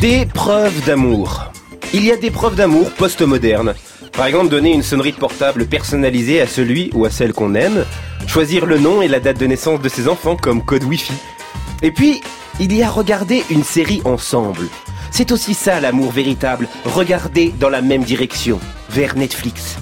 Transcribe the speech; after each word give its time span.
Des 0.00 0.26
preuves 0.26 0.84
d'amour. 0.84 1.52
Il 1.92 2.04
y 2.04 2.12
a 2.12 2.16
des 2.16 2.30
preuves 2.30 2.54
d'amour 2.54 2.90
post-modernes. 2.92 3.74
Par 4.12 4.26
exemple, 4.26 4.48
donner 4.48 4.72
une 4.72 4.82
sonnerie 4.82 5.12
de 5.12 5.16
portable 5.16 5.66
personnalisée 5.66 6.40
à 6.40 6.46
celui 6.46 6.90
ou 6.94 7.04
à 7.04 7.10
celle 7.10 7.32
qu'on 7.32 7.54
aime, 7.54 7.84
choisir 8.26 8.66
le 8.66 8.78
nom 8.78 9.02
et 9.02 9.08
la 9.08 9.20
date 9.20 9.38
de 9.38 9.46
naissance 9.46 9.80
de 9.80 9.88
ses 9.88 10.08
enfants 10.08 10.36
comme 10.36 10.64
code 10.64 10.84
Wi-Fi. 10.84 11.14
Et 11.82 11.90
puis, 11.90 12.20
il 12.60 12.74
y 12.74 12.82
a 12.82 12.90
regarder 12.90 13.44
une 13.50 13.64
série 13.64 14.00
ensemble. 14.04 14.68
C'est 15.10 15.32
aussi 15.32 15.54
ça 15.54 15.80
l'amour 15.80 16.12
véritable, 16.12 16.68
regarder 16.84 17.52
dans 17.60 17.68
la 17.68 17.82
même 17.82 18.02
direction, 18.02 18.58
vers 18.90 19.16
Netflix. 19.16 19.76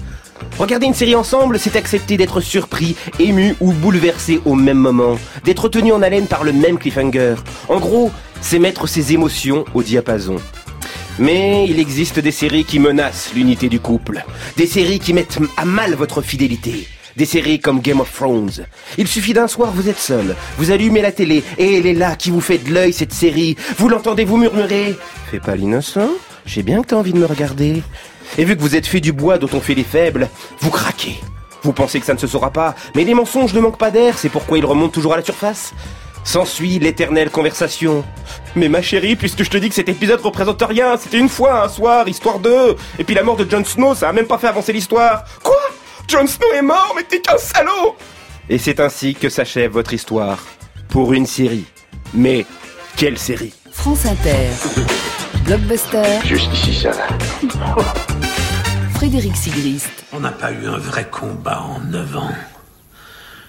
Regarder 0.59 0.87
une 0.87 0.95
série 0.95 1.15
ensemble, 1.15 1.59
c'est 1.59 1.77
accepter 1.77 2.17
d'être 2.17 2.41
surpris, 2.41 2.97
ému 3.19 3.57
ou 3.61 3.73
bouleversé 3.73 4.41
au 4.45 4.55
même 4.55 4.79
moment, 4.79 5.19
d'être 5.45 5.69
tenu 5.69 5.93
en 5.93 6.03
haleine 6.03 6.27
par 6.27 6.45
le 6.45 6.53
même 6.53 6.79
cliffhanger. 6.79 7.37
En 7.69 7.81
gros, 7.81 8.11
c'est 8.41 8.59
mettre 8.59 8.87
ses 8.87 9.13
émotions 9.13 9.65
au 9.75 9.83
diapason. 9.83 10.37
Mais 11.19 11.67
il 11.69 11.79
existe 11.79 12.19
des 12.19 12.33
séries 12.33 12.65
qui 12.65 12.79
menacent 12.79 13.33
l'unité 13.35 13.69
du 13.69 13.79
couple, 13.81 14.25
des 14.57 14.67
séries 14.67 14.99
qui 14.99 15.13
mettent 15.13 15.39
à 15.57 15.65
mal 15.65 15.95
votre 15.95 16.23
fidélité. 16.23 16.89
Des 17.17 17.27
séries 17.27 17.61
comme 17.61 17.81
Game 17.81 18.01
of 18.01 18.13
Thrones. 18.13 18.67
Il 18.99 19.07
suffit 19.07 19.33
d'un 19.33 19.47
soir, 19.47 19.71
vous 19.73 19.89
êtes 19.89 20.01
seul, 20.01 20.35
vous 20.59 20.73
allumez 20.73 21.01
la 21.01 21.13
télé, 21.13 21.45
et 21.59 21.79
elle 21.79 21.87
est 21.87 21.95
là 21.95 22.17
qui 22.17 22.31
vous 22.31 22.41
fait 22.41 22.59
de 22.59 22.73
l'œil 22.73 22.93
cette 22.93 23.13
série. 23.13 23.57
Vous 23.79 23.89
l'entendez 23.89 24.25
vous 24.25 24.37
murmurer 24.37 24.97
Fais 25.31 25.39
pas 25.39 25.55
l'innocent, 25.55 26.09
j'ai 26.45 26.65
bien 26.65 26.83
que 26.83 26.89
t'as 26.89 26.97
envie 26.97 27.13
de 27.13 27.19
me 27.19 27.27
regarder. 27.27 27.83
Et 28.37 28.45
vu 28.45 28.57
que 28.57 28.61
vous 28.61 28.75
êtes 28.75 28.87
fait 28.87 29.01
du 29.01 29.13
bois 29.13 29.39
dont 29.39 29.49
on 29.53 29.61
fait 29.61 29.77
les 29.77 29.85
faibles, 29.85 30.29
vous 30.59 30.71
craquez. 30.71 31.21
Vous 31.63 31.73
pensez 31.73 32.01
que 32.01 32.07
ça 32.07 32.15
ne 32.15 32.19
se 32.19 32.27
saura 32.27 32.51
pas, 32.51 32.75
mais 32.97 33.05
les 33.05 33.15
mensonges 33.15 33.55
ne 33.55 33.61
manquent 33.61 33.79
pas 33.79 33.93
d'air, 33.93 34.19
c'est 34.19 34.29
pourquoi 34.29 34.59
ils 34.59 34.67
remontent 34.67 34.93
toujours 34.93 35.15
à 35.15 35.17
la 35.17 35.25
surface. 35.25 35.73
S'ensuit 36.25 36.79
l'éternelle 36.81 37.31
conversation. 37.31 38.03
Mais 38.57 38.69
ma 38.69 38.83
chérie, 38.83 39.15
puisque 39.15 39.45
je 39.45 39.51
te 39.51 39.59
dis 39.59 39.69
que 39.69 39.75
cet 39.75 39.89
épisode 39.89 40.21
représente 40.21 40.63
rien, 40.63 40.97
c'était 40.97 41.19
une 41.19 41.29
fois, 41.29 41.65
un 41.65 41.69
soir, 41.69 42.09
histoire 42.09 42.41
d'eux. 42.41 42.77
Et 42.99 43.05
puis 43.05 43.15
la 43.15 43.23
mort 43.23 43.37
de 43.37 43.49
Jon 43.49 43.65
Snow, 43.65 43.95
ça 43.95 44.09
a 44.09 44.13
même 44.13 44.27
pas 44.27 44.39
fait 44.39 44.49
avancer 44.49 44.73
l'histoire. 44.73 45.25
Quoi? 45.43 45.55
Jon 46.09 46.27
Snow 46.27 46.53
est 46.55 46.63
mort, 46.63 46.93
mais 46.97 47.03
t'es 47.03 47.21
qu'un 47.21 47.39
salaud 47.39 47.97
Et 48.49 48.59
c'est 48.59 48.81
ainsi 48.81 49.15
que 49.15 49.29
s'achève 49.29 49.73
votre 49.73 49.93
histoire. 49.95 50.39
Pour 50.89 51.13
une 51.13 51.27
série. 51.27 51.65
Mais 52.13 52.47
quelle 52.97 53.19
série 53.19 53.55
France 53.73 54.07
Inter. 54.07 54.49
Blockbuster. 55.45 56.21
Jusqu'ici, 56.25 56.75
ça 56.75 56.91
va. 56.93 57.09
Frédéric 58.95 59.37
Sigrist. 59.37 60.05
On 60.13 60.21
n'a 60.21 60.31
pas 60.31 60.53
eu 60.53 60.67
un 60.67 60.79
vrai 60.79 61.09
combat 61.11 61.61
en 61.63 61.81
neuf 61.81 62.17
ans. 62.17 62.33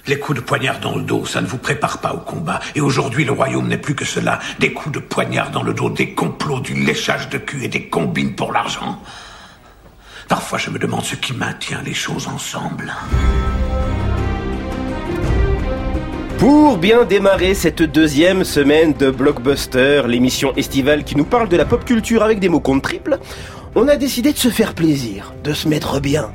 Les 0.08 0.20
coups 0.20 0.40
de 0.40 0.44
poignard 0.44 0.80
dans 0.80 0.96
le 0.96 1.04
dos, 1.04 1.26
ça 1.26 1.42
ne 1.42 1.48
vous 1.48 1.58
prépare 1.58 2.00
pas 2.00 2.14
au 2.14 2.20
combat. 2.20 2.60
Et 2.76 2.82
aujourd'hui, 2.82 3.26
le 3.26 3.32
royaume 3.32 3.68
n'est 3.68 3.78
plus 3.78 3.96
que 3.96 4.06
cela. 4.06 4.40
Des 4.60 4.72
coups 4.72 4.94
de 4.94 5.00
poignard 5.00 5.52
dans 5.52 5.64
le 5.64 5.74
dos, 5.74 5.90
des 5.90 6.14
complots, 6.14 6.60
du 6.60 6.74
léchage 6.74 7.30
de 7.30 7.38
cul 7.38 7.64
et 7.64 7.68
des 7.68 7.88
combines 7.90 8.36
pour 8.36 8.52
l'argent. 8.52 9.02
Parfois, 10.28 10.58
je 10.58 10.72
me 10.72 10.80
demande 10.80 11.04
ce 11.04 11.16
qui 11.16 11.34
maintient 11.34 11.82
les 11.86 11.94
choses 11.94 12.28
ensemble. 12.28 12.92
Pour 16.40 16.78
bien 16.78 17.06
démarrer 17.06 17.54
cette 17.54 17.84
deuxième 17.84 18.44
semaine 18.44 18.94
de 18.94 19.12
Blockbuster, 19.12 20.04
l'émission 20.08 20.54
estivale 20.56 21.04
qui 21.04 21.16
nous 21.16 21.26
parle 21.26 21.48
de 21.48 21.58
la 21.58 21.66
pop 21.66 21.86
culture 21.86 22.24
avec 22.24 22.40
des 22.40 22.50
mots 22.50 22.60
comptes 22.60 22.82
triples, 22.82 23.20
on 23.76 23.88
a 23.88 23.96
décidé 23.98 24.34
de 24.34 24.38
se 24.38 24.50
faire 24.50 24.74
plaisir, 24.74 25.34
de 25.44 25.54
se 25.54 25.68
mettre 25.68 26.00
bien. 26.00 26.32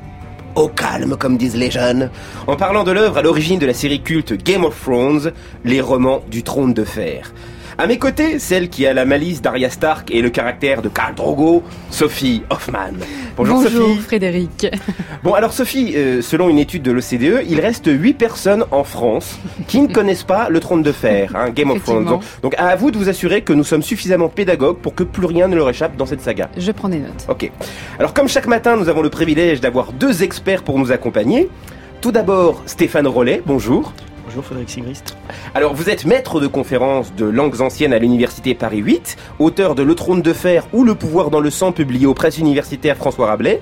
Au 0.54 0.68
calme, 0.68 1.16
comme 1.16 1.36
disent 1.36 1.56
les 1.56 1.70
jeunes, 1.70 2.10
en 2.46 2.56
parlant 2.56 2.84
de 2.84 2.92
l'œuvre 2.92 3.18
à 3.18 3.22
l'origine 3.22 3.58
de 3.58 3.66
la 3.66 3.74
série 3.74 4.02
culte 4.02 4.32
Game 4.32 4.64
of 4.64 4.80
Thrones, 4.82 5.32
les 5.64 5.80
romans 5.80 6.22
du 6.30 6.42
trône 6.42 6.74
de 6.74 6.84
fer. 6.84 7.32
À 7.80 7.86
mes 7.86 7.96
côtés, 7.96 8.38
celle 8.38 8.68
qui 8.68 8.86
a 8.86 8.92
la 8.92 9.06
malice 9.06 9.40
d'Arya 9.40 9.70
Stark 9.70 10.10
et 10.10 10.20
le 10.20 10.28
caractère 10.28 10.82
de 10.82 10.90
Khal 10.90 11.14
Drogo, 11.14 11.62
Sophie 11.88 12.42
Hoffman. 12.50 12.92
Bonjour, 13.38 13.62
Sophie. 13.62 13.96
Frédéric. 14.00 14.66
Bon 15.22 15.32
alors 15.32 15.54
Sophie, 15.54 15.94
euh, 15.96 16.20
selon 16.20 16.50
une 16.50 16.58
étude 16.58 16.82
de 16.82 16.92
l'OCDE, 16.92 17.46
il 17.48 17.58
reste 17.58 17.86
8 17.90 18.12
personnes 18.14 18.64
en 18.70 18.84
France 18.84 19.38
qui 19.66 19.80
ne 19.80 19.86
connaissent 19.86 20.24
pas 20.24 20.50
le 20.50 20.60
trône 20.60 20.82
de 20.82 20.92
fer, 20.92 21.32
hein, 21.34 21.48
Game 21.48 21.70
of 21.70 21.82
Thrones. 21.82 22.04
Donc, 22.04 22.22
donc 22.42 22.54
à 22.58 22.76
vous 22.76 22.90
de 22.90 22.98
vous 22.98 23.08
assurer 23.08 23.40
que 23.40 23.54
nous 23.54 23.64
sommes 23.64 23.82
suffisamment 23.82 24.28
pédagogues 24.28 24.76
pour 24.76 24.94
que 24.94 25.02
plus 25.02 25.26
rien 25.26 25.48
ne 25.48 25.56
leur 25.56 25.70
échappe 25.70 25.96
dans 25.96 26.06
cette 26.06 26.20
saga. 26.20 26.50
Je 26.58 26.72
prends 26.72 26.90
des 26.90 26.98
notes. 26.98 27.26
Ok. 27.30 27.50
Alors 27.98 28.12
comme 28.12 28.28
chaque 28.28 28.46
matin, 28.46 28.76
nous 28.76 28.90
avons 28.90 29.00
le 29.00 29.10
privilège 29.10 29.62
d'avoir 29.62 29.92
deux 29.94 30.22
experts 30.22 30.64
pour 30.64 30.78
nous 30.78 30.92
accompagner. 30.92 31.48
Tout 32.02 32.12
d'abord, 32.12 32.62
Stéphane 32.66 33.06
Rollet, 33.06 33.42
bonjour. 33.46 33.94
Bonjour 34.30 34.44
Frédéric 34.44 34.70
Sigrist. 34.70 35.16
Alors 35.56 35.74
vous 35.74 35.90
êtes 35.90 36.04
maître 36.04 36.38
de 36.38 36.46
conférences 36.46 37.12
de 37.16 37.24
langues 37.24 37.60
anciennes 37.60 37.92
à 37.92 37.98
l'université 37.98 38.54
Paris 38.54 38.78
8, 38.78 39.16
auteur 39.40 39.74
de 39.74 39.82
Le 39.82 39.96
trône 39.96 40.22
de 40.22 40.32
fer 40.32 40.68
ou 40.72 40.84
Le 40.84 40.94
pouvoir 40.94 41.30
dans 41.30 41.40
le 41.40 41.50
sang 41.50 41.72
publié 41.72 42.06
aux 42.06 42.14
presses 42.14 42.38
universitaires 42.38 42.96
François 42.96 43.26
Rabelais. 43.26 43.60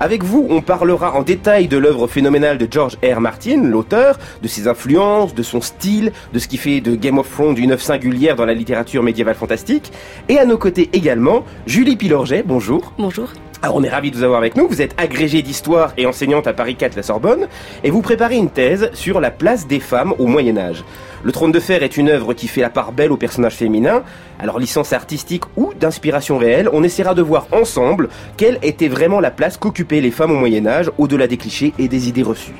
Avec 0.00 0.22
vous, 0.22 0.46
on 0.50 0.60
parlera 0.60 1.14
en 1.14 1.22
détail 1.22 1.66
de 1.66 1.78
l'œuvre 1.78 2.08
phénoménale 2.08 2.58
de 2.58 2.68
George 2.70 2.98
R. 3.02 3.20
Martin, 3.20 3.62
l'auteur, 3.62 4.18
de 4.42 4.48
ses 4.48 4.68
influences, 4.68 5.34
de 5.34 5.42
son 5.42 5.62
style, 5.62 6.12
de 6.34 6.38
ce 6.38 6.46
qui 6.46 6.58
fait 6.58 6.82
de 6.82 6.94
Game 6.94 7.16
of 7.16 7.30
Thrones 7.30 7.56
une 7.56 7.72
œuvre 7.72 7.80
singulière 7.80 8.36
dans 8.36 8.44
la 8.44 8.52
littérature 8.52 9.02
médiévale 9.02 9.34
fantastique. 9.34 9.92
Et 10.28 10.38
à 10.38 10.44
nos 10.44 10.58
côtés 10.58 10.90
également, 10.92 11.42
Julie 11.66 11.96
Pilorget, 11.96 12.44
bonjour. 12.46 12.92
Bonjour. 12.98 13.30
Alors 13.64 13.76
on 13.76 13.84
est 13.84 13.88
ravis 13.88 14.10
de 14.10 14.16
vous 14.16 14.24
avoir 14.24 14.40
avec 14.40 14.56
nous. 14.56 14.66
Vous 14.66 14.82
êtes 14.82 14.92
agrégée 15.00 15.40
d'histoire 15.40 15.92
et 15.96 16.04
enseignante 16.04 16.48
à 16.48 16.52
Paris 16.52 16.74
4 16.74 16.96
la 16.96 17.04
Sorbonne 17.04 17.46
et 17.84 17.90
vous 17.90 18.02
préparez 18.02 18.34
une 18.34 18.50
thèse 18.50 18.90
sur 18.92 19.20
la 19.20 19.30
place 19.30 19.68
des 19.68 19.78
femmes 19.78 20.14
au 20.18 20.26
Moyen 20.26 20.56
Âge. 20.56 20.82
Le 21.22 21.30
Trône 21.30 21.52
de 21.52 21.60
Fer 21.60 21.84
est 21.84 21.96
une 21.96 22.08
œuvre 22.08 22.34
qui 22.34 22.48
fait 22.48 22.60
la 22.60 22.70
part 22.70 22.90
belle 22.90 23.12
aux 23.12 23.16
personnages 23.16 23.54
féminins. 23.54 24.02
Alors 24.40 24.58
licence 24.58 24.92
artistique 24.92 25.44
ou 25.56 25.72
d'inspiration 25.78 26.38
réelle, 26.38 26.68
on 26.72 26.82
essaiera 26.82 27.14
de 27.14 27.22
voir 27.22 27.46
ensemble 27.52 28.08
quelle 28.36 28.58
était 28.62 28.88
vraiment 28.88 29.20
la 29.20 29.30
place 29.30 29.56
qu'occupaient 29.56 30.00
les 30.00 30.10
femmes 30.10 30.32
au 30.32 30.38
Moyen 30.38 30.66
Âge 30.66 30.90
au-delà 30.98 31.28
des 31.28 31.36
clichés 31.36 31.72
et 31.78 31.86
des 31.86 32.08
idées 32.08 32.24
reçues. 32.24 32.56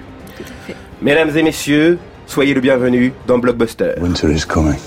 Mesdames 1.01 1.37
et 1.37 1.43
messieurs, 1.43 1.99
soyez 2.27 2.55
le 2.55 2.61
bienvenu 2.61 3.13
dans 3.27 3.39
Blockbuster. 3.39 3.95
Winter 4.01 4.31
is 4.31 4.47
coming. 4.47 4.79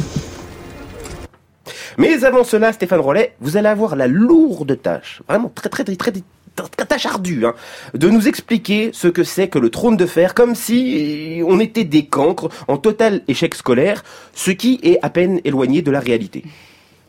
Mais 1.98 2.24
avant 2.24 2.44
cela, 2.44 2.74
Stéphane 2.74 3.00
Rollet, 3.00 3.36
vous 3.40 3.58
allez 3.58 3.68
avoir 3.70 3.96
la 3.96 4.08
lourde 4.08 4.80
tâche, 4.82 5.22
vraiment 5.28 5.52
très 5.54 5.70
très 5.70 5.84
très 5.84 5.96
très, 5.96 6.12
très 6.12 6.86
tâche 6.86 7.06
ardue, 7.06 7.46
hein, 7.46 7.54
de 7.94 8.10
nous 8.10 8.28
expliquer 8.28 8.92
ce 8.94 9.08
que 9.08 9.24
c'est 9.24 9.48
que 9.48 9.60
le 9.60 9.70
trône 9.70 9.98
de 9.98 10.06
fer, 10.06 10.34
comme 10.34 10.56
si 10.56 11.42
on 11.46 11.60
était 11.60 11.84
des 11.84 12.06
cancres 12.06 12.50
en 12.68 12.78
total 12.78 13.22
échec 13.28 13.56
scolaire, 13.56 14.04
ce 14.34 14.52
qui 14.52 14.80
est 14.84 15.00
à 15.02 15.10
peine 15.10 15.42
éloigné 15.44 15.82
de 15.82 15.92
la 15.92 16.00
réalité. 16.00 16.44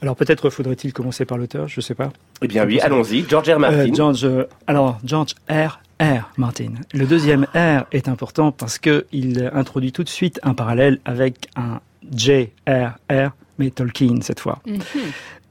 Alors 0.02 0.14
peut-être 0.14 0.50
faudrait-il 0.50 0.92
commencer 0.92 1.24
par 1.24 1.38
l'auteur, 1.38 1.68
je 1.68 1.80
sais 1.80 1.94
pas. 1.94 2.12
Eh 2.42 2.48
bien 2.48 2.66
oui, 2.66 2.80
allons-y, 2.80 3.24
George 3.28 3.48
R. 3.48 3.58
Martin. 3.58 3.78
Euh, 3.78 3.94
George, 3.94 4.24
euh, 4.24 4.44
alors 4.66 4.98
George 5.04 5.34
R. 5.48 5.80
R. 6.00 6.30
Martin. 6.36 6.72
Le 6.92 7.06
deuxième 7.06 7.46
R 7.54 7.86
est 7.92 8.08
important 8.08 8.52
parce 8.52 8.78
que 8.78 9.06
il 9.12 9.50
introduit 9.54 9.92
tout 9.92 10.04
de 10.04 10.10
suite 10.10 10.38
un 10.42 10.52
parallèle 10.52 11.00
avec 11.06 11.48
un 11.56 11.80
J. 12.14 12.50
Mais 13.58 13.70
Tolkien 13.70 14.20
cette 14.20 14.40
fois. 14.40 14.60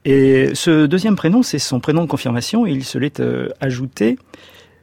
Et 0.04 0.54
ce 0.54 0.86
deuxième 0.86 1.16
prénom, 1.16 1.42
c'est 1.42 1.58
son 1.58 1.80
prénom 1.80 2.02
de 2.02 2.08
confirmation 2.08 2.66
et 2.66 2.70
il 2.70 2.84
se 2.84 2.96
l'est 2.98 3.18
euh, 3.20 3.48
ajouté 3.60 4.18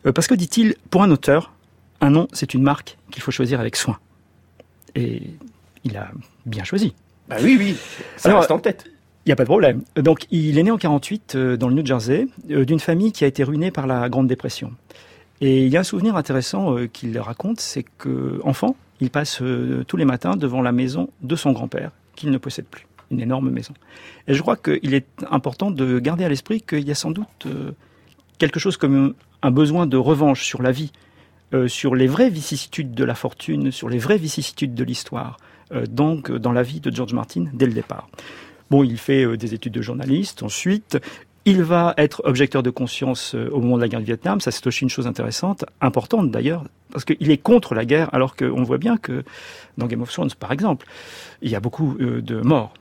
euh, 0.05 0.11
parce 0.11 0.27
que, 0.27 0.35
dit-il, 0.35 0.75
pour 0.89 1.03
un 1.03 1.11
auteur, 1.11 1.53
un 2.01 2.09
nom, 2.09 2.27
c'est 2.33 2.53
une 2.53 2.63
marque 2.63 2.97
qu'il 3.11 3.23
faut 3.23 3.31
choisir 3.31 3.61
avec 3.61 3.77
soin. 3.77 3.97
Et 4.95 5.21
il 5.85 5.95
a 5.95 6.11
bien 6.45 6.65
choisi. 6.65 6.93
Bah 7.29 7.37
oui, 7.41 7.55
oui, 7.57 7.77
ça 8.17 8.29
Alors, 8.29 8.41
reste 8.41 8.51
en 8.51 8.59
tête. 8.59 8.85
Il 9.25 9.29
n'y 9.29 9.33
a 9.33 9.37
pas 9.37 9.43
de 9.43 9.47
problème. 9.47 9.83
Donc, 9.95 10.25
il 10.31 10.57
est 10.57 10.63
né 10.63 10.71
en 10.71 10.77
48 10.77 11.35
euh, 11.35 11.55
dans 11.55 11.69
le 11.69 11.75
New 11.75 11.85
Jersey, 11.85 12.27
euh, 12.51 12.65
d'une 12.65 12.81
famille 12.81 13.13
qui 13.13 13.23
a 13.23 13.27
été 13.27 13.45
ruinée 13.45 13.71
par 13.71 13.87
la 13.87 14.09
Grande 14.09 14.27
Dépression. 14.27 14.73
Et 15.43 15.65
il 15.65 15.71
y 15.71 15.75
a 15.75 15.81
un 15.81 15.83
souvenir 15.83 16.15
intéressant 16.15 16.77
euh, 16.77 16.87
qu'il 16.87 17.19
raconte, 17.19 17.59
c'est 17.59 17.85
que 17.97 18.39
enfant, 18.45 18.77
il 19.01 19.09
passe 19.09 19.41
euh, 19.41 19.83
tous 19.85 19.97
les 19.97 20.05
matins 20.05 20.37
devant 20.37 20.61
la 20.61 20.71
maison 20.71 21.09
de 21.21 21.35
son 21.35 21.51
grand-père, 21.51 21.91
qu'il 22.15 22.31
ne 22.31 22.37
possède 22.37 22.65
plus, 22.65 22.87
une 23.13 23.21
énorme 23.21 23.49
maison. 23.49 23.73
Et 24.27 24.33
je 24.33 24.41
crois 24.41 24.57
qu'il 24.57 24.93
est 24.93 25.07
important 25.29 25.71
de 25.71 25.99
garder 25.99 26.23
à 26.23 26.29
l'esprit 26.29 26.61
qu'il 26.61 26.87
y 26.87 26.91
a 26.91 26.95
sans 26.95 27.11
doute 27.11 27.27
euh, 27.45 27.71
quelque 28.37 28.59
chose 28.59 28.77
comme 28.77 29.13
un 29.41 29.51
besoin 29.51 29.85
de 29.87 29.97
revanche 29.97 30.43
sur 30.43 30.61
la 30.61 30.71
vie, 30.71 30.91
euh, 31.53 31.67
sur 31.67 31.95
les 31.95 32.07
vraies 32.07 32.29
vicissitudes 32.29 32.93
de 32.93 33.03
la 33.03 33.15
fortune, 33.15 33.71
sur 33.71 33.89
les 33.89 33.97
vraies 33.99 34.17
vicissitudes 34.17 34.73
de 34.73 34.83
l'histoire, 34.83 35.37
euh, 35.73 35.85
donc 35.85 36.31
dans 36.31 36.51
la 36.51 36.63
vie 36.63 36.79
de 36.79 36.91
George 36.93 37.13
Martin 37.13 37.45
dès 37.53 37.65
le 37.65 37.73
départ. 37.73 38.09
Bon, 38.69 38.83
il 38.83 38.97
fait 38.97 39.37
des 39.37 39.53
études 39.53 39.73
de 39.73 39.81
journaliste. 39.81 40.41
Ensuite, 40.41 40.97
il 41.45 41.61
va 41.61 41.93
être 41.97 42.21
objecteur 42.25 42.63
de 42.63 42.71
conscience 42.71 43.35
au 43.35 43.59
moment 43.59 43.75
de 43.75 43.81
la 43.81 43.87
guerre 43.87 43.99
du 43.99 44.05
Vietnam. 44.05 44.39
Ça, 44.39 44.49
c'est 44.49 44.65
aussi 44.65 44.81
une 44.81 44.89
chose 44.89 45.05
intéressante, 45.05 45.65
importante 45.79 46.31
d'ailleurs, 46.31 46.63
parce 46.91 47.05
qu'il 47.05 47.29
est 47.29 47.37
contre 47.37 47.75
la 47.75 47.85
guerre, 47.85 48.09
alors 48.15 48.35
qu'on 48.35 48.63
voit 48.63 48.79
bien 48.79 48.97
que 48.97 49.23
dans 49.77 49.85
Game 49.85 50.01
of 50.01 50.11
Thrones, 50.11 50.31
par 50.39 50.53
exemple, 50.53 50.87
il 51.43 51.51
y 51.51 51.55
a 51.55 51.59
beaucoup 51.59 51.95
de 51.99 52.41
morts. 52.41 52.73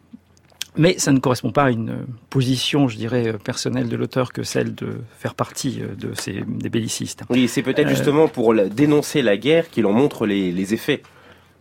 Mais 0.77 0.99
ça 0.99 1.13
ne 1.13 1.19
correspond 1.19 1.53
pas 1.53 1.65
à 1.65 1.71
une 1.71 2.07
position, 2.31 2.89
je 2.89 2.97
dirais, 2.97 3.37
personnelle 3.45 3.89
de 3.91 3.97
l'auteur 3.97 4.33
que 4.33 4.43
celle 4.43 4.75
de 4.75 5.03
faire 5.19 5.35
partie 5.35 5.83
euh, 5.83 5.95
de 5.95 6.15
ces, 6.15 6.43
des 6.47 6.71
bellicistes. 6.71 7.25
Oui, 7.29 7.47
c'est 7.47 7.63
peut-être 7.63 7.89
Euh, 7.89 7.91
justement 7.91 8.27
pour 8.27 8.55
dénoncer 8.55 9.21
la 9.21 9.37
guerre 9.37 9.69
qu'il 9.69 9.85
en 9.85 9.93
montre 9.93 10.25
les, 10.27 10.51
les 10.51 10.73
effets. 10.73 11.03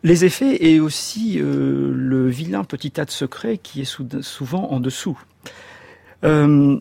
Les 0.04 0.24
effets 0.24 0.66
et 0.66 0.80
aussi 0.80 1.40
euh, 1.40 1.92
le 1.94 2.28
vilain 2.30 2.64
petit 2.64 2.90
tas 2.90 3.06
de 3.06 3.12
secrets 3.12 3.58
qui 3.58 3.82
est 3.82 3.86
sou- 3.86 4.08
souvent 4.22 4.72
en 4.72 4.80
dessous. 4.80 5.20
Euh, 6.24 6.80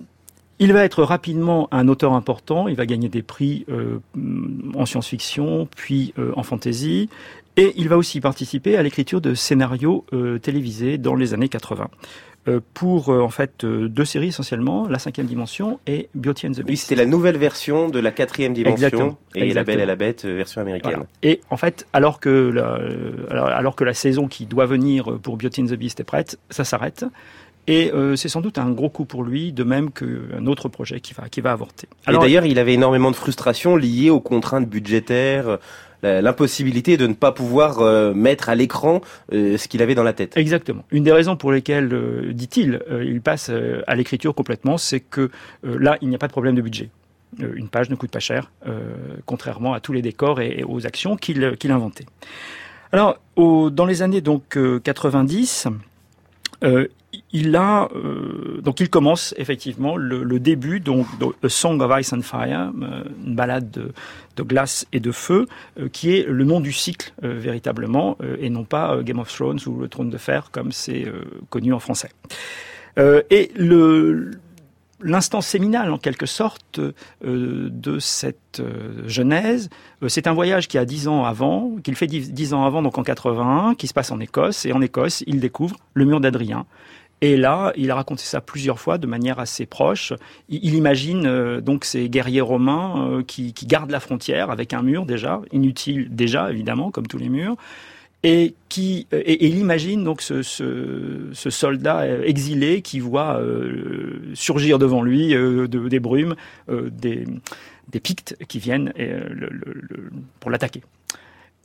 il 0.63 0.73
va 0.75 0.85
être 0.85 1.03
rapidement 1.03 1.69
un 1.73 1.89
auteur 1.89 2.13
important, 2.13 2.69
il 2.69 2.77
va 2.77 2.85
gagner 2.87 3.09
des 3.09 3.23
prix 3.23 3.65
euh, 3.71 3.99
en 4.75 4.85
science-fiction, 4.87 5.67
puis 5.75 6.13
euh, 6.19 6.33
en 6.37 6.43
fantasy, 6.43 7.09
et 7.57 7.73
il 7.77 7.89
va 7.89 7.97
aussi 7.97 8.21
participer 8.21 8.77
à 8.77 8.83
l'écriture 8.83 9.21
de 9.21 9.35
scénarios 9.35 10.05
euh, 10.13 10.39
télévisés 10.39 10.99
dans 10.99 11.15
les 11.15 11.35
années 11.35 11.49
80. 11.49 11.89
euh, 12.49 12.61
pour 12.73 13.11
euh, 13.11 13.21
en 13.21 13.29
fait 13.29 13.65
euh, 13.65 13.87
deux 13.89 14.07
séries 14.07 14.29
essentiellement, 14.29 14.89
La 14.89 14.99
cinquième 14.99 15.27
dimension 15.27 15.79
et 15.87 16.09
Beauty 16.15 16.47
and 16.47 16.53
the 16.53 16.59
Oui, 16.59 16.65
Beast. 16.65 16.85
c'était 16.89 17.03
la 17.03 17.07
nouvelle 17.07 17.37
version 17.37 17.89
de 17.91 17.99
la 17.99 18.13
quatrième 18.13 18.55
dimension 18.55 18.75
Exactement. 18.87 19.19
et 19.35 19.41
La 19.41 19.45
Exactement. 19.47 19.75
Belle 19.77 19.83
et 19.83 19.87
la 19.87 19.97
Bête 19.97 20.25
version 20.25 20.61
américaine. 20.63 20.93
Voilà. 20.93 21.07
Et 21.23 21.41
en 21.51 21.59
fait, 21.59 21.87
alors 21.93 22.19
que, 22.19 22.31
la, 22.31 22.79
alors, 23.31 23.47
alors 23.49 23.77
que 23.77 23.85
la 23.85 23.93
saison 23.95 24.27
qui 24.27 24.47
doit 24.47 24.65
venir 24.67 25.19
pour 25.23 25.37
Beauty 25.37 25.63
and 25.63 25.67
the 25.67 25.75
Beast 25.75 26.01
est 26.01 26.05
prête, 26.05 26.39
ça 26.49 26.65
s'arrête. 26.65 27.05
Et 27.67 27.93
euh, 27.93 28.17
c'est 28.17 28.31
sans 28.31 28.41
doute 28.41 28.57
un 28.57 28.71
gros 28.71 28.89
coup 28.89 29.05
pour 29.05 29.23
lui, 29.23 29.53
de 29.53 29.63
même 29.63 29.91
qu'un 29.93 30.47
autre 30.47 30.69
projet 30.71 31.01
qui 31.01 31.13
va, 31.13 31.29
qui 31.29 31.43
va 31.43 31.53
avorter. 31.53 31.89
et 32.09 32.13
d'ailleurs, 32.17 32.47
il 32.47 32.59
avait 32.59 32.73
énormément 32.73 33.11
de 33.11 33.17
frustration 33.17 33.77
liées 33.77 34.09
aux 34.09 34.19
contraintes 34.21 34.67
budgétaires, 34.69 35.47
la- 35.47 35.59
l'impossibilité 36.03 36.97
de 36.97 37.07
ne 37.07 37.15
pas 37.15 37.33
pouvoir 37.33 37.81
euh, 37.81 38.15
mettre 38.15 38.49
à 38.49 38.55
l'écran 38.55 39.01
euh, 39.33 39.57
ce 39.57 39.69
qu'il 39.69 39.83
avait 39.83 39.95
dans 39.95 40.03
la 40.03 40.13
tête. 40.13 40.37
Exactement. 40.37 40.85
Une 40.91 41.05
des 41.05 41.13
raisons 41.13 41.37
pour 41.37 41.53
lesquelles, 41.53 41.93
euh, 41.93 42.33
dit-il, 42.33 42.81
il 43.03 43.21
passe 43.21 43.51
à 43.87 43.95
l'écriture 43.95 44.35
complètement, 44.35 44.79
c'est 44.79 45.01
que 45.01 45.31
là, 45.63 45.97
il 46.01 46.09
n'y 46.09 46.15
a 46.15 46.19
pas 46.19 46.29
de 46.29 46.33
problème 46.33 46.55
de 46.55 46.63
budget. 46.63 46.91
Une 47.39 47.69
page 47.69 47.91
ne 47.91 47.95
coûte 47.95 48.11
pas 48.11 48.19
cher, 48.19 48.51
contrairement 49.25 49.73
à 49.73 49.81
tous 49.81 49.93
les 49.93 50.03
décors 50.03 50.41
et, 50.41 50.65
aux 50.67 50.87
actions 50.87 51.17
qu'il 51.17 51.45
inventait. 51.71 52.07
Alors, 52.93 53.19
dans 53.37 53.87
les 53.87 54.03
années 54.03 54.21
donc 54.21 54.57
euh, 54.57 54.81
90, 54.81 55.69
euh, 56.65 56.89
il 57.33 57.57
a 57.57 57.89
euh, 57.95 58.61
donc 58.63 58.81
il 58.81 58.89
commence 58.89 59.35
effectivement 59.37 59.97
le, 59.97 60.23
le 60.23 60.41
début 60.41 60.81
donc 60.81 61.07
de 61.19 61.27
A 61.45 61.49
Song 61.49 61.81
of 61.81 62.01
Ice 62.01 62.13
and 62.13 62.23
Fire, 62.23 62.73
euh, 62.83 63.05
une 63.27 63.35
balade 63.35 63.71
de, 63.71 63.93
de 64.37 64.43
glace 64.43 64.87
et 64.93 65.01
de 65.01 65.13
feu, 65.13 65.47
euh, 65.79 65.89
qui 65.89 66.17
est 66.17 66.27
le 66.29 66.45
nom 66.45 66.61
du 66.61 66.73
cycle 66.73 67.13
euh, 67.25 67.39
véritablement, 67.39 68.17
euh, 68.23 68.37
et 68.41 68.51
non 68.51 68.65
pas 68.65 68.95
euh, 68.95 69.03
Game 69.03 69.19
of 69.19 69.33
Thrones 69.33 69.61
ou 69.67 69.79
le 69.81 69.89
Trône 69.89 70.11
de 70.11 70.19
Fer 70.19 70.51
comme 70.53 70.73
c'est 70.73 71.07
connu 71.49 71.73
en 71.73 71.81
français. 71.81 72.11
Et 73.31 73.51
le 73.57 74.33
L'instant 75.03 75.41
séminal, 75.41 75.93
en 75.93 75.99
quelque 75.99 76.27
sorte, 76.27 76.79
euh, 76.79 77.69
de 77.71 77.99
cette 77.99 78.61
euh, 78.61 79.09
genèse, 79.09 79.71
euh, 80.03 80.09
c'est 80.09 80.27
un 80.27 80.33
voyage 80.33 80.69
qui 80.69 80.79
a 80.79 80.85
dix 80.85 81.09
ans 81.09 81.25
avant, 81.25 81.77
qu'il 81.83 81.97
fait 81.97 82.07
dix 82.07 82.55
ans 82.55 82.65
avant, 82.65 82.83
donc 82.83 82.99
en 82.99 83.03
81, 83.03 83.75
qui 83.75 83.87
se 83.87 83.95
passe 83.95 84.11
en 84.11 84.21
Écosse. 84.21 84.67
Et 84.67 84.73
en 84.73 84.83
Écosse, 84.83 85.25
il 85.27 85.41
découvre 85.41 85.77
le 85.95 86.05
mur 86.05 86.21
d'Adrien. 86.21 86.67
Et 87.23 87.37
là, 87.37 87.73
il 87.77 87.91
a 87.91 87.95
raconté 87.95 88.23
ça 88.23 88.41
plusieurs 88.41 88.81
fois 88.81 88.97
de 88.97 89.07
manière 89.07 89.39
assez 89.39 89.67
proche. 89.67 90.13
Il, 90.49 90.65
il 90.65 90.75
imagine 90.75 91.27
euh, 91.27 91.61
donc 91.61 91.85
ces 91.85 92.09
guerriers 92.09 92.41
romains 92.41 93.09
euh, 93.09 93.23
qui, 93.23 93.53
qui 93.53 93.67
gardent 93.67 93.91
la 93.91 94.01
frontière 94.01 94.51
avec 94.51 94.73
un 94.73 94.83
mur 94.83 95.05
déjà, 95.05 95.43
inutile 95.53 96.09
déjà 96.11 96.51
évidemment, 96.51 96.91
comme 96.91 97.07
tous 97.07 97.19
les 97.19 97.29
murs, 97.29 97.57
et 98.23 98.55
qui 98.69 99.07
et, 99.13 99.17
et 99.33 99.47
il 99.47 99.59
imagine 99.59 100.05
donc 100.05 100.21
ce, 100.23 100.43
ce, 100.43 101.31
soldat 101.51 102.01
euh, 102.01 102.23
exilé 102.25 102.83
qui 102.83 103.01
voit 103.01 103.39
euh, 103.41 104.21
surgir 104.35 104.79
devant 104.79 105.03
lui 105.03 105.35
euh, 105.35 105.67
de- 105.67 105.89
des 105.89 106.01
brumes, 106.01 106.35
euh, 106.69 106.91
des, 106.91 107.25
des 107.89 108.01
Pictes 108.01 108.37
qui 108.47 108.59
viennent 108.59 108.93
euh, 108.99 109.23
pour 110.39 110.51
l'attaquer. 110.51 110.83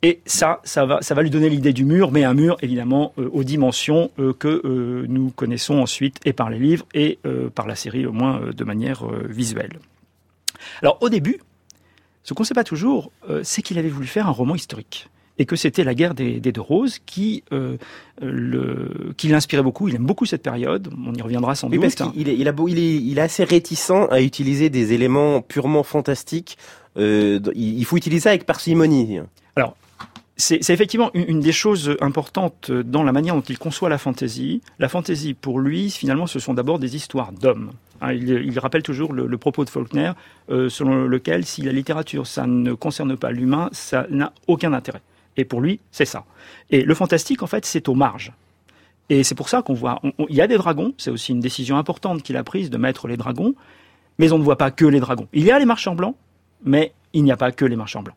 Et 0.02 0.20
ça, 0.26 0.60
ça 0.64 0.84
va, 0.84 1.00
ça 1.00 1.14
va 1.14 1.22
lui 1.22 1.30
donner 1.30 1.48
l'idée 1.48 1.72
du 1.72 1.84
mur, 1.84 2.12
mais 2.12 2.22
un 2.24 2.34
mur 2.34 2.56
évidemment 2.62 3.12
euh, 3.18 3.28
aux 3.32 3.44
dimensions 3.44 4.10
euh, 4.18 4.32
que 4.32 4.60
euh, 4.64 5.06
nous 5.08 5.30
connaissons 5.30 5.74
ensuite 5.78 6.20
et 6.24 6.32
par 6.32 6.48
les 6.50 6.58
livres 6.58 6.86
et 6.94 7.18
euh, 7.26 7.48
par 7.50 7.66
la 7.66 7.74
série 7.74 8.06
au 8.06 8.12
moins 8.12 8.40
euh, 8.40 8.52
de 8.52 8.64
manière 8.64 9.06
euh, 9.06 9.26
visuelle. 9.28 9.78
Alors 10.82 10.98
au 11.00 11.08
début, 11.08 11.38
ce 12.24 12.34
qu'on 12.34 12.42
ne 12.42 12.46
sait 12.46 12.54
pas 12.54 12.64
toujours, 12.64 13.10
euh, 13.30 13.40
c'est 13.42 13.62
qu'il 13.62 13.78
avait 13.78 13.88
voulu 13.88 14.06
faire 14.06 14.26
un 14.28 14.32
roman 14.32 14.54
historique 14.54 15.08
et 15.38 15.44
que 15.46 15.56
c'était 15.56 15.84
la 15.84 15.94
guerre 15.94 16.14
des, 16.14 16.40
des 16.40 16.52
deux 16.52 16.60
roses 16.60 16.98
qui, 17.04 17.44
euh, 17.52 17.76
le, 18.22 19.12
qui 19.16 19.28
l'inspirait 19.28 19.62
beaucoup. 19.62 19.88
Il 19.88 19.94
aime 19.94 20.06
beaucoup 20.06 20.24
cette 20.26 20.42
période. 20.42 20.88
On 21.06 21.14
y 21.14 21.22
reviendra 21.22 21.54
sans 21.54 21.68
Oui, 21.68 21.78
doute. 21.78 21.94
parce 21.96 22.12
qu'il 22.12 22.28
est, 22.28 22.36
il 22.36 22.48
a 22.48 22.52
beau, 22.52 22.68
il 22.68 22.78
est, 22.78 22.96
il 22.96 23.18
est 23.18 23.22
assez 23.22 23.44
réticent 23.44 24.08
à 24.10 24.22
utiliser 24.22 24.70
des 24.70 24.92
éléments 24.92 25.42
purement 25.42 25.82
fantastiques. 25.82 26.56
Euh, 26.96 27.38
il 27.54 27.84
faut 27.84 27.96
utiliser 27.96 28.20
ça 28.22 28.30
avec 28.30 28.46
parcimonie. 28.46 29.20
C'est 30.38 30.62
c'est 30.62 30.74
effectivement 30.74 31.10
une, 31.14 31.24
une 31.28 31.40
des 31.40 31.52
choses 31.52 31.96
importantes 32.02 32.70
dans 32.70 33.02
la 33.02 33.12
manière 33.12 33.34
dont 33.34 33.40
il 33.40 33.58
conçoit 33.58 33.88
la 33.88 33.96
fantaisie. 33.96 34.60
La 34.78 34.90
fantaisie, 34.90 35.32
pour 35.32 35.60
lui, 35.60 35.90
finalement, 35.90 36.26
ce 36.26 36.38
sont 36.38 36.52
d'abord 36.52 36.78
des 36.78 36.94
histoires 36.94 37.32
d'hommes. 37.32 37.70
Hein, 38.02 38.12
il, 38.12 38.28
il 38.28 38.58
rappelle 38.58 38.82
toujours 38.82 39.14
le, 39.14 39.26
le 39.26 39.38
propos 39.38 39.64
de 39.64 39.70
Faulkner, 39.70 40.12
euh, 40.50 40.68
selon 40.68 41.06
lequel 41.06 41.46
si 41.46 41.62
la 41.62 41.72
littérature, 41.72 42.26
ça 42.26 42.46
ne 42.46 42.74
concerne 42.74 43.16
pas 43.16 43.30
l'humain, 43.30 43.70
ça 43.72 44.06
n'a 44.10 44.34
aucun 44.46 44.74
intérêt. 44.74 45.00
Et 45.36 45.44
pour 45.44 45.60
lui, 45.60 45.80
c'est 45.90 46.04
ça. 46.04 46.24
Et 46.70 46.82
le 46.82 46.94
fantastique, 46.94 47.42
en 47.42 47.46
fait, 47.46 47.64
c'est 47.66 47.88
aux 47.88 47.94
marges. 47.94 48.32
Et 49.08 49.22
c'est 49.22 49.34
pour 49.36 49.48
ça 49.48 49.62
qu'on 49.62 49.74
voit, 49.74 50.00
il 50.28 50.34
y 50.34 50.40
a 50.40 50.46
des 50.48 50.56
dragons, 50.56 50.92
c'est 50.98 51.10
aussi 51.10 51.32
une 51.32 51.40
décision 51.40 51.76
importante 51.76 52.22
qu'il 52.22 52.36
a 52.36 52.42
prise 52.42 52.70
de 52.70 52.76
mettre 52.76 53.06
les 53.06 53.16
dragons, 53.16 53.54
mais 54.18 54.32
on 54.32 54.38
ne 54.38 54.42
voit 54.42 54.58
pas 54.58 54.70
que 54.72 54.84
les 54.84 54.98
dragons. 54.98 55.28
Il 55.32 55.44
y 55.44 55.50
a 55.52 55.58
les 55.58 55.64
marchands 55.64 55.94
blancs, 55.94 56.16
mais 56.64 56.92
il 57.12 57.22
n'y 57.22 57.30
a 57.30 57.36
pas 57.36 57.52
que 57.52 57.64
les 57.64 57.76
marchands 57.76 58.02
blancs. 58.02 58.16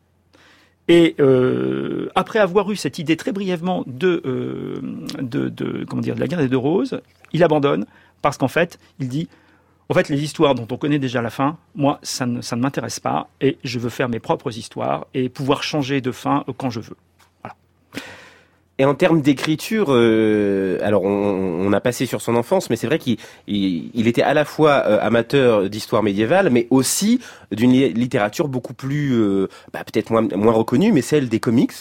Et 0.88 1.16
euh, 1.20 2.10
après 2.16 2.40
avoir 2.40 2.72
eu 2.72 2.76
cette 2.76 2.98
idée 2.98 3.16
très 3.16 3.32
brièvement 3.32 3.84
de, 3.86 4.24
euh, 4.26 4.82
de, 5.22 5.50
de- 5.50 5.86
comment 5.88 6.02
dire, 6.02 6.16
de 6.16 6.20
la 6.20 6.28
guerre 6.28 6.40
des 6.40 6.48
deux 6.50 6.58
roses, 6.58 7.00
il 7.34 7.44
abandonne 7.44 7.86
parce 8.24 8.38
qu'en 8.38 8.48
fait, 8.48 8.80
il 9.00 9.08
dit, 9.08 9.30
en 9.90 9.94
fait, 9.94 10.10
les 10.10 10.24
histoires 10.24 10.56
dont 10.56 10.68
on 10.72 10.78
connaît 10.78 10.98
déjà 10.98 11.22
la 11.22 11.30
fin, 11.30 11.58
moi, 11.76 12.00
ça 12.02 12.26
ne, 12.26 12.42
m'intéresse 12.56 13.00
pas 13.00 13.28
et 13.42 13.60
je 13.64 13.78
veux 13.78 13.90
faire 13.90 14.10
mes 14.10 14.20
propres 14.20 14.58
histoires 14.58 15.06
et 15.14 15.30
pouvoir 15.30 15.62
changer 15.62 16.02
de 16.02 16.12
fin 16.12 16.44
quand 16.58 16.72
je 16.72 16.80
veux. 16.80 16.98
Et 18.82 18.86
en 18.86 18.96
termes 18.96 19.22
d'écriture, 19.22 19.88
euh, 19.90 20.78
alors 20.82 21.04
on, 21.04 21.10
on 21.68 21.74
a 21.74 21.82
passé 21.82 22.06
sur 22.06 22.22
son 22.22 22.36
enfance, 22.36 22.70
mais 22.70 22.78
c'est 22.78 22.88
vrai 22.88 22.98
qu'il 22.98 23.18
il, 23.46 23.92
il 23.94 24.08
était 24.08 24.22
à 24.22 24.34
la 24.34 24.46
fois 24.46 24.84
euh, 24.88 25.00
amateur 25.02 25.70
d'histoire 25.70 26.02
médiévale, 26.02 26.50
mais 26.50 26.66
aussi 26.70 27.20
d'une 27.52 27.74
li- 27.74 27.92
littérature 27.92 28.48
beaucoup 28.48 28.74
plus, 28.74 29.12
euh, 29.14 29.50
bah, 29.74 29.82
peut-être 29.84 30.12
moins, 30.12 30.26
moins 30.34 30.54
reconnue, 30.54 30.94
mais 30.94 31.02
celle 31.02 31.28
des 31.28 31.42
comics, 31.42 31.74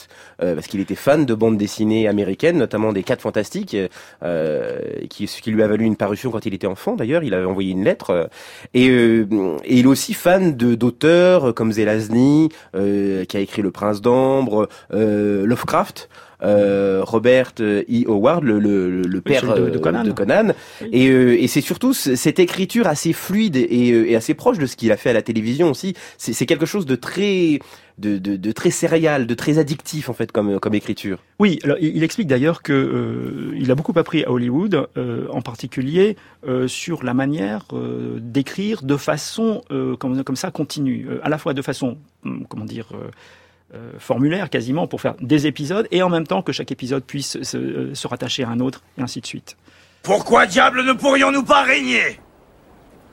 euh, 0.42 0.56
parce 0.56 0.66
qu'il 0.66 0.80
était 0.80 0.96
fan 0.96 1.24
de 1.24 1.34
bandes 1.34 1.56
dessinées 1.56 2.08
américaines, 2.08 2.58
notamment 2.58 2.92
des 2.92 3.04
Quatre 3.04 3.22
Fantastiques, 3.22 3.76
euh, 4.24 4.80
qui, 5.08 5.28
ce 5.28 5.40
qui 5.40 5.52
lui 5.52 5.62
a 5.62 5.68
valu 5.68 5.84
une 5.84 5.96
parution 5.96 6.32
quand 6.32 6.46
il 6.46 6.54
était 6.54 6.66
enfant. 6.66 6.96
D'ailleurs, 6.96 7.22
il 7.22 7.32
avait 7.32 7.46
envoyé 7.46 7.70
une 7.70 7.84
lettre. 7.84 8.10
euh, 8.10 8.26
et, 8.74 8.86
et 8.86 9.78
il 9.78 9.84
est 9.84 9.86
aussi 9.86 10.14
fan 10.14 10.56
de 10.56 10.74
d'auteurs 10.74 11.54
comme 11.54 11.70
Zelazny, 11.70 12.48
qui 12.74 13.36
a 13.36 13.40
écrit 13.40 13.62
Le 13.62 13.70
Prince 13.70 14.02
d'Ambre, 14.02 14.68
Lovecraft 14.90 16.08
Robert 16.40 17.52
E. 17.60 17.84
Howard, 18.06 18.44
le, 18.44 18.58
le, 18.58 19.02
le 19.02 19.20
père 19.20 19.40
celui 19.40 19.54
de- 19.60 19.70
de 19.70 19.76
euh, 19.76 20.12
Conan. 20.12 20.52
Et, 20.92 21.08
euh, 21.08 21.36
et 21.42 21.46
c'est 21.48 21.60
surtout 21.60 21.92
ce- 21.92 22.14
cette 22.16 22.38
écriture 22.38 22.86
assez 22.86 23.12
fluide 23.12 23.56
et, 23.56 23.92
euh, 23.92 24.08
et 24.08 24.14
assez 24.16 24.34
proche 24.34 24.58
de 24.58 24.66
ce 24.66 24.76
qu'il 24.76 24.92
a 24.92 24.96
fait 24.96 25.10
à 25.10 25.14
la 25.14 25.22
télévision 25.22 25.70
aussi. 25.70 25.94
C'est 26.16 26.46
quelque 26.46 26.66
chose 26.66 26.86
de 26.86 26.94
très, 26.94 27.58
de, 27.98 28.18
de, 28.18 28.36
de 28.36 28.52
très 28.52 28.70
céréal, 28.70 29.26
de 29.26 29.34
très 29.34 29.58
addictif 29.58 30.08
en 30.08 30.12
fait 30.12 30.30
comme, 30.30 30.60
comme 30.60 30.74
écriture. 30.74 31.18
Oui, 31.40 31.58
alors, 31.64 31.76
il 31.80 32.02
explique 32.04 32.28
d'ailleurs 32.28 32.62
que 32.62 32.72
euh, 32.72 33.52
il 33.58 33.70
a 33.70 33.74
beaucoup 33.74 33.92
appris 33.96 34.24
à 34.24 34.30
Hollywood, 34.30 34.86
euh, 34.96 35.26
en 35.30 35.40
particulier 35.42 36.16
euh, 36.46 36.68
sur 36.68 37.02
la 37.02 37.14
manière 37.14 37.64
euh, 37.72 38.18
d'écrire 38.20 38.82
de 38.82 38.96
façon 38.96 39.62
euh, 39.72 39.96
comme, 39.96 40.22
comme 40.22 40.36
ça 40.36 40.50
continue, 40.52 41.06
euh, 41.10 41.18
à 41.22 41.28
la 41.28 41.38
fois 41.38 41.52
de 41.54 41.62
façon 41.62 41.98
hum, 42.24 42.44
comment 42.48 42.64
dire 42.64 42.86
euh, 43.74 43.92
formulaire 43.98 44.48
quasiment 44.48 44.86
pour 44.86 45.00
faire 45.00 45.14
des 45.20 45.46
épisodes 45.46 45.86
et 45.90 46.02
en 46.02 46.08
même 46.08 46.26
temps 46.26 46.42
que 46.42 46.52
chaque 46.52 46.72
épisode 46.72 47.04
puisse 47.04 47.42
se, 47.42 47.56
euh, 47.56 47.94
se 47.94 48.08
rattacher 48.08 48.44
à 48.44 48.48
un 48.48 48.60
autre 48.60 48.82
et 48.96 49.02
ainsi 49.02 49.20
de 49.20 49.26
suite. 49.26 49.56
Pourquoi 50.02 50.46
diable 50.46 50.84
ne 50.84 50.92
pourrions-nous 50.92 51.44
pas 51.44 51.64
régner? 51.64 52.18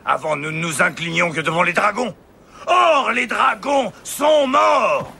Avant, 0.05 0.35
nous 0.35 0.51
ne 0.51 0.59
nous 0.59 0.81
inclinions 0.81 1.31
que 1.31 1.41
devant 1.41 1.63
les 1.63 1.73
dragons. 1.73 2.15
Or, 2.67 3.11
les 3.11 3.27
dragons 3.27 3.91
sont 4.03 4.47
morts 4.47 5.11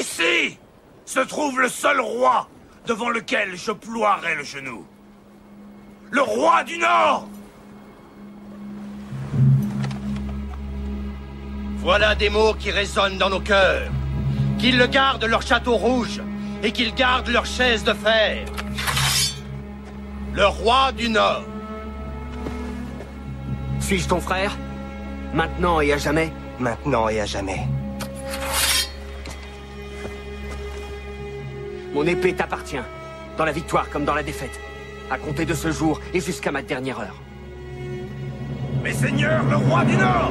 Ici 0.00 0.58
se 1.04 1.20
trouve 1.20 1.60
le 1.60 1.68
seul 1.68 2.00
roi 2.00 2.48
devant 2.86 3.10
lequel 3.10 3.56
je 3.56 3.70
ploierai 3.70 4.34
le 4.34 4.44
genou. 4.44 4.84
Le 6.10 6.20
roi 6.20 6.64
du 6.64 6.78
Nord 6.78 7.28
Voilà 11.80 12.14
des 12.16 12.28
mots 12.28 12.54
qui 12.54 12.70
résonnent 12.70 13.18
dans 13.18 13.30
nos 13.30 13.40
cœurs. 13.40 13.88
Qu'ils 14.58 14.76
le 14.76 14.88
gardent 14.88 15.24
leur 15.24 15.42
château 15.42 15.76
rouge 15.76 16.20
et 16.62 16.72
qu'ils 16.72 16.92
gardent 16.94 17.28
leur 17.28 17.46
chaise 17.46 17.84
de 17.84 17.92
fer. 17.92 18.44
le 20.34 20.46
roi 20.46 20.92
du 20.92 21.08
Nord. 21.08 21.44
Suis-je 23.80 24.08
ton 24.08 24.20
frère? 24.20 24.56
Maintenant 25.32 25.80
et 25.80 25.92
à 25.92 25.98
jamais? 25.98 26.32
Maintenant 26.58 27.08
et 27.08 27.20
à 27.20 27.26
jamais. 27.26 27.66
Mon 31.94 32.04
épée 32.06 32.34
t'appartient, 32.34 32.76
dans 33.36 33.44
la 33.44 33.52
victoire 33.52 33.88
comme 33.90 34.04
dans 34.04 34.14
la 34.14 34.22
défaite. 34.22 34.60
À 35.10 35.16
compter 35.16 35.46
de 35.46 35.54
ce 35.54 35.70
jour 35.70 36.00
et 36.12 36.20
jusqu'à 36.20 36.52
ma 36.52 36.62
dernière 36.62 37.00
heure. 37.00 37.16
Mes 38.82 38.92
seigneurs, 38.92 39.44
le 39.44 39.56
roi 39.56 39.84
du 39.84 39.96
Nord 39.96 40.30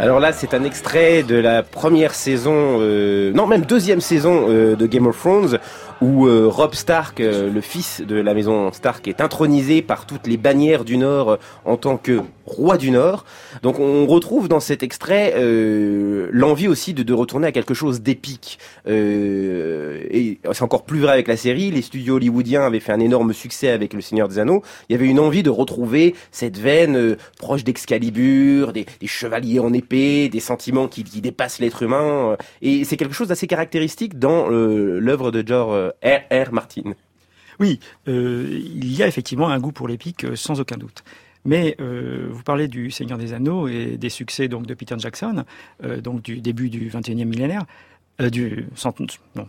Alors 0.00 0.20
là, 0.20 0.32
c'est 0.32 0.54
un 0.54 0.62
extrait 0.62 1.24
de 1.24 1.34
la 1.34 1.64
première 1.64 2.14
saison, 2.14 2.78
euh, 2.80 3.32
non 3.32 3.48
même 3.48 3.62
deuxième 3.62 4.00
saison 4.00 4.46
euh, 4.48 4.76
de 4.76 4.86
Game 4.86 5.08
of 5.08 5.18
Thrones, 5.18 5.58
où 6.00 6.26
euh, 6.26 6.46
Rob 6.46 6.74
Stark, 6.74 7.20
euh, 7.20 7.50
le 7.50 7.60
fils 7.60 8.00
de 8.00 8.16
la 8.16 8.34
maison 8.34 8.72
Stark, 8.72 9.08
est 9.08 9.20
intronisé 9.20 9.82
par 9.82 10.06
toutes 10.06 10.26
les 10.26 10.36
bannières 10.36 10.84
du 10.84 10.96
Nord 10.96 11.30
euh, 11.30 11.36
en 11.64 11.76
tant 11.76 11.96
que 11.96 12.20
roi 12.46 12.78
du 12.78 12.90
Nord. 12.90 13.24
Donc 13.62 13.78
on 13.78 14.06
retrouve 14.06 14.48
dans 14.48 14.60
cet 14.60 14.82
extrait 14.82 15.34
euh, 15.36 16.28
l'envie 16.32 16.68
aussi 16.68 16.94
de, 16.94 17.02
de 17.02 17.12
retourner 17.12 17.48
à 17.48 17.52
quelque 17.52 17.74
chose 17.74 18.00
d'épique. 18.00 18.58
Euh, 18.86 20.00
et 20.10 20.38
c'est 20.52 20.62
encore 20.62 20.84
plus 20.84 21.00
vrai 21.00 21.12
avec 21.12 21.28
la 21.28 21.36
série. 21.36 21.70
Les 21.70 21.82
studios 21.82 22.16
hollywoodiens 22.16 22.62
avaient 22.62 22.80
fait 22.80 22.92
un 22.92 23.00
énorme 23.00 23.32
succès 23.32 23.68
avec 23.68 23.92
Le 23.92 24.00
Seigneur 24.00 24.28
des 24.28 24.38
Anneaux. 24.38 24.62
Il 24.88 24.92
y 24.92 24.96
avait 24.96 25.08
une 25.08 25.20
envie 25.20 25.42
de 25.42 25.50
retrouver 25.50 26.14
cette 26.30 26.58
veine 26.58 27.16
proche 27.38 27.64
d'Excalibur, 27.64 28.72
des, 28.72 28.86
des 29.00 29.06
chevaliers 29.06 29.58
en 29.58 29.72
épée, 29.72 30.28
des 30.28 30.40
sentiments 30.40 30.88
qui, 30.88 31.04
qui 31.04 31.20
dépassent 31.20 31.58
l'être 31.58 31.82
humain. 31.82 32.36
Et 32.62 32.84
c'est 32.84 32.96
quelque 32.96 33.14
chose 33.14 33.28
d'assez 33.28 33.46
caractéristique 33.46 34.18
dans 34.18 34.48
l'œuvre 34.48 35.30
de 35.30 35.46
George 35.46 35.87
euh, 36.04 36.18
R. 36.30 36.48
R. 36.48 36.52
Martin. 36.52 36.92
Oui, 37.60 37.80
euh, 38.06 38.46
il 38.50 38.94
y 38.94 39.02
a 39.02 39.06
effectivement 39.08 39.48
un 39.48 39.58
goût 39.58 39.72
pour 39.72 39.88
l'épique, 39.88 40.24
euh, 40.24 40.36
sans 40.36 40.60
aucun 40.60 40.76
doute. 40.76 41.02
Mais 41.44 41.76
euh, 41.80 42.28
vous 42.30 42.42
parlez 42.42 42.68
du 42.68 42.90
Seigneur 42.90 43.18
des 43.18 43.32
Anneaux 43.32 43.68
et 43.68 43.96
des 43.96 44.10
succès 44.10 44.48
donc 44.48 44.66
de 44.66 44.74
Peter 44.74 44.94
Jackson, 44.98 45.44
euh, 45.84 46.00
donc 46.00 46.22
du 46.22 46.40
début 46.40 46.68
du 46.70 46.90
21e 46.90 47.24
millénaire, 47.24 47.64
euh, 48.20 48.28
du 48.30 48.66
cent, 48.74 48.94
non, 49.34 49.48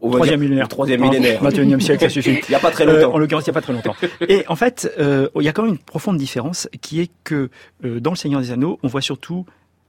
troisième 0.00 0.40
millénaire, 0.40 0.68
troisième 0.68 1.00
millénaire. 1.00 1.42
21e 1.42 1.80
siècle, 1.80 2.02
ça 2.04 2.08
suffit. 2.10 2.40
Il 2.48 2.50
n'y 2.50 2.54
a 2.54 2.60
pas 2.60 2.70
très 2.70 2.86
Euh, 2.86 3.02
longtemps. 3.02 3.14
en 3.14 3.18
l'occurrence, 3.18 3.46
il 3.46 3.50
n'y 3.50 3.52
a 3.52 3.54
pas 3.54 3.62
très 3.62 3.72
longtemps. 3.72 3.96
Et 4.28 4.44
en 4.48 4.56
fait, 4.56 4.92
euh, 4.98 5.28
il 5.36 5.42
y 5.42 5.48
a 5.48 5.52
quand 5.52 5.62
même 5.62 5.72
une 5.72 5.78
profonde 5.78 6.18
différence 6.18 6.68
qui 6.80 7.00
est 7.00 7.10
que 7.24 7.50
euh, 7.84 8.00
dans 8.00 8.10
Le 8.10 8.16
Seigneur 8.16 8.40
des 8.40 8.50
Anneaux, 8.52 8.78
on 8.82 8.88
voit 8.88 9.00
surtout 9.00 9.46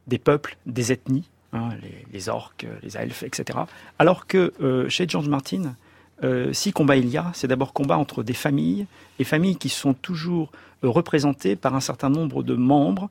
des 0.07 0.17
peuples, 0.19 0.57
des 0.65 0.91
ethnies, 0.91 1.29
hein, 1.53 1.69
les, 2.13 2.29
orques, 2.29 2.67
les 2.83 2.97
elfes, 2.97 3.23
etc. 3.23 3.59
Alors 3.97 4.27
que 4.27 4.53
euh, 4.61 4.89
chez 4.89 5.07
George 5.07 5.29
Martin, 5.29 5.75
euh, 6.23 6.51
si 6.53 6.71
combat 6.71 6.97
il 6.97 7.07
y 7.07 7.17
a, 7.17 7.31
c'est 7.33 7.47
d'abord 7.47 7.73
combat 7.73 7.97
entre 7.97 8.23
des 8.23 8.33
familles, 8.33 8.87
et 9.19 9.23
familles 9.23 9.57
qui 9.57 9.69
sont 9.69 9.93
toujours 9.93 10.51
euh, 10.83 10.89
représentées 10.89 11.55
par 11.55 11.75
un 11.75 11.79
certain 11.79 12.09
nombre 12.09 12.43
de 12.43 12.55
membres, 12.55 13.09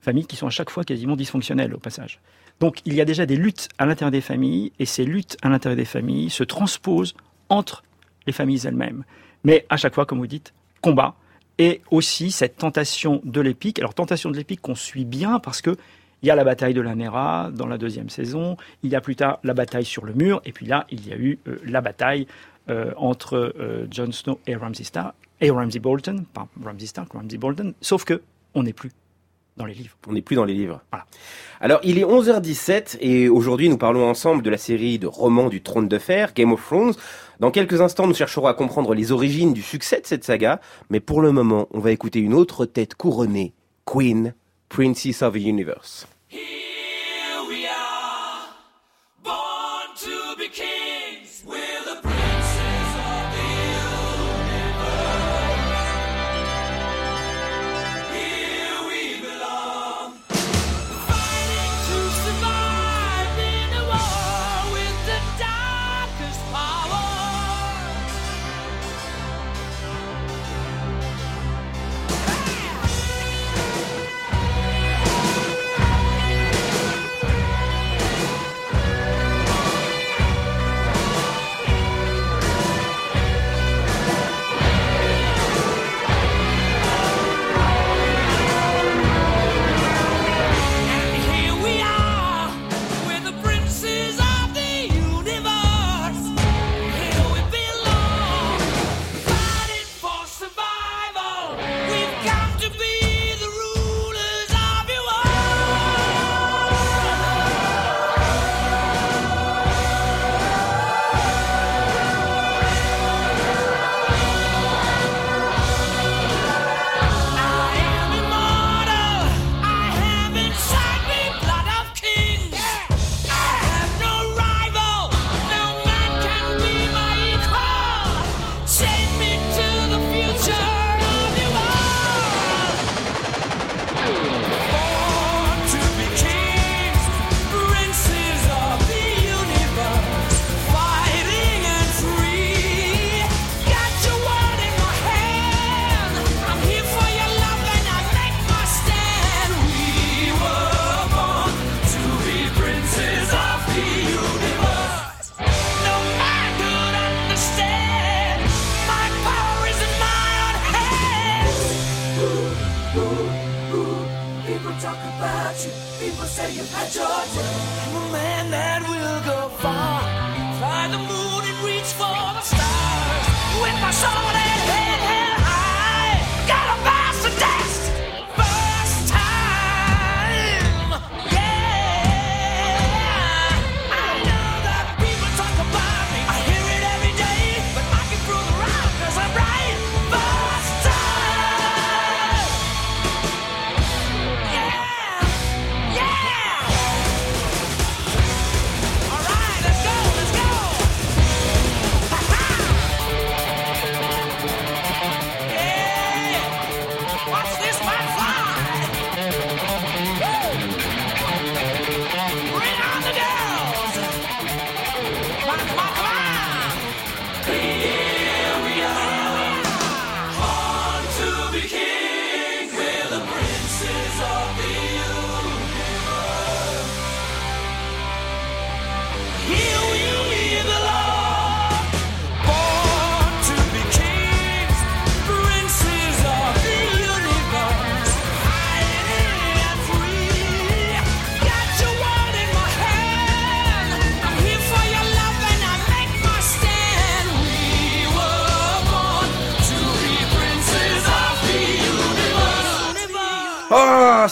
familles 0.00 0.26
qui 0.26 0.36
sont 0.36 0.46
à 0.46 0.50
chaque 0.50 0.70
fois 0.70 0.84
quasiment 0.84 1.16
dysfonctionnelles 1.16 1.74
au 1.74 1.78
passage. 1.78 2.20
Donc 2.60 2.80
il 2.84 2.94
y 2.94 3.00
a 3.00 3.04
déjà 3.04 3.26
des 3.26 3.36
luttes 3.36 3.68
à 3.78 3.86
l'intérieur 3.86 4.12
des 4.12 4.20
familles, 4.20 4.72
et 4.78 4.86
ces 4.86 5.04
luttes 5.04 5.36
à 5.42 5.48
l'intérieur 5.48 5.76
des 5.76 5.84
familles 5.84 6.30
se 6.30 6.44
transposent 6.44 7.14
entre 7.48 7.82
les 8.26 8.32
familles 8.32 8.60
elles-mêmes. 8.64 9.04
Mais 9.42 9.66
à 9.68 9.76
chaque 9.76 9.94
fois, 9.94 10.06
comme 10.06 10.18
vous 10.18 10.26
dites, 10.26 10.54
combat, 10.80 11.16
et 11.58 11.82
aussi 11.90 12.30
cette 12.30 12.56
tentation 12.56 13.20
de 13.24 13.40
l'épique. 13.40 13.78
Alors 13.78 13.94
tentation 13.94 14.30
de 14.30 14.36
l'épique 14.36 14.60
qu'on 14.60 14.74
suit 14.74 15.04
bien 15.04 15.38
parce 15.38 15.62
que 15.62 15.76
il 16.24 16.28
y 16.28 16.30
a 16.30 16.34
la 16.34 16.44
bataille 16.44 16.72
de 16.72 16.80
la 16.80 16.94
Nera 16.94 17.50
dans 17.52 17.66
la 17.66 17.76
deuxième 17.76 18.08
saison, 18.08 18.56
il 18.82 18.90
y 18.90 18.96
a 18.96 19.02
plus 19.02 19.14
tard 19.14 19.40
la 19.44 19.52
bataille 19.52 19.84
sur 19.84 20.06
le 20.06 20.14
mur, 20.14 20.40
et 20.46 20.52
puis 20.52 20.64
là, 20.64 20.86
il 20.88 21.06
y 21.06 21.12
a 21.12 21.16
eu 21.16 21.38
euh, 21.46 21.58
la 21.66 21.82
bataille 21.82 22.26
euh, 22.70 22.92
entre 22.96 23.52
euh, 23.60 23.86
Jon 23.90 24.10
Snow 24.10 24.40
et 24.46 24.56
Ramsay 24.56 24.84
Stark, 24.84 25.14
et 25.42 25.50
Ramsay 25.50 25.80
Bolton, 25.80 26.24
pas 26.32 26.48
Ramsay 26.64 26.86
Stark, 26.86 27.12
Ramsay 27.12 27.36
Bolton, 27.36 27.74
sauf 27.82 28.06
que 28.06 28.22
on 28.54 28.62
n'est 28.62 28.72
plus 28.72 28.90
dans 29.58 29.66
les 29.66 29.74
livres. 29.74 29.98
On 30.08 30.14
n'est 30.14 30.22
plus 30.22 30.34
dans 30.34 30.46
les 30.46 30.54
livres. 30.54 30.80
Voilà. 30.90 31.04
Alors, 31.60 31.80
il 31.84 31.98
est 31.98 32.04
11h17 32.04 32.96
et 33.00 33.28
aujourd'hui, 33.28 33.68
nous 33.68 33.76
parlons 33.76 34.08
ensemble 34.08 34.42
de 34.42 34.48
la 34.48 34.56
série 34.56 34.98
de 34.98 35.06
romans 35.06 35.50
du 35.50 35.60
Trône 35.60 35.88
de 35.88 35.98
Fer, 35.98 36.32
Game 36.32 36.52
of 36.52 36.64
Thrones. 36.64 36.94
Dans 37.38 37.50
quelques 37.50 37.82
instants, 37.82 38.06
nous 38.06 38.14
chercherons 38.14 38.46
à 38.46 38.54
comprendre 38.54 38.94
les 38.94 39.12
origines 39.12 39.52
du 39.52 39.60
succès 39.60 40.00
de 40.00 40.06
cette 40.06 40.24
saga, 40.24 40.62
mais 40.88 41.00
pour 41.00 41.20
le 41.20 41.32
moment, 41.32 41.68
on 41.72 41.80
va 41.80 41.92
écouter 41.92 42.20
une 42.20 42.32
autre 42.32 42.64
tête 42.64 42.94
couronnée, 42.94 43.52
Queen, 43.84 44.32
Princess 44.70 45.20
of 45.20 45.34
the 45.34 45.42
Universe. 45.44 46.06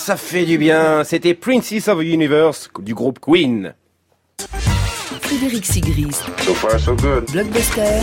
Ça 0.03 0.17
fait 0.17 0.45
du 0.45 0.59
bien. 0.59 1.05
C'était 1.05 1.33
Princess 1.33 1.87
of 1.87 2.01
the 2.01 2.03
Universe 2.03 2.69
du 2.81 2.93
groupe 2.93 3.21
Queen. 3.21 3.73
Frédéric 5.21 5.65
Sigrist. 5.65 6.25
So 6.41 6.55
far, 6.55 6.79
so 6.81 6.97
good. 6.97 7.31
Blockbuster. 7.31 8.01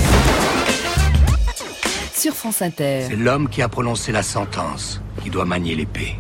Sur 2.14 2.34
France 2.34 2.62
Inter. 2.62 3.06
C'est 3.10 3.18
l'homme 3.18 3.50
qui 3.50 3.62
a 3.62 3.68
prononcé 3.68 4.14
la 4.14 4.24
sentence 4.24 5.02
qui 5.22 5.30
doit 5.30 5.44
manier 5.44 5.76
l'épée. 5.76 6.16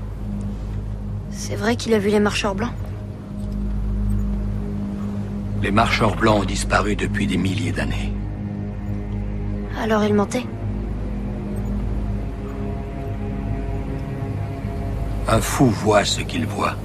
C'est 1.32 1.56
vrai 1.56 1.78
qu'il 1.78 1.94
a 1.94 2.00
vu 2.00 2.10
les 2.10 2.20
marcheurs 2.20 2.56
blancs 2.56 2.74
Les 5.62 5.72
marcheurs 5.72 6.16
blancs 6.16 6.42
ont 6.42 6.46
disparu 6.46 6.98
depuis 6.98 7.26
des 7.26 7.38
milliers 7.38 7.72
d'années. 7.72 8.12
Alors 9.82 10.04
il 10.04 10.14
mentait 10.14 10.44
Un 15.32 15.42
fou 15.42 15.68
voit 15.68 16.06
ce 16.06 16.22
qu'il 16.22 16.48
voit. 16.48 16.76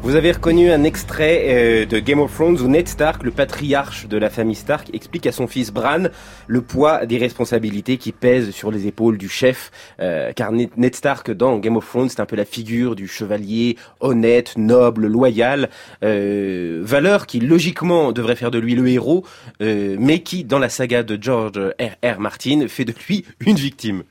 Vous 0.00 0.14
avez 0.14 0.30
reconnu 0.30 0.70
un 0.70 0.84
extrait 0.84 1.44
euh, 1.48 1.86
de 1.86 1.98
Game 1.98 2.20
of 2.20 2.32
Thrones 2.32 2.60
où 2.60 2.68
Ned 2.68 2.86
Stark, 2.86 3.24
le 3.24 3.32
patriarche 3.32 4.06
de 4.06 4.16
la 4.16 4.30
famille 4.30 4.54
Stark, 4.54 4.90
explique 4.92 5.26
à 5.26 5.32
son 5.32 5.48
fils 5.48 5.72
Bran 5.72 6.04
le 6.46 6.62
poids 6.62 7.04
des 7.04 7.18
responsabilités 7.18 7.96
qui 7.96 8.12
pèsent 8.12 8.52
sur 8.52 8.70
les 8.70 8.86
épaules 8.86 9.18
du 9.18 9.28
chef. 9.28 9.72
Euh, 9.98 10.30
car 10.36 10.52
Ned 10.52 10.94
Stark, 10.94 11.32
dans 11.32 11.58
Game 11.58 11.76
of 11.76 11.88
Thrones, 11.88 12.10
c'est 12.10 12.20
un 12.20 12.26
peu 12.26 12.36
la 12.36 12.44
figure 12.44 12.94
du 12.94 13.08
chevalier 13.08 13.76
honnête, 13.98 14.56
noble, 14.56 15.08
loyal, 15.08 15.68
euh, 16.04 16.80
valeur 16.84 17.26
qui 17.26 17.40
logiquement 17.40 18.12
devrait 18.12 18.36
faire 18.36 18.52
de 18.52 18.60
lui 18.60 18.76
le 18.76 18.86
héros, 18.86 19.24
mais 19.58 20.20
qui, 20.20 20.44
dans 20.44 20.60
la 20.60 20.68
saga 20.68 21.02
de 21.02 21.18
George 21.20 21.58
R. 21.58 22.08
R. 22.08 22.20
Martin, 22.20 22.68
fait 22.68 22.84
de 22.84 22.94
lui 23.08 23.24
une 23.40 23.56
victime. 23.56 24.04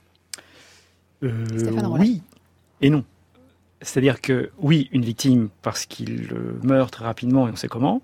Euh, 1.24 1.46
oui 1.90 2.22
et 2.82 2.90
non. 2.90 3.04
C'est-à-dire 3.82 4.22
que 4.22 4.52
oui, 4.60 4.90
une 4.92 5.04
victime 5.04 5.50
parce 5.62 5.86
qu'il 5.86 6.30
euh, 6.34 6.60
meurt 6.64 6.92
très 6.92 7.06
rapidement 7.06 7.48
et 7.48 7.52
on 7.52 7.56
sait 7.56 7.68
comment. 7.68 8.02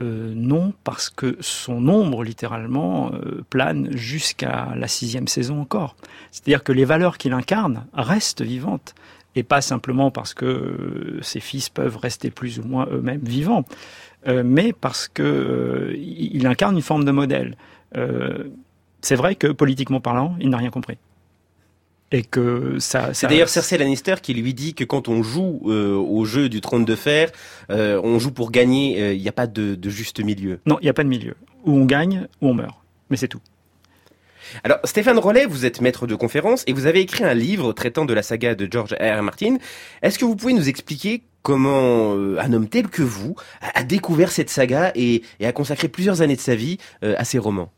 Euh, 0.00 0.32
non, 0.34 0.72
parce 0.84 1.10
que 1.10 1.36
son 1.40 1.88
ombre, 1.88 2.22
littéralement, 2.22 3.10
euh, 3.12 3.44
plane 3.50 3.96
jusqu'à 3.96 4.72
la 4.76 4.86
sixième 4.86 5.26
saison 5.26 5.60
encore. 5.60 5.96
C'est-à-dire 6.30 6.62
que 6.62 6.70
les 6.70 6.84
valeurs 6.84 7.18
qu'il 7.18 7.32
incarne 7.32 7.86
restent 7.92 8.42
vivantes, 8.42 8.94
et 9.34 9.42
pas 9.42 9.60
simplement 9.60 10.10
parce 10.10 10.34
que 10.34 10.44
euh, 10.44 11.22
ses 11.22 11.40
fils 11.40 11.68
peuvent 11.68 11.96
rester 11.96 12.30
plus 12.30 12.60
ou 12.60 12.62
moins 12.62 12.86
eux-mêmes 12.90 13.24
vivants, 13.24 13.64
mais 14.44 14.74
parce 14.74 15.08
que 15.08 15.94
il 15.96 16.46
incarne 16.46 16.74
une 16.76 16.82
forme 16.82 17.04
de 17.04 17.12
modèle. 17.12 17.56
C'est 19.00 19.14
vrai 19.14 19.36
que 19.36 19.46
politiquement 19.46 20.00
parlant, 20.00 20.36
il 20.38 20.50
n'a 20.50 20.58
rien 20.58 20.70
compris. 20.70 20.98
Et 22.10 22.22
que 22.22 22.78
ça. 22.78 23.08
C'est 23.08 23.14
ça- 23.14 23.26
d'ailleurs 23.28 23.48
Cersei 23.50 23.76
Lannister 23.76 24.14
qui 24.22 24.32
lui 24.34 24.54
dit 24.54 24.74
que 24.74 24.84
quand 24.84 25.08
on 25.08 25.22
joue 25.22 25.60
euh, 25.66 25.94
au 25.94 26.24
jeu 26.24 26.48
du 26.48 26.60
trône 26.62 26.84
de 26.86 26.94
fer, 26.94 27.30
euh, 27.70 28.00
on 28.02 28.18
joue 28.18 28.30
pour 28.30 28.50
gagner, 28.50 29.00
euh, 29.02 29.12
il 29.12 29.20
n'y 29.20 29.28
a 29.28 29.32
pas 29.32 29.46
de, 29.46 29.74
de 29.74 29.90
juste 29.90 30.24
milieu. 30.24 30.60
Non, 30.64 30.78
il 30.80 30.84
n'y 30.84 30.88
a 30.90 30.94
pas 30.94 31.04
de 31.04 31.08
milieu. 31.10 31.34
Où 31.66 31.72
on 31.72 31.84
gagne, 31.84 32.26
ou 32.40 32.48
on 32.48 32.54
meurt. 32.54 32.76
Mais 33.10 33.16
c'est 33.18 33.28
tout. 33.28 33.40
Alors, 34.64 34.78
Stéphane 34.84 35.18
Rollet, 35.18 35.44
vous 35.44 35.66
êtes 35.66 35.82
maître 35.82 36.06
de 36.06 36.14
conférence 36.14 36.64
et 36.66 36.72
vous 36.72 36.86
avez 36.86 37.00
écrit 37.00 37.24
un 37.24 37.34
livre 37.34 37.74
traitant 37.74 38.06
de 38.06 38.14
la 38.14 38.22
saga 38.22 38.54
de 38.54 38.66
George 38.70 38.94
R. 38.98 39.18
R. 39.18 39.22
Martin. 39.22 39.56
Est-ce 40.00 40.18
que 40.18 40.24
vous 40.24 40.36
pouvez 40.36 40.54
nous 40.54 40.70
expliquer 40.70 41.22
comment 41.42 42.14
euh, 42.16 42.38
un 42.40 42.52
homme 42.54 42.68
tel 42.68 42.88
que 42.88 43.02
vous 43.02 43.34
a, 43.60 43.80
a 43.80 43.82
découvert 43.82 44.32
cette 44.32 44.48
saga 44.48 44.92
et, 44.94 45.22
et 45.40 45.46
a 45.46 45.52
consacré 45.52 45.88
plusieurs 45.88 46.22
années 46.22 46.36
de 46.36 46.40
sa 46.40 46.54
vie 46.54 46.78
euh, 47.04 47.14
à 47.18 47.24
ces 47.24 47.38
romans? 47.38 47.70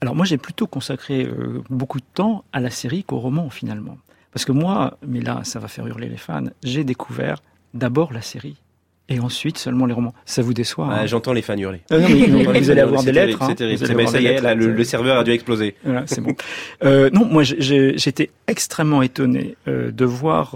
Alors 0.00 0.14
moi, 0.14 0.24
j'ai 0.24 0.38
plutôt 0.38 0.66
consacré 0.66 1.24
euh, 1.24 1.62
beaucoup 1.68 1.98
de 1.98 2.04
temps 2.14 2.44
à 2.52 2.60
la 2.60 2.70
série 2.70 3.04
qu'au 3.04 3.18
roman, 3.18 3.50
finalement. 3.50 3.98
Parce 4.32 4.44
que 4.44 4.52
moi, 4.52 4.96
mais 5.06 5.20
là, 5.20 5.40
ça 5.44 5.58
va 5.58 5.68
faire 5.68 5.86
hurler 5.86 6.08
les 6.08 6.16
fans, 6.16 6.44
j'ai 6.62 6.84
découvert 6.84 7.42
d'abord 7.74 8.12
la 8.12 8.22
série. 8.22 8.56
Et 9.12 9.18
ensuite 9.18 9.58
seulement 9.58 9.86
les 9.86 9.92
romans. 9.92 10.14
Ça 10.24 10.40
vous 10.40 10.54
déçoit 10.54 10.88
Ah, 10.88 11.00
hein 11.00 11.06
J'entends 11.06 11.32
les 11.32 11.42
fans 11.42 11.58
hurler. 11.58 11.80
Euh, 11.90 12.00
non, 12.00 12.08
mais 12.52 12.60
vous 12.60 12.70
allez 12.70 12.80
avoir 12.80 13.02
des 13.02 13.06
C'est 13.06 13.12
lettres, 13.12 13.38
terrible, 13.38 13.42
hein. 13.42 13.46
C'est 13.48 13.54
terrible. 13.56 13.84
Mais 13.88 13.90
avoir 13.90 14.08
ça 14.08 14.20
y 14.20 14.26
est, 14.26 14.40
là, 14.40 14.54
le, 14.54 14.72
le 14.72 14.84
serveur 14.84 15.18
a 15.18 15.24
dû 15.24 15.32
exploser. 15.32 15.74
Voilà, 15.84 16.04
c'est 16.06 16.20
bon. 16.20 16.34
Euh, 16.84 17.10
non, 17.12 17.26
moi 17.26 17.42
j'étais 17.42 18.30
extrêmement 18.46 19.02
étonné 19.02 19.56
euh, 19.68 19.90
de 19.90 20.04
voir 20.04 20.54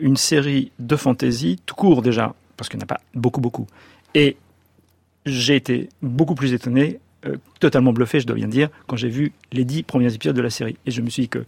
une 0.00 0.16
série 0.16 0.70
de 0.78 0.96
fantasy 0.96 1.60
tout 1.66 1.74
court 1.74 2.00
déjà, 2.00 2.34
parce 2.56 2.68
qu'il 2.68 2.78
n'y 2.78 2.84
en 2.84 2.86
a 2.86 2.94
pas 2.94 3.00
beaucoup 3.14 3.40
beaucoup. 3.40 3.66
Et 4.14 4.36
j'ai 5.26 5.56
été 5.56 5.88
beaucoup 6.00 6.34
plus 6.34 6.54
étonné, 6.54 6.98
euh, 7.26 7.36
totalement 7.60 7.92
bluffé, 7.92 8.20
je 8.20 8.26
dois 8.26 8.36
bien 8.36 8.48
dire, 8.48 8.68
quand 8.86 8.96
j'ai 8.96 9.08
vu 9.08 9.32
les 9.52 9.64
dix 9.64 9.82
premiers 9.82 10.12
épisodes 10.14 10.36
de 10.36 10.42
la 10.42 10.50
série. 10.50 10.76
Et 10.86 10.90
je 10.90 11.00
me 11.02 11.10
suis 11.10 11.22
dit 11.22 11.28
que 11.28 11.44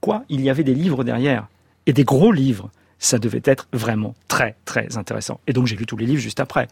quoi, 0.00 0.24
il 0.28 0.40
y 0.40 0.50
avait 0.50 0.64
des 0.64 0.74
livres 0.74 1.04
derrière 1.04 1.48
et 1.86 1.92
des 1.92 2.04
gros 2.04 2.32
livres. 2.32 2.70
Ça 3.00 3.18
devait 3.18 3.42
être 3.44 3.68
vraiment 3.72 4.14
très 4.26 4.56
très 4.64 4.96
intéressant. 4.96 5.40
Et 5.46 5.52
donc 5.52 5.66
j'ai 5.66 5.76
lu 5.76 5.86
tous 5.86 5.96
les 5.96 6.06
livres 6.06 6.20
juste 6.20 6.40
après. 6.40 6.66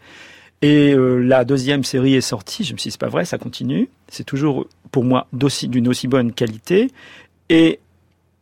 Et 0.61 0.93
euh, 0.93 1.17
la 1.19 1.45
deuxième 1.45 1.83
série 1.83 2.15
est 2.15 2.21
sortie. 2.21 2.63
Je 2.63 2.73
me 2.73 2.77
suis 2.77 2.89
dit, 2.89 2.91
c'est 2.91 2.99
pas 2.99 3.09
vrai, 3.09 3.25
ça 3.25 3.37
continue. 3.37 3.89
C'est 4.09 4.23
toujours, 4.23 4.67
pour 4.91 5.03
moi, 5.03 5.27
d'une 5.31 5.87
aussi 5.87 6.07
bonne 6.07 6.33
qualité. 6.33 6.91
Et 7.49 7.79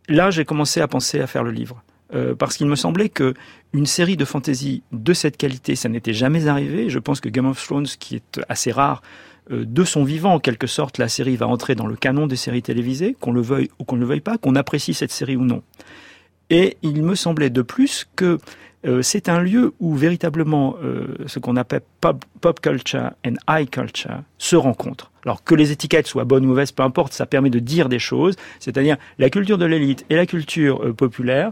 là, 0.08 0.32
j'ai 0.32 0.46
commencé 0.46 0.80
à 0.82 0.88
penser 0.88 1.20
à 1.20 1.28
faire 1.28 1.44
le 1.44 1.52
livre. 1.52 1.84
Euh, 2.14 2.36
parce 2.36 2.56
qu'il 2.56 2.68
me 2.68 2.76
semblait 2.76 3.10
que 3.10 3.34
une 3.74 3.86
série 3.86 4.16
de 4.16 4.26
fantasy 4.26 4.84
de 4.92 5.14
cette 5.14 5.38
qualité, 5.38 5.76
ça 5.76 5.90
n'était 5.90 6.14
jamais 6.14 6.48
arrivé. 6.48 6.90
Je 6.90 7.00
pense 7.00 7.20
que 7.20 7.30
Game 7.30 7.48
of 7.48 7.62
Thrones, 7.62 7.88
qui 8.00 8.16
est 8.16 8.40
assez 8.48 8.72
rare, 8.72 9.02
de 9.50 9.84
son 9.84 10.04
vivant, 10.04 10.34
en 10.34 10.40
quelque 10.40 10.68
sorte, 10.68 10.98
la 10.98 11.08
série 11.08 11.36
va 11.36 11.48
entrer 11.48 11.76
dans 11.76 11.88
le 11.88 11.96
canon 11.96 12.28
des 12.28 12.36
séries 12.36 12.64
télévisées, 12.64 13.16
qu'on 13.20 13.32
le 13.32 13.42
veuille 13.42 13.70
ou 13.80 13.84
qu'on 13.84 13.96
ne 13.96 14.02
le 14.02 14.08
veuille 14.08 14.22
pas, 14.22 14.38
qu'on 14.38 14.56
apprécie 14.56 14.94
cette 14.94 15.12
série 15.12 15.36
ou 15.36 15.44
non. 15.44 15.62
Et 16.50 16.78
il 16.82 17.04
me 17.04 17.16
semblait 17.16 17.50
de 17.50 17.62
plus 17.62 18.08
que 18.16 18.40
euh, 18.86 19.02
c'est 19.02 19.30
un 19.30 19.40
lieu 19.40 19.74
où 19.80 19.96
véritablement 19.96 20.76
euh, 20.84 21.16
ce 21.26 21.40
qu'on 21.40 21.56
appelle 21.56 21.82
pop, 22.02 22.24
culture 22.62 23.12
and 23.26 23.34
high 23.50 23.70
culture 23.70 24.22
se 24.38 24.56
rencontrent. 24.56 25.12
Alors 25.26 25.44
que 25.44 25.56
les 25.56 25.72
étiquettes 25.72 26.06
soient 26.06 26.24
bonnes 26.24 26.46
ou 26.46 26.50
mauvaises, 26.50 26.72
peu 26.72 26.84
importe, 26.84 27.14
ça 27.14 27.26
permet 27.26 27.50
de 27.50 27.58
dire 27.58 27.90
des 27.90 27.98
choses, 27.98 28.36
c'est-à-dire 28.60 28.98
la 29.18 29.32
culture 29.32 29.58
de 29.58 29.66
l'élite 29.66 30.06
et 30.12 30.16
la 30.16 30.28
culture 30.28 30.84
euh, 30.84 30.94
populaire. 30.94 31.52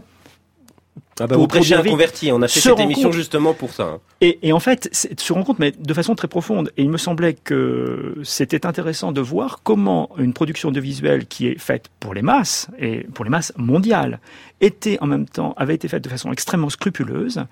Ah 1.20 1.26
bah, 1.26 1.34
pour- 1.34 1.42
vous 1.42 1.46
prêchez 1.48 1.74
un 1.74 1.82
converti. 1.82 2.30
On 2.32 2.42
a 2.42 2.48
fait 2.48 2.60
cette 2.60 2.80
émission 2.80 3.12
justement 3.12 3.54
pour 3.54 3.72
ça. 3.72 3.84
hein. 3.84 4.00
Et, 4.20 4.38
et 4.48 4.52
en 4.52 4.58
fait, 4.60 4.88
se 4.92 5.32
rencontre, 5.32 5.60
mais 5.60 5.72
de 5.72 5.94
façon 5.94 6.14
très 6.14 6.28
profonde. 6.28 6.72
Et 6.76 6.82
il 6.82 6.90
me 6.90 6.96
semblait 6.98 7.34
que 7.34 8.16
c'était 8.24 8.66
intéressant 8.66 9.12
de 9.12 9.20
voir 9.20 9.60
comment 9.62 10.10
une 10.18 10.32
production 10.32 10.70
audiovisuelle 10.70 11.26
qui 11.26 11.46
est 11.48 11.58
faite 11.58 11.86
pour 12.00 12.14
les 12.14 12.22
masses, 12.22 12.68
et 12.78 13.00
pour 13.14 13.24
les 13.24 13.30
masses 13.30 13.52
mondiales, 13.56 14.18
était 14.60 14.98
en 15.00 15.06
même 15.06 15.26
temps, 15.26 15.54
avait 15.56 15.74
été 15.74 15.86
faite 15.88 16.02
de 16.04 16.08
façon 16.08 16.32
extrêmement 16.32 16.70
scrupuleuse, 16.70 17.44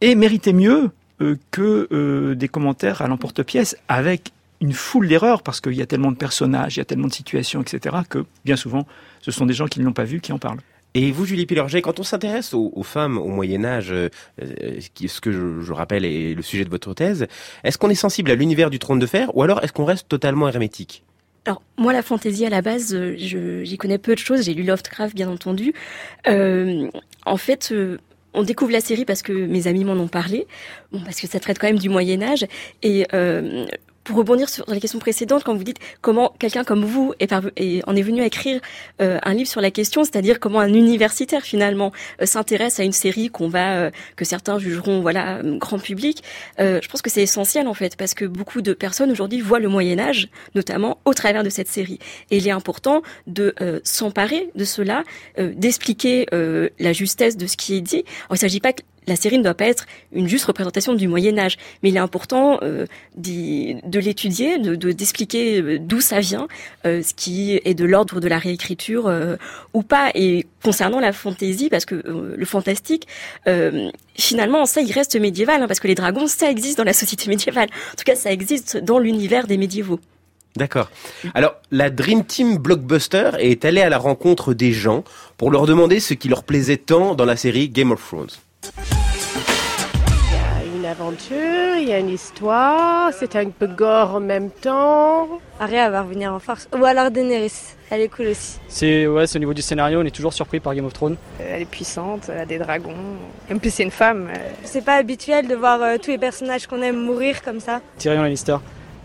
et 0.00 0.14
méritait 0.14 0.52
mieux 0.54 0.90
euh, 1.20 1.36
que 1.50 1.86
euh, 1.92 2.34
des 2.34 2.48
commentaires 2.48 3.02
à 3.02 3.08
l'emporte-pièce 3.08 3.76
avec 3.88 4.30
une 4.62 4.72
foule 4.72 5.08
d'erreurs, 5.08 5.42
parce 5.42 5.60
qu'il 5.60 5.72
y 5.74 5.82
a 5.82 5.86
tellement 5.86 6.12
de 6.12 6.16
personnages, 6.16 6.76
il 6.76 6.80
y 6.80 6.82
a 6.82 6.84
tellement 6.86 7.08
de 7.08 7.12
situations, 7.12 7.60
etc., 7.62 7.96
que 8.08 8.24
bien 8.44 8.56
souvent, 8.56 8.86
ce 9.20 9.30
sont 9.30 9.44
des 9.46 9.54
gens 9.54 9.66
qui 9.66 9.80
ne 9.80 9.84
l'ont 9.86 9.92
pas 9.92 10.04
vu 10.04 10.20
qui 10.20 10.32
en 10.32 10.38
parlent. 10.38 10.60
Et 10.94 11.12
vous, 11.12 11.24
Julie 11.24 11.46
Pilorget, 11.46 11.82
quand 11.82 12.00
on 12.00 12.02
s'intéresse 12.02 12.52
aux, 12.54 12.82
femmes 12.82 13.18
au 13.18 13.28
Moyen 13.28 13.64
Âge, 13.64 13.92
euh, 13.92 14.08
euh, 14.42 14.80
ce 15.06 15.20
que 15.20 15.30
je, 15.32 15.72
rappelle 15.72 16.04
est 16.04 16.34
le 16.34 16.42
sujet 16.42 16.64
de 16.64 16.70
votre 16.70 16.94
thèse, 16.94 17.26
est-ce 17.62 17.78
qu'on 17.78 17.90
est 17.90 17.94
sensible 17.94 18.30
à 18.30 18.34
l'univers 18.34 18.70
du 18.70 18.78
trône 18.78 18.98
de 18.98 19.06
fer 19.06 19.30
ou 19.36 19.42
alors 19.42 19.62
est-ce 19.62 19.72
qu'on 19.72 19.84
reste 19.84 20.08
totalement 20.08 20.48
hermétique? 20.48 21.04
Alors, 21.46 21.62
moi, 21.78 21.92
la 21.92 22.02
fantaisie, 22.02 22.44
à 22.44 22.50
la 22.50 22.60
base, 22.60 22.94
euh, 22.94 23.14
j'y 23.16 23.76
connais 23.78 23.98
peu 23.98 24.14
de 24.14 24.18
choses. 24.18 24.44
J'ai 24.44 24.52
lu 24.52 24.62
Lovecraft, 24.62 25.14
bien 25.14 25.28
entendu. 25.30 25.72
En 26.26 27.36
fait, 27.36 27.72
on 28.32 28.42
découvre 28.42 28.72
la 28.72 28.80
série 28.80 29.04
parce 29.04 29.22
que 29.22 29.32
mes 29.32 29.66
amis 29.66 29.84
m'en 29.84 29.94
ont 29.94 30.08
parlé. 30.08 30.46
Bon, 30.92 31.00
parce 31.00 31.20
que 31.20 31.26
ça 31.26 31.40
traite 31.40 31.58
quand 31.58 31.66
même 31.66 31.78
du 31.78 31.88
Moyen-Âge. 31.88 32.46
Et 32.82 33.06
euh, 33.12 33.66
pour 34.10 34.18
rebondir 34.18 34.48
sur 34.48 34.64
la 34.68 34.80
question 34.80 34.98
précédente, 34.98 35.44
quand 35.44 35.54
vous 35.54 35.62
dites 35.62 35.78
comment 36.00 36.34
quelqu'un 36.40 36.64
comme 36.64 36.84
vous 36.84 37.14
est, 37.20 37.32
est- 37.56 37.88
en 37.88 37.94
est 37.94 38.02
venu 38.02 38.20
à 38.22 38.26
écrire 38.26 38.60
euh, 39.00 39.18
un 39.22 39.34
livre 39.34 39.48
sur 39.48 39.60
la 39.60 39.70
question, 39.70 40.02
c'est-à-dire 40.02 40.40
comment 40.40 40.58
un 40.58 40.72
universitaire, 40.74 41.42
finalement, 41.42 41.92
euh, 42.20 42.26
s'intéresse 42.26 42.80
à 42.80 42.82
une 42.84 42.90
série 42.92 43.28
qu'on 43.30 43.48
va, 43.48 43.76
euh, 43.76 43.90
que 44.16 44.24
certains 44.24 44.58
jugeront, 44.58 45.00
voilà, 45.00 45.36
euh, 45.36 45.58
grand 45.58 45.78
public, 45.78 46.24
euh, 46.58 46.80
je 46.82 46.88
pense 46.88 47.02
que 47.02 47.10
c'est 47.10 47.22
essentiel, 47.22 47.68
en 47.68 47.74
fait, 47.74 47.94
parce 47.96 48.14
que 48.14 48.24
beaucoup 48.24 48.62
de 48.62 48.72
personnes 48.72 49.12
aujourd'hui 49.12 49.40
voient 49.40 49.60
le 49.60 49.68
Moyen-Âge, 49.68 50.28
notamment 50.56 50.98
au 51.04 51.14
travers 51.14 51.44
de 51.44 51.50
cette 51.50 51.68
série. 51.68 52.00
Et 52.32 52.38
il 52.38 52.48
est 52.48 52.50
important 52.50 53.02
de 53.28 53.54
euh, 53.60 53.78
s'emparer 53.84 54.50
de 54.56 54.64
cela, 54.64 55.04
d'expliquer 55.38 56.26
la 56.32 56.92
justesse 56.92 57.36
de 57.36 57.46
ce 57.46 57.56
qui 57.56 57.76
est 57.76 57.80
dit. 57.80 57.96
Alors, 58.24 58.30
il 58.30 58.34
ne 58.34 58.38
s'agit 58.38 58.60
pas 58.60 58.72
la 59.10 59.16
série 59.16 59.36
ne 59.38 59.42
doit 59.42 59.54
pas 59.54 59.66
être 59.66 59.84
une 60.12 60.26
juste 60.28 60.46
représentation 60.46 60.94
du 60.94 61.06
Moyen 61.08 61.36
Âge, 61.38 61.58
mais 61.82 61.90
il 61.90 61.96
est 61.96 62.00
important 62.10 62.58
euh, 62.62 62.86
de 63.16 63.98
l'étudier, 63.98 64.58
de 64.58 64.74
de- 64.76 64.92
d'expliquer 64.92 65.60
euh, 65.60 65.78
d'où 65.78 66.00
ça 66.00 66.20
vient, 66.20 66.48
euh, 66.86 67.02
ce 67.02 67.12
qui 67.12 67.60
est 67.64 67.74
de 67.74 67.84
l'ordre 67.84 68.20
de 68.20 68.28
la 68.28 68.38
réécriture 68.38 69.12
ou 69.74 69.82
pas. 69.82 70.10
Et 70.14 70.46
concernant 70.62 71.00
la 71.00 71.12
fantaisie, 71.12 71.68
parce 71.68 71.84
que 71.84 71.96
le 72.36 72.44
fantastique, 72.46 73.06
finalement, 74.16 74.64
ça, 74.66 74.80
il 74.80 74.92
reste 74.92 75.16
médiéval, 75.16 75.62
hein, 75.62 75.66
parce 75.68 75.80
que 75.80 75.88
les 75.88 75.94
dragons, 75.94 76.26
ça 76.26 76.50
existe 76.50 76.78
dans 76.78 76.84
la 76.84 76.92
société 76.92 77.28
médiévale. 77.28 77.68
En 77.92 77.96
tout 77.96 78.04
cas, 78.04 78.14
ça 78.16 78.30
existe 78.32 78.76
dans 78.76 78.98
l'univers 78.98 79.46
des 79.46 79.56
médiévaux. 79.58 80.00
D'accord. 80.56 80.90
Alors, 81.34 81.54
la 81.70 81.90
Dream 81.90 82.24
Team 82.24 82.58
Blockbuster 82.58 83.30
est 83.38 83.64
allée 83.64 83.82
à 83.82 83.88
la 83.88 83.98
rencontre 83.98 84.52
des 84.52 84.72
gens 84.72 85.04
pour 85.36 85.50
leur 85.50 85.64
demander 85.66 86.00
ce 86.00 86.14
qui 86.14 86.28
leur 86.28 86.42
plaisait 86.42 86.76
tant 86.76 87.14
dans 87.14 87.24
la 87.24 87.36
série 87.36 87.68
Game 87.68 87.92
of 87.92 88.04
Thrones. 88.06 88.99
Il 90.90 90.92
y 90.92 90.96
a 90.96 90.96
une 90.96 91.08
aventure, 91.08 91.76
il 91.76 91.88
y 91.88 91.92
a 91.92 91.98
une 92.00 92.08
histoire, 92.08 93.12
c'est 93.12 93.36
un 93.36 93.48
peu 93.50 93.68
gore 93.68 94.16
en 94.16 94.20
même 94.20 94.50
temps. 94.50 95.28
Arya 95.60 95.88
va 95.88 96.02
revenir 96.02 96.32
en 96.34 96.40
force. 96.40 96.68
Ou 96.76 96.84
alors 96.84 97.12
Daenerys, 97.12 97.52
elle 97.90 98.00
est 98.00 98.08
cool 98.08 98.26
aussi. 98.28 98.58
C'est 98.66 99.06
ouais, 99.06 99.28
c'est 99.28 99.36
au 99.36 99.38
niveau 99.38 99.54
du 99.54 99.62
scénario, 99.62 100.00
on 100.00 100.04
est 100.04 100.10
toujours 100.14 100.32
surpris 100.32 100.58
par 100.58 100.74
Game 100.74 100.84
of 100.86 100.92
Thrones. 100.92 101.16
Elle 101.38 101.62
est 101.62 101.70
puissante, 101.70 102.28
elle 102.32 102.40
a 102.40 102.44
des 102.46 102.58
dragons. 102.58 102.96
En 103.52 103.58
plus, 103.58 103.70
c'est 103.72 103.84
une 103.84 103.92
femme. 103.92 104.30
euh, 104.34 104.38
C'est 104.64 104.84
pas 104.84 104.96
habituel 104.96 105.46
de 105.46 105.54
voir 105.54 105.80
euh, 105.80 105.96
tous 106.02 106.10
les 106.10 106.18
personnages 106.18 106.66
qu'on 106.66 106.82
aime 106.82 106.96
mourir 106.96 107.40
comme 107.42 107.60
ça. 107.60 107.80
Tyrion 107.96 108.22
Lannister. 108.22 108.56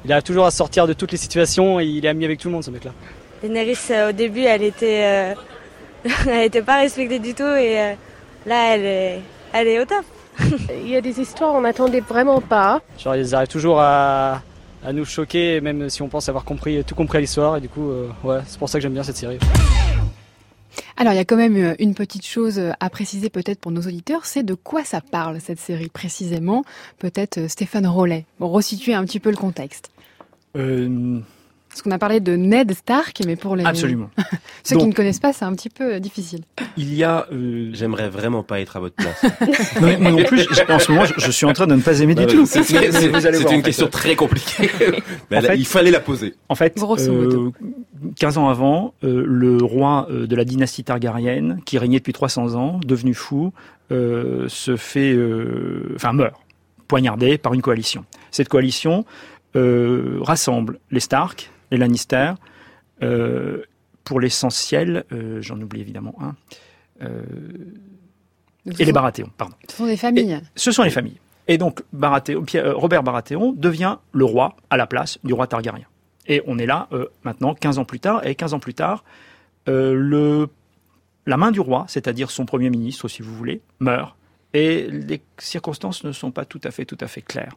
Il 0.06 0.12
a 0.14 0.24
toujours 0.24 0.46
à 0.48 0.52
sortir 0.52 0.88
de 0.88 0.94
toutes 0.94 1.12
les 1.12 1.18
situations 1.20 1.80
et 1.80 1.86
il 1.86 2.04
est 2.04 2.10
ami 2.10 2.26
avec 2.26 2.40
tout 2.40 2.48
le 2.48 2.54
monde 2.54 2.64
ce 2.64 2.72
mec-là. 2.72 2.92
Daenerys, 3.44 3.78
euh, 3.92 4.10
au 4.10 4.12
début, 4.12 4.42
elle 4.42 4.64
était, 4.64 5.04
euh, 5.04 5.34
elle 6.28 6.46
était 6.46 6.64
pas 6.64 6.78
respectée 6.78 7.20
du 7.20 7.36
tout 7.36 7.44
et 7.44 7.80
euh, 7.80 7.94
là, 8.48 8.74
elle 8.76 8.86
est, 8.86 9.20
elle 9.54 9.68
est 9.68 9.80
au 9.80 9.86
top. 9.86 10.04
Il 10.84 10.90
y 10.90 10.96
a 10.96 11.02
des 11.02 11.20
histoires 11.20 11.54
on 11.54 11.62
n'attendait 11.62 12.02
vraiment 12.02 12.42
pas. 12.42 12.82
Genre 12.98 13.16
ils 13.16 13.34
arrivent 13.36 13.48
toujours 13.48 13.80
à, 13.80 14.42
à 14.84 14.94
nous 14.94 15.06
choquer, 15.06 15.62
même 15.62 15.90
si 15.90 16.02
on 16.02 16.08
pense 16.08 16.30
avoir 16.30 16.44
compris 16.44 16.84
tout 16.84 16.96
compris 16.96 17.18
à 17.18 17.22
l'histoire. 17.22 17.58
Et 17.58 17.62
du 17.62 17.70
coup, 17.70 17.90
euh, 17.90 18.10
ouais, 18.24 18.40
c'est 18.48 18.60
pour 18.60 18.70
ça 18.70 18.78
que 18.78 18.84
j'aime 18.84 18.94
bien 18.94 19.04
cette 19.04 19.18
série. 19.18 19.40
Alors, 20.98 21.12
il 21.12 21.18
y 21.18 21.20
a 21.20 21.26
quand 21.26 21.36
même 21.36 21.58
euh, 21.58 21.76
une 21.80 21.94
petite 21.94 22.26
chose 22.26 22.62
à 22.80 22.90
préciser 22.90 23.30
peut-être 23.30 23.60
pour 23.60 23.72
nos 23.72 23.82
auditeurs, 23.82 24.26
c'est 24.26 24.44
de 24.44 24.54
quoi 24.54 24.86
ça 24.86 25.02
parle 25.02 25.42
cette 25.42 25.60
série 25.60 25.90
précisément? 25.90 26.64
Peut-être 27.00 27.38
euh, 27.40 27.48
Stéphane 27.50 27.88
Rollet. 27.88 28.26
Bon, 28.40 28.50
resituer 28.50 28.94
un 28.94 29.04
petit 29.04 29.20
peu 29.20 29.30
le 29.30 29.36
contexte. 29.36 29.92
Euh, 30.56 31.20
Parce 31.76 31.82
qu'on 31.82 31.92
a 31.92 31.98
parlé 32.00 32.22
de 32.22 32.38
Ned 32.38 32.74
Stark, 32.74 33.22
mais 33.28 33.36
pour 33.36 33.58
les 33.58 33.66
Absolument. 33.66 34.10
ceux 34.64 34.76
Donc- 34.76 34.84
qui 34.84 34.88
ne 34.88 34.94
connaissent 34.94 35.20
pas, 35.20 35.34
c'est 35.34 35.44
un 35.44 35.54
petit 35.54 35.70
peu 35.70 35.96
euh, 35.96 36.00
difficile. 36.00 36.40
il 36.78 36.94
y 36.94 37.04
a... 37.04 37.28
euh, 37.34 37.72
J'aimerais 37.74 38.08
vraiment 38.08 38.44
pas 38.44 38.62
être 38.62 38.78
à 38.78 38.80
votre 38.80 38.96
place. 38.96 39.22
non, 39.82 39.88
mais 39.88 39.98
moi 39.98 40.12
non 40.12 40.24
plus, 40.24 40.48
je- 40.50 40.72
en 40.72 40.80
ce 40.80 40.90
moment, 40.90 41.04
je, 41.04 41.16
je 41.18 41.32
suis 41.32 41.46
en 41.46 41.52
train 41.52 41.68
de 41.68 41.76
ne 41.76 41.82
pas 41.82 42.00
aimer 42.00 42.16
du 42.16 42.26
tout. 42.28 42.46
c'est- 42.46 42.62
une 43.52 43.62
question 43.62 43.90
très 43.90 44.16
compliquée. 44.16 44.72
Mais 45.30 45.38
En 45.40 45.42
là, 45.42 45.50
fait- 45.50 45.58
il 45.58 45.66
fallait 45.68 45.92
la 45.92 46.00
poser. 46.00 46.36
En 46.48 46.56
fait, 46.56 46.78
Grosso 46.78 47.10
euh, 47.12 47.24
modo. 47.24 47.54
15 48.16 48.38
ans 48.38 48.48
avant, 48.48 48.94
euh, 49.04 49.26
le 49.28 49.58
roi 49.58 50.08
de 50.10 50.34
la 50.34 50.46
dynastie 50.46 50.86
Targaryenne, 50.86 51.60
qui 51.66 51.78
régnait 51.78 51.98
depuis 52.00 52.14
300 52.14 52.56
ans, 52.56 52.80
devenu 52.86 53.14
fou, 53.14 53.52
euh, 53.92 54.46
se 54.48 54.78
fait, 54.78 55.12
euh, 55.12 55.92
enfin 55.96 56.14
meurt, 56.14 56.36
poignardé 56.88 57.38
par 57.38 57.54
une 57.54 57.62
coalition. 57.62 58.06
Cette 58.32 58.48
coalition 58.48 59.04
euh, 59.58 60.20
rassemble 60.22 60.80
les 60.92 61.02
Stark, 61.02 61.50
les 61.72 61.78
Lannister, 61.78 62.34
euh, 63.04 63.64
pour 64.04 64.20
l'essentiel, 64.20 65.04
euh, 65.12 65.42
j'en 65.42 65.60
oublie 65.60 65.82
évidemment 65.82 66.16
un, 66.22 66.36
euh, 67.02 67.24
et 68.66 68.72
les 68.72 68.86
sont- 68.86 68.92
Baratheon, 68.92 69.30
pardon. 69.38 69.56
Ce 69.70 69.76
sont 69.78 69.86
des 69.86 69.98
familles. 69.98 70.42
Ce 70.56 70.72
sont 70.72 70.84
les 70.84 70.90
familles. 70.90 71.20
Et 71.48 71.58
donc, 71.58 71.84
Baratheon, 71.94 72.44
Robert 72.74 73.04
Baratheon 73.04 73.52
devient 73.54 73.98
le 74.12 74.26
roi 74.26 74.56
à 74.70 74.78
la 74.78 74.88
place 74.88 75.20
du 75.24 75.34
roi 75.34 75.46
Targaryen. 75.48 75.86
Et 76.28 76.42
on 76.48 76.58
est 76.58 76.66
là 76.66 76.88
maintenant, 77.24 77.54
15 77.54 77.78
ans 77.78 77.86
plus 77.86 78.00
tard. 78.00 78.26
Et 78.26 78.34
15 78.34 78.56
ans 78.56 78.60
plus 78.60 78.74
tard, 78.74 79.04
le, 79.68 80.48
la 81.28 81.38
main 81.38 81.52
du 81.52 81.60
roi, 81.60 81.86
c'est-à-dire 81.88 82.32
son 82.32 82.48
premier 82.48 82.72
ministre, 82.72 83.08
si 83.08 83.22
vous 83.22 83.36
voulez, 83.36 83.62
meurt. 83.80 84.16
Et 84.56 84.88
les 84.90 85.22
circonstances 85.38 86.04
ne 86.04 86.12
sont 86.12 86.32
pas 86.32 86.46
tout 86.46 86.62
à 86.64 86.72
fait, 86.72 86.86
tout 86.86 86.98
à 87.00 87.08
fait 87.08 87.22
claires. 87.22 87.56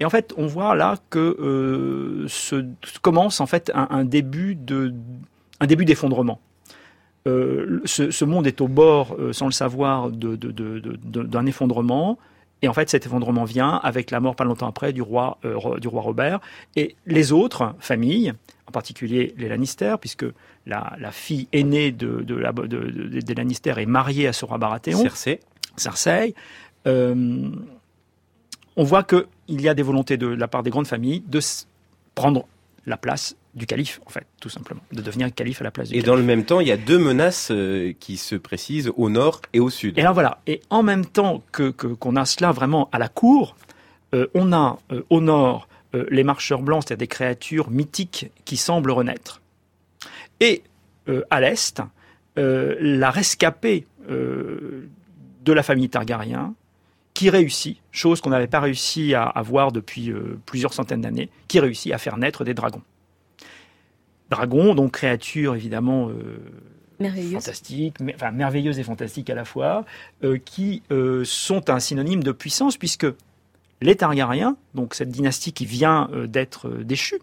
Et 0.00 0.04
en 0.04 0.10
fait, 0.10 0.32
on 0.38 0.46
voit 0.46 0.74
là 0.74 0.96
que 1.10 1.18
euh, 1.18 2.26
se 2.28 2.64
commence 3.02 3.40
en 3.40 3.46
fait 3.46 3.70
un, 3.74 3.86
un 3.90 4.04
début 4.04 4.54
de, 4.54 4.94
un 5.60 5.66
début 5.66 5.84
d'effondrement. 5.84 6.40
Euh, 7.28 7.80
ce, 7.84 8.10
ce 8.10 8.24
monde 8.24 8.46
est 8.46 8.62
au 8.62 8.68
bord, 8.68 9.14
euh, 9.18 9.34
sans 9.34 9.44
le 9.44 9.52
savoir, 9.52 10.10
de- 10.10 10.36
de- 10.36 10.50
de- 10.52 10.78
de- 10.80 10.98
de- 11.04 11.22
d'un 11.22 11.44
effondrement. 11.44 12.18
Et 12.62 12.68
en 12.68 12.72
fait, 12.72 12.88
cet 12.88 13.04
effondrement 13.04 13.44
vient 13.44 13.76
avec 13.82 14.10
la 14.10 14.20
mort 14.20 14.36
pas 14.36 14.44
longtemps 14.44 14.66
après 14.68 14.92
du 14.94 15.02
roi, 15.02 15.36
euh, 15.44 15.54
ro- 15.56 15.78
du 15.78 15.88
roi 15.88 16.00
Robert. 16.00 16.40
Et 16.76 16.96
les 17.06 17.32
autres 17.32 17.74
familles, 17.78 18.32
en 18.66 18.70
particulier 18.72 19.34
les 19.36 19.48
Lannister, 19.48 19.96
puisque 20.00 20.24
la, 20.66 20.94
la 20.98 21.10
fille 21.10 21.46
aînée 21.52 21.92
de, 21.92 22.24
la, 22.34 22.52
des 22.52 23.34
Lannister 23.34 23.74
est 23.76 23.86
mariée 23.86 24.26
à 24.26 24.32
ce 24.32 24.46
roi 24.46 24.56
Baratheon. 24.56 24.98
Cersei. 25.02 25.40
Cersei. 25.76 26.34
On 26.86 28.84
voit 28.84 29.02
qu'il 29.56 29.62
y 29.62 29.68
a 29.68 29.74
des 29.74 29.82
volontés 29.82 30.16
de 30.16 30.26
la 30.26 30.48
part 30.48 30.62
des 30.62 30.70
grandes 30.70 30.86
familles 30.86 31.22
de 31.26 31.40
prendre 32.14 32.46
la 32.86 32.96
place 32.96 33.36
du 33.54 33.66
calife, 33.66 34.00
en 34.06 34.10
fait, 34.10 34.26
tout 34.40 34.48
simplement, 34.48 34.80
de 34.92 35.02
devenir 35.02 35.32
calife 35.34 35.60
à 35.60 35.64
la 35.64 35.70
place 35.70 35.88
du 35.88 35.94
Et 35.94 35.98
calife. 35.98 36.06
dans 36.06 36.16
le 36.16 36.22
même 36.22 36.44
temps, 36.44 36.60
il 36.60 36.68
y 36.68 36.72
a 36.72 36.76
deux 36.76 36.98
menaces 36.98 37.50
euh, 37.50 37.92
qui 37.98 38.16
se 38.16 38.36
précisent 38.36 38.92
au 38.96 39.10
nord 39.10 39.42
et 39.52 39.60
au 39.60 39.70
sud. 39.70 39.98
Et 39.98 40.02
là 40.02 40.12
voilà. 40.12 40.40
Et 40.46 40.60
en 40.70 40.82
même 40.82 41.04
temps 41.04 41.42
que 41.52 41.70
qu'on 41.70 42.16
a 42.16 42.24
cela 42.24 42.52
vraiment 42.52 42.88
à 42.92 42.98
la 42.98 43.08
cour, 43.08 43.56
euh, 44.14 44.26
on 44.34 44.52
a 44.52 44.78
euh, 44.92 45.02
au 45.10 45.20
nord 45.20 45.68
euh, 45.94 46.06
les 46.10 46.24
marcheurs 46.24 46.62
blancs, 46.62 46.84
c'est-à-dire 46.86 47.00
des 47.00 47.06
créatures 47.06 47.70
mythiques 47.70 48.30
qui 48.44 48.56
semblent 48.56 48.90
renaître. 48.90 49.40
Et 50.40 50.62
à 51.30 51.40
l'est, 51.40 51.82
la 52.36 53.10
rescapée 53.10 53.84
de 54.08 55.52
la 55.52 55.62
famille 55.62 55.88
Targaryen 55.90 56.54
qui 57.20 57.28
réussit, 57.28 57.76
chose 57.92 58.22
qu'on 58.22 58.30
n'avait 58.30 58.46
pas 58.46 58.60
réussi 58.60 59.12
à, 59.12 59.24
à 59.24 59.42
voir 59.42 59.72
depuis 59.72 60.10
euh, 60.10 60.38
plusieurs 60.46 60.72
centaines 60.72 61.02
d'années, 61.02 61.28
qui 61.48 61.60
réussit 61.60 61.92
à 61.92 61.98
faire 61.98 62.16
naître 62.16 62.44
des 62.44 62.54
dragons. 62.54 62.80
Dragons, 64.30 64.74
donc 64.74 64.92
créatures 64.92 65.54
évidemment 65.54 66.08
euh, 66.08 66.38
fantastiques, 67.34 68.00
mais- 68.00 68.14
enfin 68.14 68.30
merveilleuses 68.30 68.78
et 68.78 68.82
fantastiques 68.84 69.28
à 69.28 69.34
la 69.34 69.44
fois, 69.44 69.84
euh, 70.24 70.38
qui 70.42 70.82
sont 71.24 71.68
un 71.68 71.78
synonyme 71.78 72.22
de 72.22 72.32
puissance 72.32 72.78
puisque 72.78 73.06
les 73.82 73.96
Targaryens, 73.96 74.56
donc 74.74 74.94
cette 74.94 75.10
dynastie 75.10 75.52
qui 75.52 75.66
vient 75.66 76.08
d'être 76.26 76.70
déchue, 76.70 77.18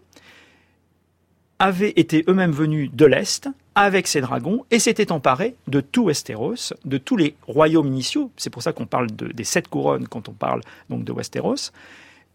avaient 1.58 1.94
été 1.96 2.24
eux-mêmes 2.28 2.52
venus 2.52 2.88
de 2.92 3.04
l'Est 3.04 3.48
avec 3.78 4.08
ces 4.08 4.20
dragons 4.20 4.64
et 4.72 4.80
s'étaient 4.80 5.12
emparés 5.12 5.54
de 5.68 5.80
tout 5.80 6.04
Westeros, 6.06 6.74
de 6.84 6.98
tous 6.98 7.16
les 7.16 7.36
royaumes 7.46 7.86
initiaux. 7.86 8.32
C'est 8.36 8.50
pour 8.50 8.62
ça 8.62 8.72
qu'on 8.72 8.86
parle 8.86 9.06
de- 9.14 9.28
des 9.28 9.44
sept 9.44 9.68
couronnes 9.68 10.08
quand 10.08 10.28
on 10.28 10.32
parle 10.32 10.62
donc 10.90 11.04
de 11.04 11.12
Westeros. 11.12 11.70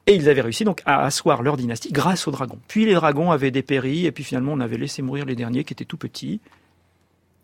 Et 0.08 0.16
ils 0.16 0.30
avaient 0.30 0.42
réussi 0.42 0.64
donc 0.64 0.82
à 0.86 1.04
asseoir 1.06 1.42
leur 1.44 1.58
dynastie 1.58 1.92
grâce 1.92 2.28
aux 2.28 2.32
dragons. 2.32 2.60
Puis 2.70 2.86
les 2.86 2.94
dragons 2.94 3.30
avaient 3.32 3.52
dépéri 3.52 4.06
et 4.06 4.12
puis 4.14 4.24
finalement 4.24 4.54
on 4.54 4.60
avait 4.62 4.78
laissé 4.78 5.02
mourir 5.02 5.26
les 5.26 5.36
derniers 5.36 5.64
qui 5.66 5.74
étaient 5.74 5.86
tout 5.86 5.98
petits. 5.98 6.40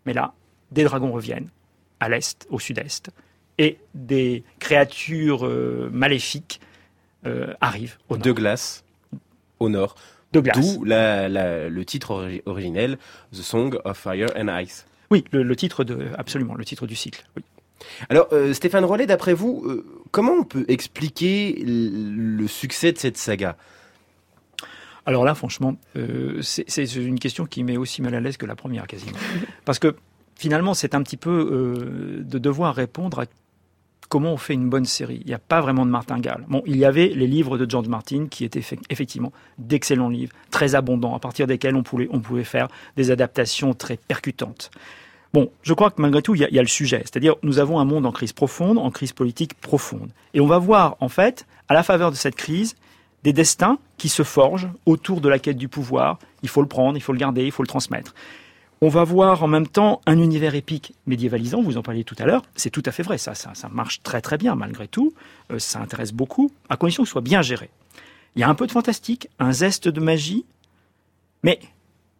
Mais 0.06 0.14
là, 0.14 0.32
des 0.72 0.84
dragons 0.84 1.12
reviennent 1.12 1.48
à 2.00 2.08
l'est, 2.08 2.46
au 2.50 2.58
sud-est, 2.58 3.10
et 3.58 3.78
des 3.94 4.42
créatures 4.58 5.44
euh, 5.46 5.90
maléfiques 5.92 6.60
euh, 7.26 7.52
arrivent 7.60 7.98
au 8.08 8.16
nord. 8.16 8.24
De 8.24 8.32
glace 8.32 8.82
au 9.58 9.68
nord. 9.68 9.94
De 10.32 10.40
glace. 10.40 10.56
D'où 10.76 10.84
la- 10.84 11.28
la- 11.28 11.68
le 11.68 11.84
titre 11.84 12.10
ori- 12.12 12.42
originel, 12.46 12.98
The 13.32 13.36
Song 13.42 13.78
of 13.84 13.98
Fire 13.98 14.28
and 14.36 14.48
Ice. 14.60 14.86
Oui, 15.10 15.24
le, 15.32 15.42
le 15.42 15.56
titre 15.56 15.82
de 15.84 16.06
absolument 16.16 16.54
le 16.54 16.64
titre 16.64 16.86
du 16.86 16.94
cycle. 16.94 17.24
oui. 17.36 17.42
Alors, 18.10 18.28
euh, 18.32 18.52
Stéphane 18.52 18.84
Rollet, 18.84 19.06
d'après 19.06 19.32
vous, 19.32 19.62
euh, 19.66 19.84
comment 20.10 20.32
on 20.32 20.44
peut 20.44 20.66
expliquer 20.68 21.62
le 21.66 22.46
succès 22.46 22.92
de 22.92 22.98
cette 22.98 23.16
saga? 23.16 23.56
Alors 25.06 25.24
là, 25.24 25.34
franchement, 25.34 25.76
euh, 25.96 26.40
c'est 26.42 26.94
une 26.94 27.18
question 27.18 27.46
qui 27.46 27.64
met 27.64 27.78
aussi 27.78 28.02
mal 28.02 28.14
à 28.14 28.20
l'aise 28.20 28.36
que 28.36 28.44
la 28.46 28.54
première, 28.54 28.86
quasiment. 28.86 29.16
Parce 29.64 29.78
que 29.78 29.96
finalement, 30.36 30.74
c'est 30.74 30.94
un 30.94 31.02
petit 31.02 31.16
peu 31.16 32.20
de 32.22 32.38
devoir 32.38 32.74
répondre 32.74 33.20
à 33.20 33.24
comment 34.10 34.34
on 34.34 34.36
fait 34.36 34.52
une 34.52 34.68
bonne 34.68 34.84
série. 34.84 35.20
Il 35.22 35.28
n'y 35.28 35.34
a 35.34 35.38
pas 35.38 35.62
vraiment 35.62 35.86
de 35.86 35.90
martingale. 35.90 36.44
Bon, 36.48 36.62
il 36.66 36.76
y 36.76 36.84
avait 36.84 37.08
les 37.08 37.26
livres 37.26 37.56
de 37.56 37.70
George 37.70 37.88
Martin 37.88 38.26
qui 38.28 38.44
étaient 38.44 38.62
effectivement 38.90 39.32
d'excellents 39.56 40.10
livres, 40.10 40.34
très 40.50 40.74
abondants, 40.74 41.14
à 41.14 41.20
partir 41.20 41.46
desquels 41.46 41.76
on 41.76 41.82
pouvait, 41.82 42.44
faire 42.44 42.68
des 42.96 43.10
adaptations 43.10 43.72
très 43.72 43.96
percutantes. 43.96 44.70
Bon, 45.32 45.50
je 45.62 45.72
crois 45.72 45.90
que 45.90 46.02
malgré 46.02 46.22
tout, 46.22 46.34
il 46.34 46.42
y 46.42 46.46
il 46.50 46.54
y 46.54 46.58
a 46.58 46.62
le 46.62 46.68
sujet. 46.68 47.02
C'est-à-dire, 47.04 47.36
nous 47.44 47.60
avons 47.60 47.78
un 47.78 47.84
monde 47.84 48.04
en 48.04 48.10
crise 48.10 48.32
profonde, 48.32 48.78
en 48.78 48.90
crise 48.90 49.12
politique 49.12 49.54
profonde. 49.54 50.10
Et 50.34 50.40
on 50.40 50.46
va 50.46 50.58
voir, 50.58 50.96
en 50.98 51.08
fait, 51.08 51.46
à 51.68 51.74
la 51.74 51.84
faveur 51.84 52.10
de 52.10 52.16
cette 52.16 52.34
crise, 52.34 52.74
des 53.22 53.32
destins 53.32 53.78
qui 53.96 54.08
se 54.08 54.24
forgent 54.24 54.68
autour 54.86 55.20
de 55.20 55.28
la 55.28 55.38
quête 55.38 55.56
du 55.56 55.68
pouvoir. 55.68 56.18
Il 56.42 56.48
faut 56.48 56.62
le 56.62 56.68
prendre, 56.68 56.96
il 56.96 57.00
faut 57.00 57.12
le 57.12 57.18
garder, 57.18 57.44
il 57.44 57.52
faut 57.52 57.62
le 57.62 57.68
transmettre. 57.68 58.12
On 58.82 58.88
va 58.88 59.04
voir 59.04 59.42
en 59.42 59.46
même 59.46 59.66
temps 59.66 60.00
un 60.06 60.18
univers 60.18 60.54
épique 60.54 60.94
médiévalisant, 61.06 61.60
vous 61.60 61.76
en 61.76 61.82
parliez 61.82 62.02
tout 62.04 62.14
à 62.18 62.24
l'heure, 62.24 62.42
c'est 62.56 62.70
tout 62.70 62.82
à 62.86 62.92
fait 62.92 63.02
vrai, 63.02 63.18
ça, 63.18 63.34
ça, 63.34 63.50
ça 63.54 63.68
marche 63.68 64.02
très 64.02 64.20
très 64.22 64.38
bien 64.38 64.54
malgré 64.54 64.88
tout, 64.88 65.12
Euh, 65.52 65.58
ça 65.58 65.80
intéresse 65.80 66.12
beaucoup, 66.12 66.50
à 66.68 66.76
condition 66.76 67.02
que 67.02 67.08
ce 67.08 67.12
soit 67.12 67.20
bien 67.20 67.42
géré. 67.42 67.68
Il 68.36 68.40
y 68.40 68.44
a 68.44 68.48
un 68.48 68.54
peu 68.54 68.66
de 68.66 68.72
fantastique, 68.72 69.28
un 69.40 69.52
zeste 69.52 69.88
de 69.88 70.00
magie, 70.00 70.44
mais 71.42 71.58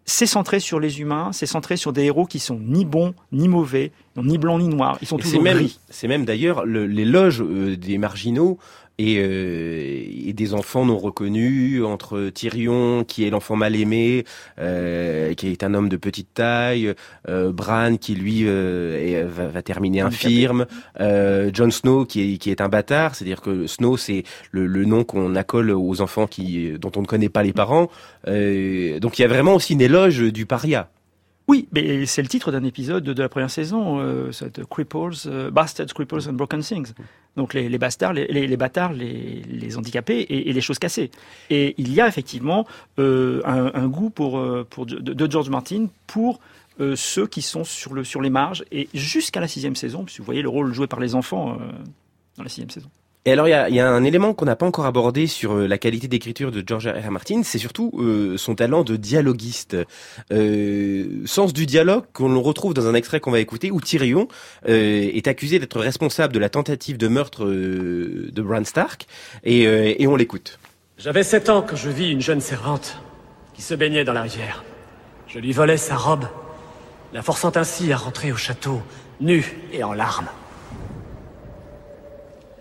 c'est 0.04 0.26
centré 0.26 0.58
sur 0.60 0.80
les 0.80 1.00
humains, 1.00 1.30
c'est 1.32 1.46
centré 1.46 1.76
sur 1.76 1.92
des 1.92 2.02
héros 2.04 2.26
qui 2.26 2.40
sont 2.40 2.58
ni 2.60 2.84
bons 2.84 3.14
ni 3.32 3.46
mauvais, 3.48 3.92
ni 4.16 4.36
blanc 4.36 4.58
ni 4.58 4.66
noir. 4.68 4.98
Ils 5.00 5.06
sont 5.06 5.16
Et 5.18 5.22
c'est 5.22 5.28
toujours 5.28 5.42
même, 5.44 5.58
gris. 5.58 5.78
c'est 5.88 6.08
même 6.08 6.24
d'ailleurs 6.24 6.66
le- 6.66 6.86
l'éloge 6.86 7.40
euh, 7.42 7.76
des 7.76 7.96
marginaux 7.98 8.58
et, 9.04 9.16
euh, 9.18 10.28
et 10.28 10.32
des 10.32 10.50
enfants 10.60 10.84
non 10.84 10.98
reconnus 10.98 11.82
entre 11.94 12.28
Tyrion 12.38 13.04
qui 13.10 13.24
est 13.24 13.30
l'enfant 13.30 13.56
mal 13.56 13.74
aimé, 13.76 14.24
euh, 14.58 15.34
qui 15.34 15.48
est 15.52 15.62
un 15.64 15.72
homme 15.74 15.88
de 15.88 15.96
petite 15.96 16.32
taille, 16.34 16.94
euh, 17.28 17.52
Bran 17.60 17.96
qui 17.96 18.14
lui 18.14 18.42
euh, 18.44 18.98
est- 19.06 19.24
va, 19.24 19.46
va 19.48 19.62
terminer 19.62 20.00
infirme, 20.10 20.66
euh, 21.00 21.50
Jon 21.54 21.70
Snow 21.70 22.04
qui 22.04 22.18
est, 22.34 22.38
qui 22.38 22.50
est 22.50 22.60
un 22.60 22.68
bâtard, 22.68 23.14
c'est-à-dire 23.14 23.40
que 23.40 23.66
Snow 23.66 23.96
c'est 23.96 24.22
le, 24.52 24.66
le 24.66 24.84
nom 24.84 25.02
qu'on 25.04 25.34
accole 25.34 25.70
aux 25.70 26.00
enfants 26.00 26.26
qui 26.26 26.72
dont 26.78 26.92
on 26.96 27.02
ne 27.02 27.06
connaît 27.06 27.28
pas 27.36 27.42
les 27.42 27.52
parents. 27.52 27.88
Euh, 28.28 28.98
donc 29.00 29.18
il 29.18 29.22
y 29.22 29.24
a 29.24 29.28
vraiment 29.28 29.54
aussi 29.54 29.72
une 29.72 29.80
éloge 29.80 30.20
du 30.32 30.44
paria. 30.46 30.88
Oui, 31.50 31.66
mais 31.72 32.06
c'est 32.06 32.22
le 32.22 32.28
titre 32.28 32.52
d'un 32.52 32.62
épisode 32.62 33.02
de 33.02 33.20
la 33.20 33.28
première 33.28 33.50
saison, 33.50 33.98
euh, 33.98 34.30
cette 34.30 34.64
Cripples, 34.66 35.16
euh, 35.26 35.50
Bastards, 35.50 35.88
Cripples 35.92 36.28
and 36.28 36.34
Broken 36.34 36.60
Things. 36.60 36.92
Donc 37.34 37.54
les, 37.54 37.76
bastards, 37.76 38.12
les, 38.12 38.56
bâtards, 38.56 38.92
les, 38.92 39.76
handicapés 39.76 40.20
et, 40.28 40.52
les 40.52 40.60
choses 40.60 40.78
cassées. 40.78 41.10
Et 41.50 41.74
il 41.76 41.92
y 41.92 42.00
a 42.00 42.06
effectivement 42.06 42.68
euh, 43.00 43.42
un, 43.44 43.88
goût 43.88 44.10
pour, 44.10 44.38
euh, 44.38 44.64
de, 44.86 45.28
George 45.28 45.50
Martin 45.50 45.86
pour 46.06 46.38
ceux 46.94 47.26
qui 47.26 47.42
sont 47.42 47.64
sur, 47.64 47.94
le, 47.94 48.04
sur 48.04 48.22
les 48.22 48.30
marges 48.30 48.64
et 48.70 48.88
jusqu'à 48.94 49.40
la 49.40 49.48
sixième 49.48 49.74
saison, 49.74 50.04
puisque 50.04 50.20
vous 50.20 50.26
voyez 50.26 50.42
le 50.42 50.48
rôle 50.48 50.72
joué 50.72 50.86
par 50.86 51.00
les 51.00 51.16
enfants 51.16 51.58
dans 52.36 52.44
la 52.44 52.48
sixième 52.48 52.70
saison. 52.70 52.90
Et 53.26 53.32
alors, 53.32 53.48
il 53.48 53.74
y 53.74 53.80
a, 53.80 53.88
un 53.88 54.04
élément 54.04 54.32
qu'on 54.32 54.46
n'a 54.46 54.56
pas 54.56 54.64
encore 54.64 54.86
abordé 54.86 55.26
sur 55.26 55.52
euh, 55.52 55.66
la 55.66 55.76
qualité 55.76 56.08
d'écriture 56.08 56.50
de 56.50 56.64
George 56.66 56.88
R. 56.88 57.06
R. 57.06 57.10
Martin, 57.10 57.42
c'est 57.44 57.58
surtout 57.58 57.92
euh, 57.98 58.38
son 58.38 58.54
talent 58.54 58.82
de 58.82 58.96
dialoguiste. 58.96 59.76
Euh, 60.32 61.22
sens 61.26 61.52
du 61.52 61.66
dialogue 61.66 62.04
qu'on 62.14 62.40
retrouve 62.40 62.72
dans 62.72 62.86
un 62.86 62.94
extrait 62.94 63.20
qu'on 63.20 63.30
va 63.30 63.40
écouter, 63.40 63.70
où 63.70 63.80
Tyrion 63.80 64.26
est 64.66 65.28
accusé 65.28 65.58
d'être 65.58 65.78
responsable 65.78 66.32
de 66.32 66.38
la 66.38 66.48
tentative 66.48 66.96
de 66.96 67.08
meurtre 67.08 67.44
de 67.44 68.42
Bran 68.42 68.64
Stark, 68.64 69.06
et, 69.44 69.62
et 70.02 70.06
on 70.06 70.16
l'écoute. 70.16 70.58
J'avais 70.98 71.22
sept 71.22 71.48
ans 71.48 71.62
quand 71.62 71.76
je 71.76 71.90
vis 71.90 72.10
une 72.10 72.20
jeune 72.20 72.40
servante 72.40 72.98
qui 73.54 73.62
se 73.62 73.74
baignait 73.74 74.04
dans 74.04 74.12
la 74.12 74.22
rivière. 74.22 74.64
Je 75.26 75.38
lui 75.38 75.52
volais 75.52 75.76
sa 75.76 75.96
robe, 75.96 76.24
la 77.12 77.22
forçant 77.22 77.52
ainsi 77.56 77.92
à 77.92 77.96
rentrer 77.96 78.32
au 78.32 78.36
château, 78.36 78.80
nue 79.20 79.56
et 79.72 79.82
en 79.82 79.92
larmes. 79.92 80.28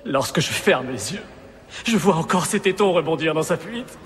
Lorsque 0.05 0.39
je 0.39 0.47
ferme 0.47 0.89
les 0.91 1.13
yeux, 1.13 1.23
je 1.85 1.97
vois 1.97 2.15
encore 2.15 2.45
ses 2.45 2.59
tétons 2.59 2.93
rebondir 2.93 3.33
dans 3.33 3.43
sa 3.43 3.57
fuite. 3.57 3.97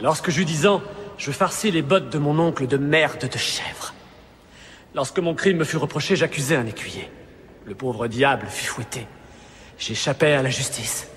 Lorsque 0.00 0.30
j'eus 0.30 0.44
dix 0.44 0.66
ans, 0.66 0.80
je 1.16 1.32
farcis 1.32 1.70
les 1.70 1.82
bottes 1.82 2.10
de 2.10 2.18
mon 2.18 2.38
oncle 2.38 2.66
de 2.66 2.76
merde 2.76 3.28
de 3.28 3.38
chèvre. 3.38 3.94
Lorsque 4.94 5.18
mon 5.18 5.34
crime 5.34 5.58
me 5.58 5.64
fut 5.64 5.76
reproché, 5.76 6.16
j'accusai 6.16 6.56
un 6.56 6.66
écuyer. 6.66 7.10
Le 7.66 7.74
pauvre 7.74 8.06
diable 8.06 8.46
fut 8.48 8.66
fouetté. 8.66 9.06
J'échappais 9.78 10.32
à 10.32 10.42
la 10.42 10.50
justice. 10.50 11.08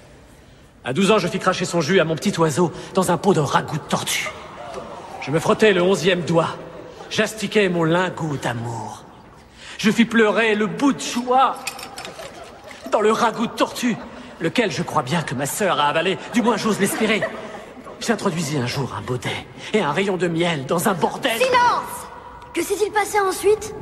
À 0.84 0.94
12 0.94 1.12
ans, 1.12 1.20
je 1.20 1.28
fis 1.28 1.40
cracher 1.40 1.66
son 1.66 1.80
jus 1.80 2.00
à 2.00 2.06
mon 2.06 2.16
petit 2.16 2.38
oiseau 2.40 2.72
dans 2.94 3.12
un 3.12 3.18
pot 3.18 3.34
de 3.34 3.40
ragoût 3.40 3.78
de 3.78 3.84
tortue. 3.84 4.30
Je 5.22 5.30
me 5.30 5.40
frottais 5.40 5.74
le 5.74 5.82
onzième 5.82 6.22
doigt. 6.22 6.58
J'astiquais 7.12 7.70
mon 7.70 7.84
lingot 7.84 8.38
d'amour. 8.38 9.06
Je 9.82 9.90
fis 9.90 10.06
pleurer 10.06 10.54
le 10.54 10.68
bout 10.68 10.94
de 10.94 11.00
joie 11.00 11.56
dans 12.92 13.02
le 13.02 13.12
ragoût 13.12 13.48
de 13.48 13.52
tortue, 13.52 13.98
lequel 14.40 14.70
je 14.70 14.84
crois 14.84 15.02
bien 15.02 15.24
que 15.24 15.34
ma 15.34 15.48
sœur 15.48 15.80
a 15.80 15.86
avalé, 15.86 16.20
du 16.36 16.44
moins 16.44 16.56
j'ose 16.56 16.80
l'espérer. 16.80 17.24
J'introduisis 18.00 18.60
un 18.60 18.68
jour 18.68 18.94
un 18.96 19.02
baudet 19.02 19.48
et 19.74 19.82
un 19.82 19.92
rayon 19.92 20.18
de 20.18 20.28
miel 20.28 20.68
dans 20.68 20.88
un 20.88 20.94
bordel. 20.94 21.36
Silence 21.36 22.08
Que 22.54 22.62
s'est-il 22.62 22.92
passé 22.92 23.20
ensuite? 23.22 23.74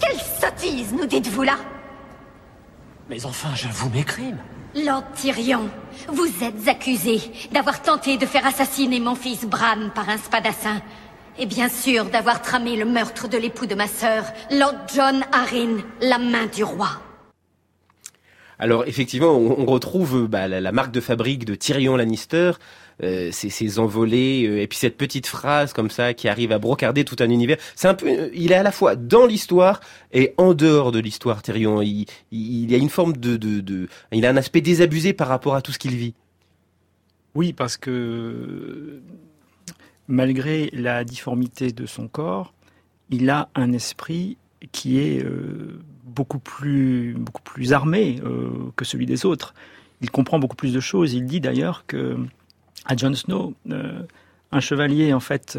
Quelle 0.00 0.16
sottise 0.18 0.94
nous 0.94 1.04
dites-vous 1.04 1.42
là? 1.42 1.56
Mais 3.10 3.26
enfin, 3.26 3.50
j'avoue 3.54 3.90
mes 3.90 4.04
crimes. 4.04 4.38
Lord 4.74 5.04
Tyrion, 5.14 5.68
vous 6.08 6.30
êtes 6.42 6.66
accusé 6.66 7.20
d'avoir 7.52 7.82
tenté 7.82 8.16
de 8.16 8.24
faire 8.24 8.46
assassiner 8.46 9.00
mon 9.00 9.16
fils 9.16 9.44
Bran 9.44 9.90
par 9.94 10.08
un 10.08 10.16
spadassin. 10.16 10.80
Et 11.40 11.46
bien 11.46 11.68
sûr 11.68 12.06
d'avoir 12.06 12.42
tramé 12.42 12.76
le 12.76 12.84
meurtre 12.84 13.28
de 13.28 13.38
l'époux 13.38 13.66
de 13.66 13.76
ma 13.76 13.86
sœur, 13.86 14.24
Lord 14.50 14.74
John 14.92 15.22
Arryn, 15.32 15.78
la 16.00 16.18
main 16.18 16.46
du 16.46 16.64
roi. 16.64 16.88
Alors 18.58 18.88
effectivement, 18.88 19.36
on, 19.36 19.64
retrouve 19.66 20.24
euh, 20.24 20.26
bah, 20.26 20.48
la, 20.48 20.60
la 20.60 20.72
marque 20.72 20.90
de 20.90 21.00
fabrique 21.00 21.44
de 21.44 21.54
Tyrion 21.54 21.96
Lannister, 21.96 22.52
euh, 23.04 23.30
ces, 23.30 23.50
ces 23.50 23.78
envolées, 23.78 24.48
euh, 24.48 24.60
et 24.60 24.66
puis 24.66 24.76
cette 24.76 24.96
petite 24.96 25.28
phrase 25.28 25.72
comme 25.72 25.90
ça 25.90 26.12
qui 26.12 26.26
arrive 26.26 26.50
à 26.50 26.58
brocarder 26.58 27.04
tout 27.04 27.14
un 27.20 27.30
univers. 27.30 27.56
C'est 27.76 27.86
un 27.86 27.94
peu, 27.94 28.08
euh, 28.08 28.30
il 28.34 28.50
est 28.50 28.56
à 28.56 28.64
la 28.64 28.72
fois 28.72 28.96
dans 28.96 29.24
l'histoire 29.24 29.78
et 30.12 30.34
en 30.38 30.54
dehors 30.54 30.90
de 30.90 30.98
l'histoire. 30.98 31.40
Tyrion, 31.40 31.80
il, 31.80 32.06
il, 32.32 32.64
il 32.64 32.74
a 32.74 32.78
une 32.78 32.88
forme 32.88 33.16
de, 33.16 33.36
de, 33.36 33.60
de, 33.60 33.88
il 34.10 34.26
a 34.26 34.30
un 34.30 34.36
aspect 34.36 34.60
désabusé 34.60 35.12
par 35.12 35.28
rapport 35.28 35.54
à 35.54 35.62
tout 35.62 35.70
ce 35.70 35.78
qu'il 35.78 35.94
vit. 35.94 36.14
Oui, 37.36 37.52
parce 37.52 37.76
que 37.76 39.00
malgré 40.08 40.70
la 40.72 41.04
difformité 41.04 41.70
de 41.72 41.86
son 41.86 42.08
corps, 42.08 42.52
il 43.10 43.30
a 43.30 43.48
un 43.54 43.72
esprit 43.72 44.36
qui 44.72 44.98
est 44.98 45.22
euh, 45.24 45.78
beaucoup 46.04 46.38
plus 46.40 47.14
beaucoup 47.16 47.42
plus 47.42 47.72
armé 47.72 48.20
euh, 48.24 48.50
que 48.76 48.84
celui 48.84 49.06
des 49.06 49.24
autres. 49.26 49.54
Il 50.00 50.10
comprend 50.10 50.38
beaucoup 50.38 50.56
plus 50.56 50.72
de 50.72 50.80
choses. 50.80 51.14
Il 51.14 51.26
dit 51.26 51.40
d'ailleurs 51.40 51.84
que 51.86 52.16
à 52.86 52.96
Jon 52.96 53.14
Snow, 53.14 53.54
euh, 53.70 54.02
un 54.52 54.60
chevalier 54.60 55.12
en 55.12 55.20
fait 55.20 55.58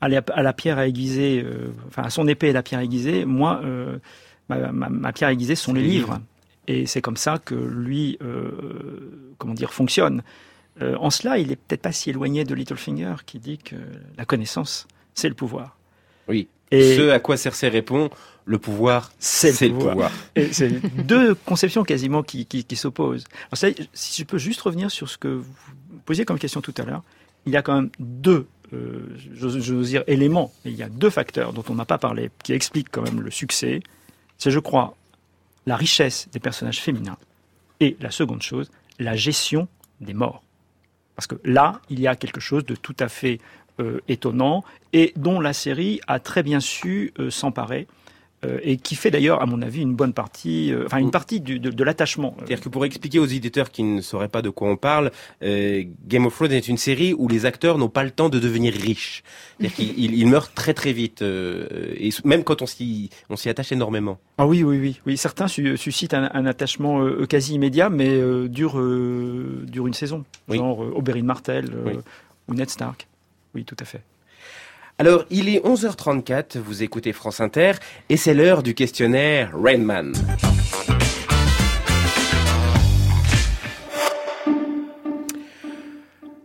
à, 0.00 0.08
la, 0.08 0.22
à 0.34 0.42
la 0.42 0.52
pierre 0.52 0.78
à 0.78 0.86
aiguiser, 0.86 1.44
enfin 1.88 2.02
à 2.02 2.10
son 2.10 2.26
épée 2.28 2.48
et 2.48 2.52
la 2.52 2.62
pierre 2.62 2.80
aiguisée. 2.80 3.24
Moi, 3.24 3.60
ma, 4.48 4.72
ma- 4.72 4.88
ma 4.90 5.12
pierre 5.12 5.30
aiguisée 5.30 5.54
sont 5.54 5.72
les 5.72 5.80
livres. 5.82 6.14
livres. 6.14 6.20
Et 6.68 6.86
c'est 6.86 7.00
comme 7.00 7.16
ça 7.16 7.38
que 7.38 7.54
lui, 7.54 8.18
comment 9.38 9.54
dire, 9.54 9.72
fonctionne. 9.72 10.22
Euh, 10.80 10.96
en 10.96 11.10
cela, 11.10 11.38
il 11.38 11.52
est 11.52 11.56
peut-être 11.56 11.82
pas 11.82 11.92
si 11.92 12.10
éloigné 12.10 12.44
de 12.44 12.54
Littlefinger 12.54 13.16
qui 13.26 13.38
dit 13.38 13.58
que 13.58 13.76
la 14.16 14.24
connaissance, 14.24 14.86
c'est 15.14 15.28
le 15.28 15.34
pouvoir. 15.34 15.76
Oui. 16.28 16.48
Et- 16.70 16.96
Ce 16.96 17.10
à 17.10 17.20
quoi 17.20 17.36
Cersei 17.36 17.68
répond, 17.68 18.08
le 18.46 18.58
pouvoir, 18.58 19.12
c'est 19.18 19.50
le 19.68 19.74
pouvoir. 19.74 20.10
C'est 20.52 20.70
deux 21.04 21.34
conceptions 21.46 21.84
quasiment 21.84 22.22
qui, 22.22 22.46
qui, 22.46 22.64
qui 22.64 22.76
s'opposent. 22.76 23.24
Si 23.92 24.22
je 24.22 24.24
peux 24.24 24.38
juste 24.38 24.62
revenir 24.62 24.90
sur 24.90 25.08
ce 25.10 25.18
que 25.18 25.28
vous 25.28 25.52
posiez 26.06 26.24
comme 26.24 26.38
question 26.38 26.62
tout 26.62 26.74
à 26.78 26.82
l'heure, 26.84 27.02
il 27.44 27.52
y 27.52 27.56
a 27.56 27.62
quand 27.62 27.74
même 27.74 27.90
deux, 27.98 28.46
euh, 28.72 29.06
j'ose 29.34 29.88
dire 29.90 30.04
éléments, 30.06 30.50
mais 30.64 30.70
il 30.70 30.76
y 30.78 30.82
a 30.82 30.88
deux 30.88 31.10
facteurs 31.10 31.52
dont 31.52 31.64
on 31.68 31.74
n'a 31.74 31.84
pas 31.84 31.98
parlé, 31.98 32.30
qui 32.42 32.54
expliquent 32.54 32.88
quand 32.90 33.02
même 33.02 33.20
le 33.20 33.30
succès. 33.30 33.82
C'est, 34.38 34.50
je 34.50 34.58
crois, 34.58 34.96
la 35.66 35.76
richesse 35.76 36.28
des 36.32 36.40
personnages 36.40 36.80
féminins 36.80 37.18
et 37.80 37.96
la 38.00 38.10
seconde 38.10 38.42
chose, 38.42 38.70
la 38.98 39.14
gestion 39.14 39.68
des 40.00 40.14
morts. 40.14 40.42
Parce 41.16 41.26
que 41.26 41.36
là, 41.44 41.80
il 41.90 42.00
y 42.00 42.06
a 42.06 42.16
quelque 42.16 42.40
chose 42.40 42.64
de 42.64 42.74
tout 42.74 42.96
à 42.98 43.08
fait 43.08 43.38
euh, 43.80 44.00
étonnant 44.08 44.64
et 44.92 45.12
dont 45.16 45.40
la 45.40 45.52
série 45.52 46.00
a 46.06 46.20
très 46.20 46.42
bien 46.42 46.60
su 46.60 47.12
euh, 47.18 47.30
s'emparer 47.30 47.86
et 48.62 48.76
qui 48.76 48.94
fait 48.96 49.10
d'ailleurs, 49.10 49.40
à 49.42 49.46
mon 49.46 49.62
avis, 49.62 49.82
une 49.82 49.94
bonne 49.94 50.12
partie, 50.12 50.72
euh, 50.72 50.84
enfin 50.86 50.98
une 50.98 51.10
partie 51.10 51.40
du- 51.40 51.60
de, 51.60 51.70
de 51.70 51.84
l'attachement. 51.84 52.34
C'est-à-dire 52.38 52.60
que 52.60 52.68
pour 52.68 52.84
expliquer 52.84 53.18
aux 53.18 53.26
éditeurs 53.26 53.70
qui 53.70 53.82
ne 53.82 54.00
sauraient 54.00 54.28
pas 54.28 54.42
de 54.42 54.50
quoi 54.50 54.68
on 54.68 54.76
parle, 54.76 55.10
euh, 55.42 55.84
Game 56.06 56.26
of 56.26 56.34
Thrones 56.34 56.52
est 56.52 56.68
une 56.68 56.76
série 56.76 57.14
où 57.14 57.28
les 57.28 57.46
acteurs 57.46 57.78
n'ont 57.78 57.88
pas 57.88 58.04
le 58.04 58.10
temps 58.10 58.28
de 58.28 58.38
devenir 58.38 58.72
riches. 58.74 59.22
C'est-à-dire 59.60 59.76
qu'ils 59.76 60.14
ils- 60.14 60.26
meurent 60.26 60.52
très 60.52 60.74
très 60.74 60.92
vite, 60.92 61.22
euh, 61.22 61.66
et 61.96 62.10
même 62.24 62.42
quand 62.44 62.62
on 62.62 62.66
s'y 62.66 63.10
on 63.30 63.36
s'y 63.36 63.48
attache 63.48 63.70
énormément. 63.72 64.18
Ah 64.38 64.46
oui, 64.46 64.62
oui, 64.64 64.78
oui, 64.78 65.00
oui. 65.06 65.16
Certains 65.16 65.46
su- 65.48 65.76
suscitent 65.76 66.14
un, 66.14 66.30
un 66.34 66.46
attachement 66.46 67.02
euh, 67.02 67.26
quasi 67.26 67.54
immédiat, 67.54 67.90
mais 67.90 68.08
euh, 68.10 68.48
dure, 68.48 68.78
euh, 68.78 69.62
dure 69.66 69.86
une 69.86 69.94
saison. 69.94 70.24
Oui. 70.48 70.56
Genre 70.58 70.82
euh, 70.82 70.92
Oberyn 70.96 71.28
euh, 71.48 71.62
Oui. 71.86 71.92
ou 72.48 72.54
Ned 72.54 72.70
Stark. 72.70 73.06
Oui, 73.54 73.64
tout 73.64 73.76
à 73.78 73.84
fait. 73.84 74.00
Alors, 75.04 75.24
il 75.30 75.48
est 75.48 75.58
11h34, 75.58 76.58
vous 76.58 76.84
écoutez 76.84 77.12
France 77.12 77.40
Inter, 77.40 77.72
et 78.08 78.16
c'est 78.16 78.34
l'heure 78.34 78.62
du 78.62 78.72
questionnaire 78.72 79.50
Rainman. 79.52 80.12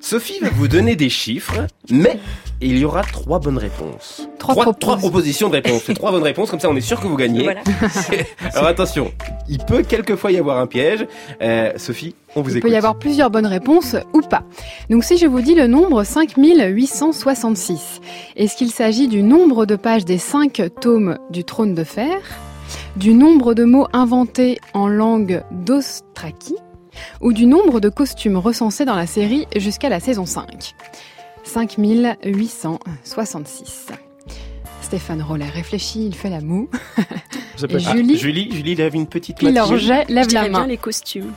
Sophie 0.10 0.40
va 0.40 0.48
vous 0.52 0.70
donner 0.70 0.96
des 0.96 1.10
chiffres, 1.10 1.68
mais 1.90 2.18
il 2.62 2.78
y 2.78 2.86
aura 2.86 3.02
trois 3.04 3.40
bonnes 3.40 3.58
réponses. 3.58 4.30
Trois 4.40 4.54
trois, 4.56 4.64
propos- 4.64 4.80
trois 4.80 4.96
propositions 4.98 5.50
de 5.50 5.56
réponses. 5.56 5.82
C'est 5.86 5.96
trois 5.96 6.12
bonnes 6.12 6.24
réponses, 6.24 6.50
comme 6.50 6.62
ça 6.62 6.70
on 6.70 6.76
est 6.78 6.82
sûr 6.82 7.02
que 7.02 7.08
vous 7.08 7.18
gagnez. 7.18 7.44
Voilà. 7.44 7.60
Alors 8.54 8.68
attention, 8.68 9.12
il 9.50 9.58
peut 9.58 9.82
quelquefois 9.84 10.32
y 10.32 10.38
avoir 10.38 10.60
un 10.60 10.66
piège. 10.68 11.06
Euh, 11.42 11.74
Sophie, 11.76 12.16
on 12.38 12.42
vous 12.42 12.52
Il 12.52 12.58
écoute. 12.60 12.70
peut 12.70 12.74
y 12.74 12.78
avoir 12.78 12.98
plusieurs 12.98 13.30
bonnes 13.30 13.46
réponses 13.48 13.98
ou 14.14 14.22
pas. 14.22 14.44
Donc 14.90 15.04
si 15.04 15.18
je 15.18 15.26
vous 15.26 15.42
dis 15.42 15.56
le 15.56 15.68
nombre 15.68 16.06
5866, 16.06 18.00
est-ce 18.38 18.56
qu'il 18.56 18.72
s'agit 18.72 19.10
du 19.10 19.24
nombre 19.24 19.66
de 19.66 19.76
pages 19.76 20.06
des 20.06 20.20
cinq 20.20 20.62
tomes 20.80 21.18
du 21.32 21.44
trône 21.44 21.74
de 21.74 21.84
fer, 21.84 22.16
du 22.96 23.14
nombre 23.14 23.54
de 23.54 23.66
mots 23.66 23.88
inventés 23.92 24.58
en 24.74 24.88
langue 24.88 25.44
d'Ostraki 25.52 26.56
ou 27.22 27.34
du 27.34 27.46
nombre 27.46 27.80
de 27.80 27.90
costumes 27.90 28.38
recensés 28.38 28.86
dans 28.86 28.96
la 28.96 29.08
série 29.08 29.46
jusqu'à 29.56 29.90
la 29.90 30.00
saison 30.00 30.26
5 30.26 30.74
5866. 31.44 33.88
Stéphane 34.82 35.22
Rollet 35.22 35.50
réfléchit, 35.50 36.06
il 36.08 36.16
fait 36.16 36.30
la 36.30 36.42
moue. 36.42 36.70
Et 36.98 37.02
peut- 37.68 37.78
Ah, 37.86 37.92
Julie, 37.94 38.18
Julie, 38.18 38.50
Julie 38.56 38.76
lève 38.76 38.96
une 38.96 39.08
petite 39.08 39.38
puis 39.38 39.48
main. 39.48 39.54
Lorget 39.54 40.06
lève 40.08 40.32
la 40.34 40.44
main. 40.44 40.50
bien 40.60 40.68
les 40.68 40.78
costumes. 40.78 41.32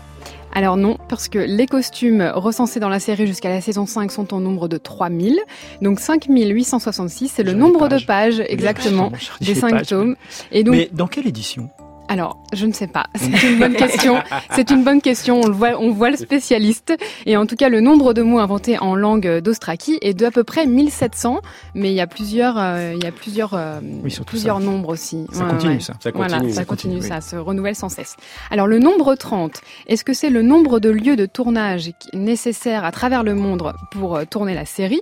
Alors 0.52 0.76
non, 0.76 0.98
parce 1.08 1.28
que 1.28 1.38
les 1.38 1.66
costumes 1.66 2.32
recensés 2.34 2.80
dans 2.80 2.88
la 2.88 2.98
série 2.98 3.24
jusqu'à 3.26 3.48
la 3.50 3.60
saison 3.60 3.86
5 3.86 4.10
sont 4.10 4.34
au 4.34 4.40
nombre 4.40 4.66
de 4.68 4.78
3000. 4.78 5.38
Donc 5.80 6.00
5866, 6.00 7.32
c'est 7.36 7.42
le 7.44 7.52
nombre 7.52 7.88
de 7.88 7.98
pages 8.04 8.42
exactement 8.48 9.12
des 9.40 9.54
dis 9.54 9.60
5 9.60 9.70
pages, 9.70 9.86
tomes. 9.88 10.16
Et 10.50 10.64
donc, 10.64 10.74
Mais 10.74 10.88
dans 10.92 11.06
quelle 11.06 11.28
édition? 11.28 11.70
Alors, 12.10 12.42
je 12.52 12.66
ne 12.66 12.72
sais 12.72 12.88
pas. 12.88 13.06
C'est 13.14 13.44
une 13.48 13.60
bonne 13.60 13.74
question. 13.76 14.20
C'est 14.50 14.70
une 14.72 14.82
bonne 14.82 15.00
question. 15.00 15.42
On 15.42 15.46
le 15.46 15.52
voit, 15.52 15.78
on 15.78 15.92
voit 15.92 16.10
le 16.10 16.16
spécialiste. 16.16 16.92
Et 17.24 17.36
en 17.36 17.46
tout 17.46 17.54
cas, 17.54 17.68
le 17.68 17.80
nombre 17.80 18.14
de 18.14 18.22
mots 18.22 18.40
inventés 18.40 18.80
en 18.80 18.96
langue 18.96 19.38
d'Ostraki 19.38 19.96
est 20.02 20.12
de 20.12 20.26
à 20.26 20.32
peu 20.32 20.42
près 20.42 20.66
1700. 20.66 21.38
Mais 21.76 21.92
il 21.92 21.94
y 21.94 22.00
a 22.00 22.08
plusieurs, 22.08 22.56
euh, 22.58 22.94
il 22.96 23.04
y 23.04 23.06
a 23.06 23.12
plusieurs, 23.12 23.54
euh, 23.54 23.78
Oui, 24.02 24.12
plusieurs 24.26 24.58
ça. 24.58 24.64
nombres 24.64 24.88
aussi. 24.88 25.24
Ça 25.30 25.44
continue, 25.44 25.80
ça. 25.80 25.92
Ça 26.00 26.10
Voilà, 26.12 26.38
continue, 26.38 26.50
ça 26.52 26.56
ça 26.56 26.64
continue, 26.64 26.94
continue, 26.96 27.08
ça 27.14 27.20
se 27.20 27.36
renouvelle 27.36 27.76
sans 27.76 27.88
cesse. 27.88 28.16
Alors, 28.50 28.66
le 28.66 28.80
nombre 28.80 29.14
30, 29.14 29.60
est-ce 29.86 30.02
que 30.02 30.12
c'est 30.12 30.30
le 30.30 30.42
nombre 30.42 30.80
de 30.80 30.90
lieux 30.90 31.14
de 31.14 31.26
tournage 31.26 31.92
nécessaires 32.12 32.84
à 32.84 32.90
travers 32.90 33.22
le 33.22 33.36
monde 33.36 33.72
pour 33.92 34.16
euh, 34.16 34.24
tourner 34.28 34.56
la 34.56 34.64
série? 34.64 35.00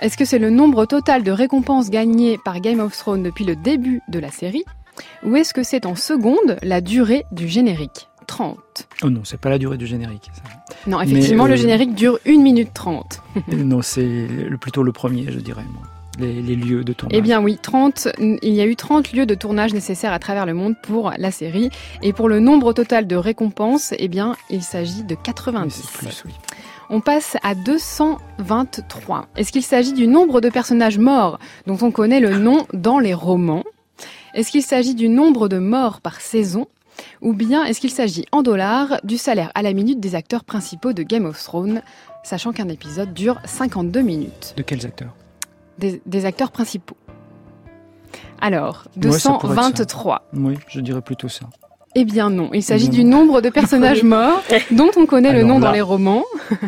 Est-ce 0.00 0.16
que 0.16 0.24
c'est 0.24 0.38
le 0.38 0.50
nombre 0.50 0.86
total 0.86 1.24
de 1.24 1.32
récompenses 1.32 1.90
gagnées 1.90 2.38
par 2.44 2.60
Game 2.60 2.78
of 2.78 2.96
Thrones 2.96 3.24
depuis 3.24 3.44
le 3.44 3.56
début 3.56 4.02
de 4.08 4.20
la 4.20 4.30
série? 4.30 4.62
Ou 5.24 5.36
est-ce 5.36 5.54
que 5.54 5.62
c'est 5.62 5.86
en 5.86 5.94
seconde 5.94 6.56
la 6.62 6.80
durée 6.80 7.24
du 7.32 7.48
générique? 7.48 8.08
30. 8.26 8.58
Oh 9.02 9.10
non, 9.10 9.20
c'est 9.24 9.40
pas 9.40 9.50
la 9.50 9.58
durée 9.58 9.78
du 9.78 9.86
générique. 9.86 10.30
ça. 10.34 10.42
Non, 10.86 11.00
effectivement, 11.00 11.46
le 11.46 11.54
euh, 11.54 11.56
générique 11.56 11.94
dure 11.94 12.18
1 12.26 12.38
minute 12.38 12.70
30. 12.74 13.22
non, 13.48 13.82
c'est 13.82 14.26
plutôt 14.60 14.82
le 14.82 14.92
premier, 14.92 15.30
je 15.30 15.38
dirais, 15.38 15.64
moi. 15.72 15.82
Les, 16.18 16.40
les 16.40 16.56
lieux 16.56 16.82
de 16.82 16.94
tournage. 16.94 17.18
Eh 17.18 17.20
bien 17.20 17.42
oui, 17.42 17.58
30, 17.60 18.08
il 18.18 18.54
y 18.54 18.62
a 18.62 18.64
eu 18.64 18.74
30 18.74 19.12
lieux 19.12 19.26
de 19.26 19.34
tournage 19.34 19.74
nécessaires 19.74 20.14
à 20.14 20.18
travers 20.18 20.46
le 20.46 20.54
monde 20.54 20.74
pour 20.82 21.12
la 21.18 21.30
série. 21.30 21.68
Et 22.02 22.14
pour 22.14 22.30
le 22.30 22.40
nombre 22.40 22.72
total 22.72 23.06
de 23.06 23.16
récompenses, 23.16 23.92
eh 23.98 24.08
bien, 24.08 24.34
il 24.48 24.62
s'agit 24.62 25.04
de 25.04 25.14
90. 25.14 25.86
plus, 25.98 26.22
oui. 26.24 26.32
On 26.88 27.00
passe 27.00 27.36
à 27.42 27.54
223. 27.54 29.26
Est-ce 29.36 29.52
qu'il 29.52 29.62
s'agit 29.62 29.92
du 29.92 30.06
nombre 30.06 30.40
de 30.40 30.48
personnages 30.48 30.98
morts 30.98 31.38
dont 31.66 31.78
on 31.82 31.90
connaît 31.90 32.20
le 32.20 32.38
nom 32.38 32.66
dans 32.72 32.98
les 32.98 33.12
romans? 33.12 33.64
Est-ce 34.36 34.50
qu'il 34.50 34.62
s'agit 34.62 34.94
du 34.94 35.08
nombre 35.08 35.48
de 35.48 35.56
morts 35.58 36.02
par 36.02 36.20
saison 36.20 36.66
Ou 37.22 37.32
bien 37.32 37.64
est-ce 37.64 37.80
qu'il 37.80 37.90
s'agit 37.90 38.26
en 38.32 38.42
dollars 38.42 39.00
du 39.02 39.16
salaire 39.16 39.50
à 39.54 39.62
la 39.62 39.72
minute 39.72 39.98
des 39.98 40.14
acteurs 40.14 40.44
principaux 40.44 40.92
de 40.92 41.02
Game 41.02 41.24
of 41.24 41.42
Thrones, 41.42 41.80
sachant 42.22 42.52
qu'un 42.52 42.68
épisode 42.68 43.14
dure 43.14 43.40
52 43.46 44.02
minutes? 44.02 44.52
De 44.58 44.62
quels 44.62 44.84
acteurs? 44.84 45.14
Des, 45.78 46.02
des 46.04 46.26
acteurs 46.26 46.50
principaux. 46.50 46.98
Alors, 48.40 48.84
Ouais, 49.02 49.10
ça 49.12 49.32
pourrait 49.32 49.54
être 49.54 49.62
ça. 49.78 49.84
223. 49.84 50.28
Oui, 50.34 50.58
je 50.68 50.80
dirais 50.80 51.00
plutôt 51.00 51.28
ça. 51.28 51.46
Eh 51.94 52.04
bien 52.04 52.28
non, 52.28 52.50
il 52.52 52.62
s'agit 52.62 52.90
bien 52.90 52.98
du 52.98 53.04
non. 53.04 53.20
nombre 53.24 53.40
de 53.40 53.48
personnages 53.60 54.02
morts 54.02 54.42
dont 54.70 54.90
on 54.98 55.06
connaît 55.06 55.32
le 55.32 55.44
nom 55.44 55.58
dans 55.58 55.72
les 55.72 55.80
romans, 55.80 56.24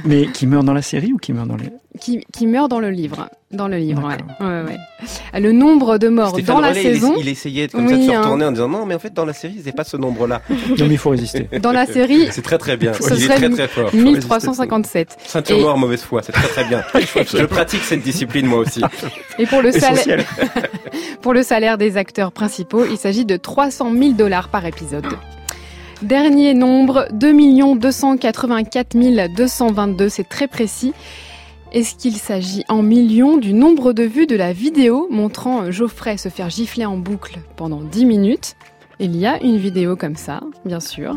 Mais 0.06 0.26
qui 0.32 0.46
meurt 0.46 0.64
dans 0.64 0.72
la 0.72 0.80
série 0.80 1.12
ou 1.12 1.18
qui 1.18 1.34
meurt 1.34 1.46
dans 1.46 1.56
les... 1.56 1.70
qui, 1.98 2.24
qui 2.32 2.46
meurent 2.46 2.68
dans 2.68 2.80
le 2.80 2.90
livre. 2.90 3.28
Dans 3.50 3.68
le 3.68 3.78
livre, 3.78 4.06
ouais. 4.06 4.46
Ouais, 4.46 4.62
ouais. 4.62 5.40
Le 5.40 5.52
nombre 5.52 5.96
de 5.96 6.08
morts 6.08 6.30
Stéphane 6.30 6.56
dans 6.56 6.60
la 6.60 6.70
il, 6.72 6.82
saison. 6.82 7.14
il 7.18 7.28
essayait 7.28 7.68
comme 7.68 7.88
ça 7.88 7.96
de 7.96 8.02
se 8.02 8.10
hein. 8.10 8.20
retourner 8.20 8.44
en 8.44 8.52
disant 8.52 8.68
non, 8.68 8.84
mais 8.84 8.94
en 8.94 8.98
fait, 8.98 9.14
dans 9.14 9.24
la 9.24 9.32
série, 9.32 9.60
c'est 9.64 9.72
pas 9.72 9.84
ce 9.84 9.96
nombre-là. 9.96 10.42
Non, 10.50 10.56
mais 10.80 10.86
il 10.88 10.98
faut 10.98 11.10
résister. 11.10 11.48
Dans 11.62 11.72
la 11.72 11.86
série, 11.86 12.28
C'est 12.30 12.42
très 12.42 12.58
très 12.58 12.76
bien. 12.76 12.92
ce 12.92 13.14
il 13.14 13.24
est 13.24 13.28
très 13.28 13.48
très 13.48 13.68
fort. 13.68 13.94
1357. 13.94 15.16
Ceinture 15.24 15.56
Et- 15.56 15.60
noire, 15.62 15.78
mauvaise 15.78 16.02
foi, 16.02 16.22
c'est 16.22 16.32
très 16.32 16.48
très 16.48 16.64
bien. 16.64 16.82
Je 16.94 17.44
pratique 17.46 17.82
cette 17.82 18.02
discipline 18.02 18.46
moi 18.46 18.58
aussi. 18.58 18.82
Et 19.38 19.46
pour 19.46 19.62
le, 19.62 19.72
salaire, 19.72 20.24
pour 21.22 21.32
le 21.32 21.42
salaire 21.42 21.78
des 21.78 21.96
acteurs 21.96 22.32
principaux, 22.32 22.84
il 22.84 22.98
s'agit 22.98 23.24
de 23.24 23.36
300 23.36 23.92
000 23.92 24.12
dollars 24.12 24.48
par 24.48 24.66
épisode. 24.66 25.06
Dernier 26.02 26.54
nombre, 26.54 27.08
2 27.12 27.32
284 27.76 28.94
222, 29.34 30.08
c'est 30.08 30.28
très 30.28 30.46
précis. 30.46 30.92
Est-ce 31.70 31.96
qu'il 31.96 32.16
s'agit 32.16 32.64
en 32.68 32.80
millions 32.80 33.36
du 33.36 33.52
nombre 33.52 33.92
de 33.92 34.02
vues 34.02 34.26
de 34.26 34.36
la 34.36 34.54
vidéo 34.54 35.06
montrant 35.10 35.70
Geoffrey 35.70 36.16
se 36.16 36.30
faire 36.30 36.48
gifler 36.48 36.86
en 36.86 36.96
boucle 36.96 37.40
pendant 37.56 37.82
10 37.82 38.06
minutes? 38.06 38.56
Il 39.00 39.14
y 39.14 39.26
a 39.26 39.40
une 39.42 39.58
vidéo 39.58 39.94
comme 39.94 40.16
ça, 40.16 40.40
bien 40.64 40.80
sûr. 40.80 41.14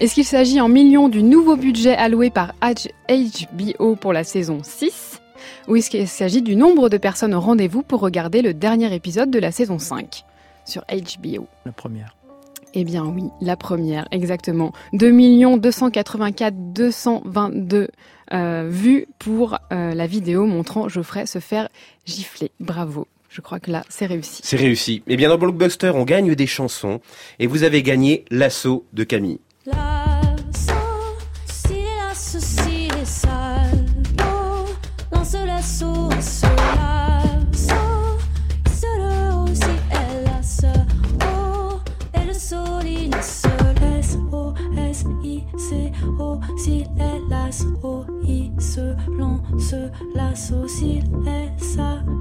Est-ce 0.00 0.14
qu'il 0.14 0.24
s'agit 0.24 0.60
en 0.60 0.68
millions 0.68 1.08
du 1.08 1.22
nouveau 1.22 1.54
budget 1.54 1.94
alloué 1.94 2.30
par 2.30 2.54
HBO 2.60 3.94
pour 3.94 4.12
la 4.12 4.24
saison 4.24 4.58
6 4.62 5.20
ou 5.68 5.76
est-ce 5.76 5.90
qu'il 5.90 6.08
s'agit 6.08 6.42
du 6.42 6.56
nombre 6.56 6.88
de 6.88 6.96
personnes 6.96 7.34
au 7.34 7.40
rendez-vous 7.40 7.82
pour 7.82 8.00
regarder 8.00 8.42
le 8.42 8.52
dernier 8.52 8.92
épisode 8.94 9.30
de 9.30 9.38
la 9.38 9.52
saison 9.52 9.78
5 9.78 10.24
sur 10.64 10.82
HBO 10.90 11.46
La 11.66 11.72
première. 11.72 12.16
Eh 12.74 12.84
bien 12.84 13.04
oui, 13.04 13.24
la 13.40 13.56
première, 13.56 14.08
exactement. 14.10 14.72
2 14.94 15.56
284 15.58 16.54
222 16.72 17.88
euh, 18.34 18.68
vues 18.68 19.06
pour 19.18 19.58
euh, 19.72 19.94
la 19.94 20.06
vidéo 20.06 20.46
montrant 20.46 20.88
Geoffrey 20.88 21.26
se 21.26 21.38
faire 21.38 21.68
gifler. 22.04 22.50
Bravo. 22.60 23.06
Je 23.30 23.40
crois 23.40 23.58
que 23.58 23.70
là, 23.70 23.82
c'est 23.88 24.06
réussi. 24.06 24.42
C'est 24.44 24.56
réussi. 24.56 25.02
Eh 25.06 25.16
bien, 25.16 25.28
dans 25.28 25.38
Blockbuster, 25.38 25.90
on 25.94 26.04
gagne 26.04 26.34
des 26.34 26.46
chansons 26.46 27.00
et 27.38 27.46
vous 27.46 27.64
avez 27.64 27.82
gagné 27.82 28.24
l'assaut 28.30 28.86
de 28.92 29.02
Camille. 29.02 29.40
Lance, 49.74 49.90
l'assaut, 50.14 50.68
si 50.68 51.00
laisse, 51.24 51.76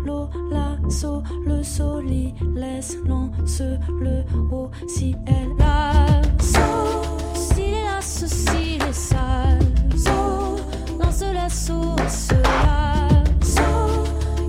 l'eau, 0.05 0.29
l'assaut, 0.51 1.23
le 1.45 1.63
soli, 1.63 2.33
laisse, 2.55 2.97
lance, 3.05 3.61
le 3.99 4.23
haut, 4.51 4.69
si 4.87 5.15
elle 5.25 5.55
lasso, 5.57 7.01
si 7.33 7.61
les 7.61 7.83
lasso, 7.83 8.27
si 8.27 8.77
les 8.79 8.93
salso, 8.93 10.57
lance 10.99 11.23
l'assaut, 11.33 11.95
ce 12.07 12.35
lasso, 12.35 14.03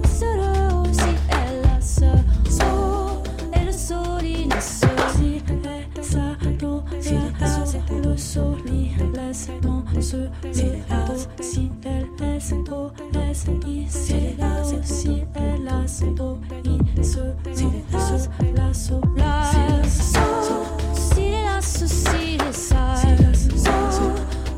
se 0.04 0.24
le 0.24 0.74
haut, 0.74 0.92
si 0.92 1.14
elle 1.30 1.62
lasse, 1.62 2.02
oh, 2.62 3.22
et 3.52 3.64
le 3.64 3.72
soli, 3.72 4.48
laisse, 4.48 4.80
si 11.40 11.70
elle 11.84 12.13
soli, 12.44 12.92
laisse, 13.12 13.46
lance, 15.64 16.02
le 16.02 16.20
haut, 16.20 16.38
si 17.54 17.64
laisse, 18.52 18.92
oh, 18.92 19.00
laisse, 19.16 20.18
i, 20.18 20.66
si 20.92 21.30
lasse, 21.42 21.86
si 21.88 22.36
i, 22.36 22.36
se, 22.36 23.06
lasse, 23.16 23.48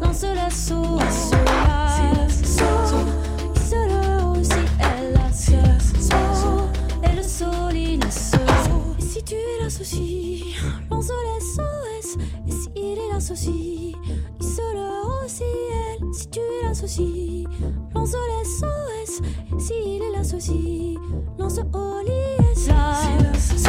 lasso, 0.01 0.34
lasso, 0.34 0.99
si 1.22 2.05
lasso, 2.16 2.45
si 2.45 3.74
le 3.87 4.01
haut, 4.24 4.43
si 4.43 5.55
oh, 6.45 6.68
et 7.05 7.14
le 7.14 7.22
soli, 7.22 7.99
laisse, 7.99 8.34
et 8.99 9.01
si 9.01 9.22
lance 10.91 11.14
les 11.26 11.41
SOS, 11.41 12.18
et 12.49 12.51
si 12.51 12.68
il 12.74 12.99
est 12.99 13.12
l'associé, 13.12 13.95
il 14.41 14.45
se 14.45 14.62
le 14.74 14.87
haut, 15.05 15.28
si 16.17 16.29
tu 16.31 16.41
l'associes, 16.62 17.47
lance 17.95 18.14
les 18.14 18.45
SOS, 18.45 19.21
si 19.59 19.75
il 19.85 20.03
est 20.03 20.17
l'associé, 20.17 20.97
lance 21.39 21.59
au 21.59 22.01
lit, 22.07 22.55
si 22.55 22.71
se 23.59 23.69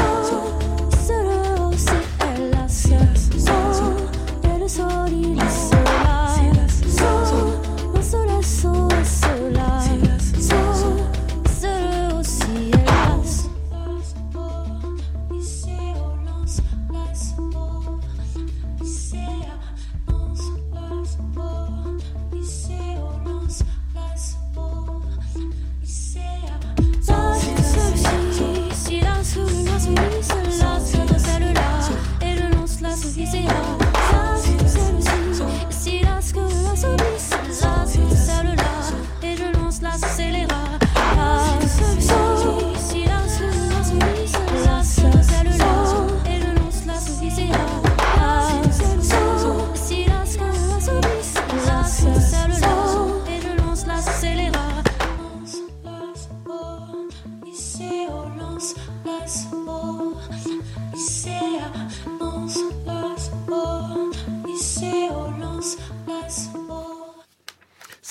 le 1.12 1.62
haut, 1.62 1.74
si 1.74 1.90
elle 2.22 2.52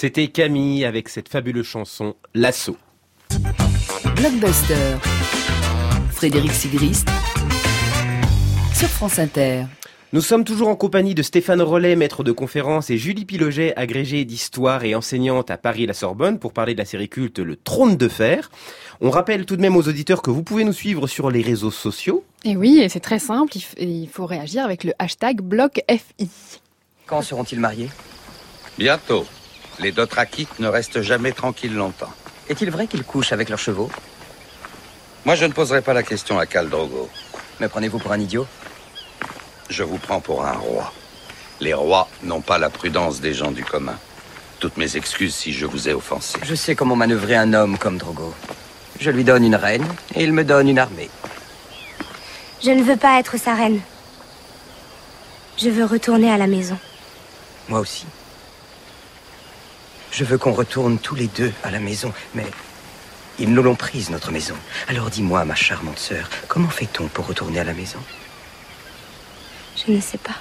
C'était 0.07 0.29
Camille 0.29 0.85
avec 0.85 1.09
cette 1.09 1.29
fabuleuse 1.29 1.67
chanson 1.67 2.15
L'assaut. 2.33 2.77
Blockbuster. 4.15 4.99
Frédéric 6.13 6.53
Sigrist. 6.53 7.09
Sur 8.73 8.87
France 8.87 9.19
Inter. 9.19 9.65
Nous 10.13 10.21
sommes 10.21 10.45
toujours 10.45 10.69
en 10.69 10.77
compagnie 10.77 11.17
de 11.17 11.23
Stéphane 11.23 11.61
Rollet, 11.61 11.97
maître 11.97 12.23
de 12.23 12.31
conférence, 12.31 12.89
et 12.89 12.99
Julie 12.99 13.25
Piloget, 13.25 13.75
agrégée 13.75 14.25
d'histoire 14.25 14.85
et 14.85 14.95
enseignante 14.95 15.51
à 15.51 15.57
Paris 15.57 15.83
et 15.83 15.87
la 15.89 15.93
Sorbonne, 15.93 16.39
pour 16.39 16.53
parler 16.53 16.75
de 16.75 16.79
la 16.79 16.85
série 16.85 17.09
culte 17.09 17.41
Le 17.41 17.57
Trône 17.57 17.97
de 17.97 18.07
Fer. 18.07 18.53
On 19.01 19.11
rappelle 19.11 19.45
tout 19.45 19.57
de 19.57 19.61
même 19.61 19.77
aux 19.77 19.89
auditeurs 19.89 20.23
que 20.23 20.31
vous 20.31 20.45
pouvez 20.45 20.63
nous 20.63 20.73
suivre 20.73 21.09
sur 21.09 21.33
les 21.33 21.43
réseaux 21.43 21.73
sociaux. 21.73 22.23
Et 22.45 22.57
oui, 22.57 22.79
et 22.79 22.89
c'est 22.89 23.01
très 23.01 23.19
simple, 23.19 23.55
il 23.77 24.09
faut 24.09 24.27
réagir 24.27 24.65
avec 24.65 24.85
le 24.85 24.93
hashtag 25.01 25.41
BlockFI. 25.41 26.31
Quand 27.07 27.23
seront-ils 27.23 27.59
mariés? 27.59 27.89
Bientôt. 28.79 29.27
Les 29.79 29.93
Dothrakites 29.93 30.59
ne 30.59 30.69
restent 30.69 31.03
jamais 31.03 31.33
tranquilles 31.33 31.75
longtemps. 31.75 32.13
Est-il 32.49 32.71
vrai 32.71 32.87
qu'ils 32.87 33.05
couchent 33.05 33.33
avec 33.33 33.49
leurs 33.49 33.59
chevaux? 33.59 33.91
Moi, 35.25 35.35
je 35.35 35.45
ne 35.45 35.53
poserai 35.53 35.83
pas 35.83 35.93
la 35.93 36.03
question 36.03 36.39
à 36.39 36.47
Khal 36.47 36.69
Drogo. 36.69 37.11
Me 37.61 37.69
prenez-vous 37.69 37.99
pour 37.99 38.13
un 38.13 38.21
idiot? 38.21 38.47
Je 39.69 39.83
vous 39.83 39.99
prends 39.99 40.21
pour 40.21 40.45
un 40.47 40.53
roi. 40.53 40.93
Les 41.61 41.75
rois 41.75 42.09
n'ont 42.23 42.41
pas 42.41 42.59
la 42.59 42.71
prudence 42.71 43.21
des 43.21 43.35
gens 43.35 43.51
du 43.51 43.65
commun. 43.65 43.99
Toutes 44.61 44.77
mes 44.77 44.97
excuses 44.97 45.35
si 45.35 45.53
je 45.53 45.67
vous 45.67 45.89
ai 45.89 45.93
offensé. 45.93 46.39
Je 46.43 46.55
sais 46.55 46.75
comment 46.75 46.97
manœuvrer 46.97 47.37
un 47.37 47.53
homme 47.53 47.77
comme 47.77 47.99
Drogo. 47.99 48.33
Je 49.01 49.11
lui 49.11 49.25
donne 49.25 49.45
une 49.45 49.57
reine 49.57 49.87
et 50.15 50.23
il 50.23 50.33
me 50.33 50.45
donne 50.45 50.69
une 50.69 50.79
armée. 50.79 51.11
Je 52.63 52.71
ne 52.71 52.83
veux 52.83 52.97
pas 52.97 53.19
être 53.19 53.37
sa 53.39 53.55
reine. 53.55 53.81
Je 55.59 55.69
veux 55.69 55.85
retourner 55.85 56.31
à 56.31 56.39
la 56.39 56.47
maison. 56.47 56.79
Moi 57.69 57.81
aussi. 57.81 58.07
Je 60.17 60.25
veux 60.25 60.39
qu'on 60.39 60.55
retourne 60.55 60.99
tous 60.99 61.15
les 61.15 61.27
deux 61.27 61.53
à 61.63 61.71
la 61.71 61.79
maison, 61.79 62.11
mais 62.35 62.47
ils 63.39 63.53
nous 63.53 63.63
l'ont 63.63 63.75
prise, 63.75 64.09
notre 64.09 64.33
maison. 64.33 64.55
Alors 64.89 65.11
dis-moi, 65.11 65.45
ma 65.45 65.55
charmante 65.55 65.99
sœur, 65.99 66.31
comment 66.49 66.71
fait-on 66.71 67.07
pour 67.09 67.27
retourner 67.27 67.61
à 67.61 67.65
la 67.65 67.75
maison? 67.75 67.99
Je 69.77 69.93
ne 69.93 70.01
sais 70.01 70.17
pas. 70.17 70.37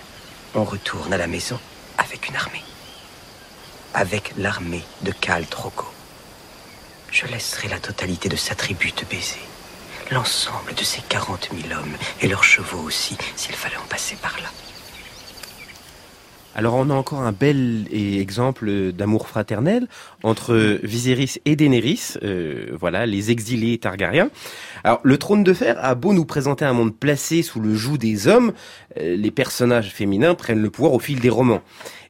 On 0.53 0.63
retourne 0.63 1.11
à 1.11 1.17
la 1.17 1.27
maison 1.27 1.59
avec 1.97 2.29
une 2.29 2.37
armée. 2.37 2.63
Avec 3.93 4.31
l'armée 4.37 4.85
de 5.01 5.11
Khal 5.11 5.43
Drogo. 5.51 5.87
Je 7.11 7.25
laisserai 7.25 7.67
la 7.67 7.79
totalité 7.79 8.29
de 8.29 8.37
sa 8.37 8.55
tribu 8.55 8.93
te 8.93 9.03
baiser. 9.03 9.43
L'ensemble 10.09 10.73
de 10.73 10.83
ses 10.85 11.01
40 11.01 11.49
000 11.51 11.77
hommes 11.77 11.97
et 12.21 12.29
leurs 12.29 12.45
chevaux 12.45 12.79
aussi, 12.79 13.17
s'il 13.35 13.55
fallait 13.55 13.75
en 13.75 13.87
passer 13.89 14.15
par 14.21 14.37
là. 14.37 14.47
Alors 16.57 16.75
on 16.75 16.89
a 16.89 16.93
encore 16.93 17.19
un 17.21 17.33
bel 17.33 17.85
exemple 17.91 18.93
d'amour 18.93 19.27
fraternel 19.27 19.87
entre 20.23 20.79
Viserys 20.83 21.35
et 21.43 21.57
Daenerys, 21.57 22.13
euh, 22.23 22.67
voilà, 22.79 23.05
les 23.05 23.29
exilés 23.29 23.77
targaryens. 23.77 24.29
Alors 24.85 25.01
le 25.03 25.17
trône 25.17 25.43
de 25.43 25.53
fer 25.53 25.75
a 25.83 25.95
beau 25.95 26.13
nous 26.13 26.23
présenter 26.23 26.63
un 26.63 26.71
monde 26.71 26.95
placé 26.95 27.41
sous 27.41 27.59
le 27.59 27.75
joug 27.75 27.97
des 27.97 28.27
hommes, 28.29 28.53
euh, 28.97 29.17
les 29.17 29.31
personnages 29.31 29.91
féminins 29.91 30.33
prennent 30.33 30.61
le 30.61 30.69
pouvoir 30.69 30.93
au 30.93 30.99
fil 30.99 31.19
des 31.19 31.29
romans. 31.29 31.61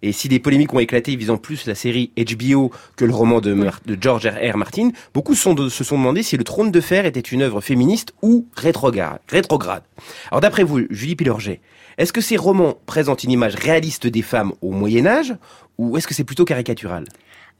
Et 0.03 0.11
si 0.11 0.27
des 0.29 0.37
polémiques 0.39 0.73
ont 0.75 0.79
éclaté 0.79 1.15
visant 1.15 1.37
plus 1.37 1.65
la 1.65 1.73
série 1.73 2.11
HBO 2.15 2.71
que 2.97 3.05
le 3.05 3.13
roman 3.13 3.41
de, 3.41 3.57
George 3.99 4.27
R. 4.27 4.53
R. 4.53 4.57
Martin, 4.57 4.91
beaucoup 5.15 5.33
de- 5.33 5.69
se 5.69 5.83
sont 5.83 5.97
demandé 5.97 6.21
si 6.21 6.37
le 6.37 6.43
trône 6.43 6.69
de 6.69 6.81
fer 6.81 7.07
était 7.07 7.19
une 7.19 7.41
œuvre 7.41 7.61
féministe 7.61 8.13
ou 8.21 8.45
rétrograde. 8.55 9.19
rétrograde. 9.27 9.81
Alors 10.29 10.41
d'après 10.41 10.61
vous, 10.63 10.81
Julie 10.91 11.15
Pilorget, 11.15 11.61
est-ce 11.97 12.13
que 12.13 12.21
ces 12.21 12.37
romans 12.37 12.75
présentent 12.85 13.23
une 13.23 13.31
image 13.31 13.55
réaliste 13.55 14.07
des 14.07 14.21
femmes 14.21 14.53
au 14.61 14.71
Moyen 14.71 15.05
Âge 15.05 15.35
ou 15.77 15.97
est-ce 15.97 16.07
que 16.07 16.13
c'est 16.13 16.23
plutôt 16.23 16.45
caricatural? 16.45 17.05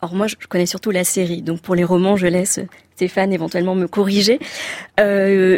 Alors 0.01 0.13
moi, 0.15 0.27
je 0.27 0.35
connais 0.47 0.65
surtout 0.65 0.91
la 0.91 1.03
série, 1.03 1.41
donc 1.41 1.61
pour 1.61 1.75
les 1.75 1.83
romans, 1.83 2.17
je 2.17 2.27
laisse 2.27 2.59
Stéphane 2.95 3.33
éventuellement 3.33 3.75
me 3.75 3.87
corriger. 3.87 4.39
Euh, 4.99 5.57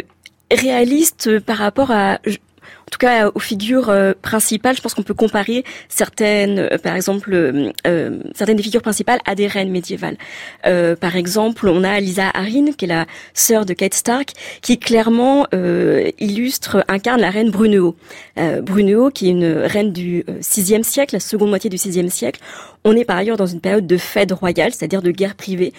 réaliste 0.50 1.40
par 1.40 1.58
rapport 1.58 1.90
à, 1.90 2.18
en 2.88 2.90
tout 2.90 2.98
cas 2.98 3.30
aux 3.34 3.38
figures 3.38 3.90
euh, 3.90 4.14
principales, 4.22 4.74
je 4.74 4.80
pense 4.80 4.94
qu'on 4.94 5.02
peut 5.02 5.12
comparer 5.12 5.62
certaines, 5.90 6.58
euh, 6.58 6.78
par 6.78 6.96
exemple, 6.96 7.34
euh, 7.34 7.70
euh, 7.86 8.20
certaines 8.34 8.56
des 8.56 8.62
figures 8.62 8.80
principales 8.80 9.20
à 9.26 9.34
des 9.34 9.46
reines 9.46 9.70
médiévales. 9.70 10.16
Euh, 10.64 10.96
par 10.96 11.14
exemple, 11.14 11.68
on 11.68 11.84
a 11.84 12.00
Lisa 12.00 12.30
Arryn, 12.32 12.72
qui 12.72 12.86
est 12.86 12.88
la 12.88 13.04
sœur 13.34 13.66
de 13.66 13.74
Kate 13.74 13.92
Stark, 13.92 14.32
qui 14.62 14.78
clairement 14.78 15.46
euh, 15.52 16.10
illustre, 16.18 16.82
incarne 16.88 17.20
la 17.20 17.28
reine 17.28 17.50
Brunehaut. 17.50 17.94
Brunehaut, 18.62 19.10
qui 19.10 19.26
est 19.26 19.32
une 19.32 19.46
reine 19.46 19.92
du 19.92 20.24
VIe 20.26 20.82
siècle, 20.82 21.14
la 21.14 21.20
seconde 21.20 21.50
moitié 21.50 21.68
du 21.68 21.76
VIe 21.76 22.08
siècle. 22.08 22.40
On 22.84 22.96
est 22.96 23.04
par 23.04 23.18
ailleurs 23.18 23.36
dans 23.36 23.46
une 23.46 23.60
période 23.60 23.86
de 23.86 23.98
fête 23.98 24.32
royale, 24.32 24.72
c'est-à-dire 24.72 25.02
de 25.02 25.10
guerre 25.10 25.34
privée. 25.34 25.74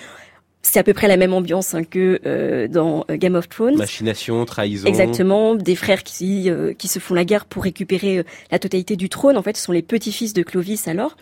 C'est 0.61 0.77
à 0.77 0.83
peu 0.83 0.93
près 0.93 1.07
la 1.07 1.15
même 1.15 1.33
ambiance 1.33 1.73
hein, 1.73 1.83
que 1.83 2.19
euh, 2.25 2.67
dans 2.67 3.05
euh, 3.09 3.15
Game 3.15 3.35
of 3.35 3.47
Thrones. 3.47 3.77
Machination, 3.77 4.43
trahison. 4.45 4.87
Exactement, 4.87 5.55
des 5.55 5.75
frères 5.75 6.03
qui 6.03 6.49
euh, 6.49 6.73
qui 6.73 6.89
se 6.89 6.99
font 6.99 7.13
la 7.13 7.23
guerre 7.23 7.45
pour 7.45 7.63
récupérer 7.63 8.19
euh, 8.19 8.23
la 8.51 8.59
totalité 8.59 8.97
du 8.97 9.07
trône. 9.07 9.37
En 9.37 9.41
fait, 9.41 9.55
ce 9.55 9.63
sont 9.63 9.71
les 9.71 9.81
petits-fils 9.81 10.33
de 10.33 10.43
Clovis 10.43 10.87
alors. 10.87 11.15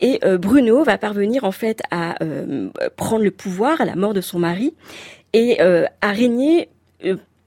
Et 0.00 0.20
euh, 0.24 0.38
Bruno 0.38 0.84
va 0.84 0.96
parvenir 0.96 1.44
en 1.44 1.52
fait 1.52 1.82
à 1.90 2.22
euh, 2.22 2.70
prendre 2.96 3.24
le 3.24 3.30
pouvoir 3.32 3.80
à 3.80 3.84
la 3.84 3.96
mort 3.96 4.14
de 4.14 4.20
son 4.20 4.38
mari 4.38 4.74
et 5.32 5.60
euh, 5.60 5.86
à 6.00 6.12
régner. 6.12 6.68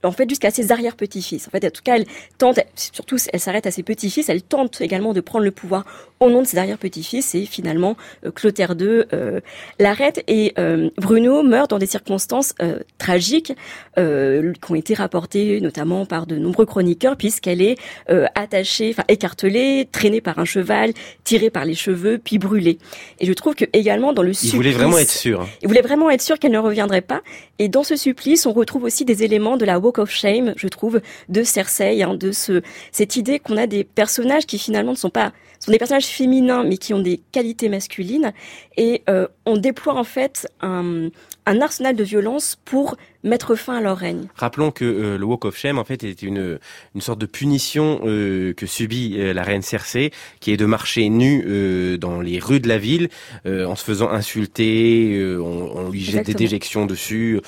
En 0.04 0.12
fait, 0.12 0.28
jusqu'à 0.28 0.50
ses 0.50 0.70
arrière-petits-fils. 0.70 1.48
En 1.48 1.50
fait, 1.50 1.64
en 1.64 1.70
tout 1.70 1.82
cas, 1.82 1.96
elle 1.96 2.04
tente, 2.38 2.60
surtout, 2.76 3.16
elle 3.32 3.40
s'arrête 3.40 3.66
à 3.66 3.70
ses 3.70 3.82
petits-fils, 3.82 4.28
elle 4.28 4.42
tente 4.42 4.80
également 4.80 5.12
de 5.12 5.20
prendre 5.20 5.44
le 5.44 5.50
pouvoir 5.50 5.84
au 6.20 6.30
nom 6.30 6.42
de 6.42 6.46
ses 6.46 6.58
arrière-petits-fils, 6.58 7.34
et 7.34 7.44
finalement, 7.46 7.96
euh, 8.24 8.30
Clotaire 8.30 8.74
II 8.78 9.04
euh, 9.12 9.40
l'arrête, 9.78 10.22
et 10.28 10.52
euh, 10.58 10.90
Bruno 10.98 11.42
meurt 11.42 11.70
dans 11.70 11.78
des 11.78 11.86
circonstances 11.86 12.54
euh, 12.62 12.78
tragiques, 12.98 13.52
euh, 13.98 14.52
qui 14.64 14.72
ont 14.72 14.74
été 14.74 14.94
rapportées 14.94 15.60
notamment 15.60 16.06
par 16.06 16.26
de 16.26 16.36
nombreux 16.36 16.66
chroniqueurs, 16.66 17.16
puisqu'elle 17.16 17.62
est 17.62 17.76
euh, 18.10 18.26
attachée, 18.34 18.90
enfin 18.90 19.04
écartelée, 19.08 19.88
traînée 19.90 20.20
par 20.20 20.38
un 20.38 20.44
cheval, 20.44 20.92
tirée 21.24 21.50
par 21.50 21.64
les 21.64 21.74
cheveux, 21.74 22.18
puis 22.22 22.38
brûlée. 22.38 22.78
Et 23.20 23.26
je 23.26 23.32
trouve 23.32 23.54
que 23.54 23.64
également 23.72 24.12
dans 24.12 24.22
le 24.22 24.32
Il 24.44 24.50
voulait 24.52 24.70
supplice- 24.70 24.74
vraiment 24.76 24.98
être 24.98 25.10
sûr. 25.10 25.40
hein. 25.42 25.48
il 25.62 25.68
voulait 25.68 25.82
vraiment 25.82 26.10
être 26.10 26.22
sûr 26.22 26.38
qu'elle 26.38 26.52
ne 26.52 26.58
reviendrait 26.58 27.00
pas. 27.00 27.22
Et 27.58 27.68
dans 27.68 27.82
ce 27.82 27.96
supplice, 27.96 28.46
on 28.46 28.52
retrouve 28.52 28.84
aussi 28.84 29.04
des 29.04 29.22
éléments 29.24 29.56
de 29.56 29.64
la 29.64 29.78
Walk 29.88 29.98
of 29.98 30.10
Shame, 30.10 30.52
je 30.56 30.68
trouve, 30.68 31.00
de 31.30 31.42
Cersei, 31.42 32.02
hein, 32.02 32.14
de 32.14 32.30
ce, 32.30 32.60
cette 32.92 33.16
idée 33.16 33.38
qu'on 33.38 33.56
a 33.56 33.66
des 33.66 33.84
personnages 33.84 34.44
qui 34.44 34.58
finalement 34.58 34.92
ne 34.92 34.96
sont 34.96 35.08
pas, 35.08 35.32
sont 35.60 35.72
des 35.72 35.78
personnages 35.78 36.06
féminins, 36.06 36.62
mais 36.62 36.76
qui 36.76 36.92
ont 36.92 37.00
des 37.00 37.20
qualités 37.32 37.70
masculines. 37.70 38.32
Et 38.76 39.02
euh, 39.08 39.26
on 39.46 39.56
déploie 39.56 39.94
en 39.94 40.04
fait 40.04 40.46
un, 40.60 41.08
un 41.48 41.62
arsenal 41.62 41.96
de 41.96 42.04
violence 42.04 42.58
pour 42.64 42.96
mettre 43.24 43.56
fin 43.56 43.78
à 43.78 43.80
leur 43.80 43.96
règne. 43.96 44.28
Rappelons 44.36 44.70
que 44.70 44.84
euh, 44.84 45.18
le 45.18 45.24
Walk 45.24 45.44
of 45.44 45.56
Shame 45.56 45.78
en 45.78 45.84
fait 45.84 46.04
est 46.04 46.22
une 46.22 46.58
une 46.94 47.00
sorte 47.00 47.18
de 47.18 47.26
punition 47.26 48.00
euh, 48.04 48.52
que 48.52 48.66
subit 48.66 49.16
euh, 49.18 49.32
la 49.32 49.42
reine 49.42 49.62
Cersei, 49.62 50.12
qui 50.40 50.52
est 50.52 50.56
de 50.56 50.66
marcher 50.66 51.08
nue 51.08 51.98
dans 51.98 52.20
les 52.20 52.38
rues 52.38 52.60
de 52.60 52.68
la 52.68 52.78
ville 52.78 53.08
en 53.44 53.74
se 53.76 53.84
faisant 53.84 54.10
insulter, 54.10 55.36
on, 55.40 55.76
on 55.76 55.90
lui 55.90 56.00
jette 56.00 56.26
des 56.26 56.34
déjections 56.34 56.86
dessus, 56.86 57.40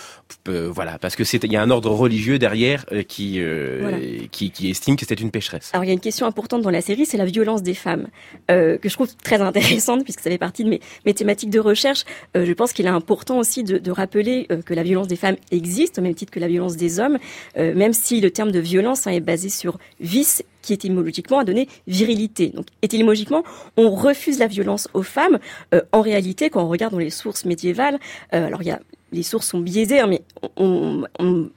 voilà, 0.47 0.99
parce 0.99 1.17
que 1.17 1.25
c'est 1.25 1.43
il 1.45 1.53
y 1.53 1.57
a 1.57 1.63
un 1.63 1.71
ordre 1.71 1.91
religieux 1.91 2.39
derrière 2.39 2.85
qui, 3.09 3.41
Voilà. 3.81 3.99
qui 4.31 4.51
qui 4.51 4.71
estime 4.71 4.97
que 4.97 5.07
c'est 5.07 5.21
une 5.21 5.31
pécheresse. 5.31 5.71
Alors 5.73 5.85
il 5.85 5.89
y 5.89 5.91
a 5.91 5.95
une 5.95 6.01
question 6.01 6.27
importante 6.27 6.63
dans 6.63 6.71
la 6.71 6.81
série, 6.81 7.07
c'est 7.07 7.17
la 7.19 7.25
violence 7.25 7.63
des 7.63 7.75
femmes, 7.75 8.09
que 8.49 8.79
je 8.83 8.93
trouve 8.93 9.15
très 9.17 9.41
intéressante 9.51 10.05
puisque 10.05 10.21
ça 10.21 10.31
fait 10.31 10.39
partie 10.39 10.65
de 10.65 10.71
mes, 10.71 10.81
mes 11.07 11.15
thématiques 11.15 11.51
de 11.51 11.61
recherche. 11.61 12.05
Je 12.35 12.53
pense 12.53 12.73
qu'il 12.73 12.87
est 12.87 12.91
important 12.91 13.39
aussi 13.39 13.63
de, 13.63 13.79
de 13.79 13.90
rappeler 13.93 14.47
euh, 14.51 14.63
que 14.63 14.75
la 14.75 14.83
violence 14.83 15.09
des 15.09 15.17
femmes 15.17 15.37
existe 15.51 15.99
au 15.99 16.03
même 16.03 16.15
titre 16.15 16.33
que 16.33 16.41
la 16.41 16.49
violence 16.49 16.77
des 16.77 17.01
hommes, 17.01 17.19
euh, 17.57 17.75
même 17.75 17.93
si 17.93 18.21
le 18.21 18.31
terme 18.31 18.51
de 18.51 18.61
violence 18.61 19.07
hein, 19.07 19.13
est 19.13 19.21
basé 19.21 19.49
sur 19.49 19.79
vice 20.01 20.43
qui 20.63 20.73
étymologiquement 20.75 21.39
a 21.39 21.45
donné 21.45 21.69
virilité. 21.87 22.49
Donc 22.49 22.67
étymologiquement, 22.83 23.45
on 23.77 23.91
refuse 23.91 24.39
la 24.39 24.47
violence 24.47 24.89
aux 24.95 25.03
femmes. 25.03 25.39
Euh, 25.75 25.81
en 25.93 26.03
réalité, 26.03 26.51
quand 26.51 26.63
on 26.63 26.69
regarde 26.69 26.93
dans 26.93 26.99
les 26.99 27.11
sources 27.11 27.45
médiévales, 27.45 27.99
alors 28.31 28.63
il 28.63 28.69
y 28.69 28.71
a 28.71 28.81
les 29.13 29.23
sources 29.23 29.49
sont 29.49 29.61
biaisées, 29.61 30.01
hein, 30.01 30.07
mais 30.07 30.23
on, 30.57 31.05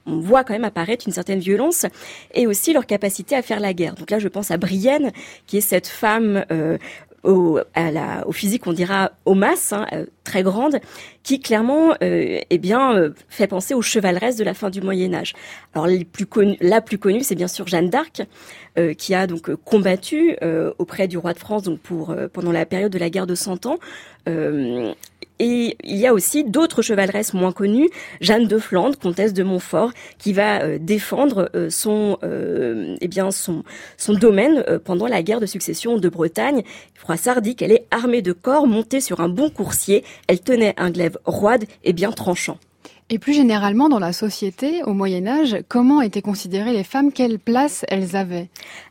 voit 0.06 0.44
quand 0.44 0.54
même 0.54 0.64
apparaître 0.64 1.06
une 1.06 1.12
certaine 1.12 1.38
violence 1.38 1.86
et 2.32 2.46
aussi 2.46 2.72
leur 2.72 2.86
capacité 2.86 3.36
à 3.36 3.42
faire 3.42 3.60
la 3.60 3.74
guerre. 3.74 3.94
Donc 3.94 4.10
là, 4.10 4.18
je 4.18 4.28
pense 4.28 4.50
à 4.50 4.56
Brienne, 4.56 5.12
qui 5.46 5.58
est 5.58 5.60
cette 5.60 5.86
femme 5.86 6.44
au, 7.24 7.58
à 7.74 7.90
la, 7.90 8.26
au 8.28 8.32
physique, 8.32 8.66
on 8.66 8.72
dira 8.72 9.12
au 9.24 9.34
masse, 9.34 9.72
hein, 9.72 9.86
euh, 9.92 10.06
très 10.22 10.42
grande, 10.42 10.78
qui 11.22 11.40
clairement, 11.40 11.94
euh, 12.02 12.40
eh 12.48 12.58
bien, 12.58 12.94
euh, 12.96 13.10
fait 13.28 13.46
penser 13.46 13.74
aux 13.74 13.82
chevaleresses 13.82 14.36
de 14.36 14.44
la 14.44 14.54
fin 14.54 14.70
du 14.70 14.80
Moyen 14.80 15.12
Âge. 15.14 15.34
Alors 15.74 15.86
les 15.86 16.04
plus 16.04 16.26
connues, 16.26 16.56
la 16.60 16.80
plus 16.80 16.98
connue, 16.98 17.22
c'est 17.22 17.34
bien 17.34 17.48
sûr 17.48 17.66
Jeanne 17.66 17.90
d'Arc, 17.90 18.22
euh, 18.78 18.94
qui 18.94 19.14
a 19.14 19.26
donc 19.26 19.48
euh, 19.48 19.56
combattu 19.56 20.36
euh, 20.42 20.72
auprès 20.78 21.08
du 21.08 21.18
roi 21.18 21.32
de 21.32 21.38
France 21.38 21.62
donc 21.62 21.80
pour 21.80 22.14
pendant 22.32 22.52
la 22.52 22.66
période 22.66 22.92
de 22.92 22.98
la 22.98 23.10
guerre 23.10 23.26
de 23.26 23.34
Cent 23.34 23.66
Ans. 23.66 23.78
Et 25.40 25.76
il 25.82 25.96
y 25.96 26.06
a 26.06 26.14
aussi 26.14 26.44
d'autres 26.44 26.82
chevaleresses 26.82 27.34
moins 27.34 27.52
connues, 27.52 27.90
Jeanne 28.20 28.46
de 28.46 28.58
Flandre, 28.58 28.98
comtesse 28.98 29.32
de 29.32 29.42
Montfort, 29.42 29.92
qui 30.18 30.32
va 30.32 30.62
euh, 30.62 30.78
défendre 30.80 31.50
euh, 31.54 31.70
son, 31.70 32.18
euh, 32.22 32.96
eh 33.00 33.08
bien 33.08 33.30
son, 33.30 33.64
son 33.96 34.14
domaine 34.14 34.64
pendant 34.84 35.06
la 35.06 35.22
guerre 35.22 35.40
de 35.40 35.46
succession 35.46 35.98
de 35.98 36.08
Bretagne. 36.08 36.62
Froissart 36.94 37.42
dit 37.42 37.56
qu'elle 37.56 37.72
est 37.72 37.86
armée 37.90 38.22
de 38.22 38.32
corps, 38.32 38.66
montée 38.66 39.00
sur 39.00 39.20
un 39.20 39.28
bon 39.28 39.50
coursier. 39.50 40.04
Elle 40.28 40.40
tenait 40.40 40.74
un 40.76 40.90
glaive 40.90 41.18
roide 41.24 41.64
et 41.82 41.92
bien 41.92 42.12
tranchant. 42.12 42.58
Et 43.10 43.18
plus 43.18 43.34
généralement, 43.34 43.88
dans 43.90 43.98
la 43.98 44.14
société, 44.14 44.82
au 44.84 44.94
Moyen 44.94 45.26
Âge, 45.26 45.58
comment 45.68 46.00
étaient 46.00 46.22
considérées 46.22 46.72
les 46.72 46.84
femmes? 46.84 47.12
Quelle 47.12 47.38
place 47.38 47.84
elles 47.88 48.16
avaient? 48.16 48.48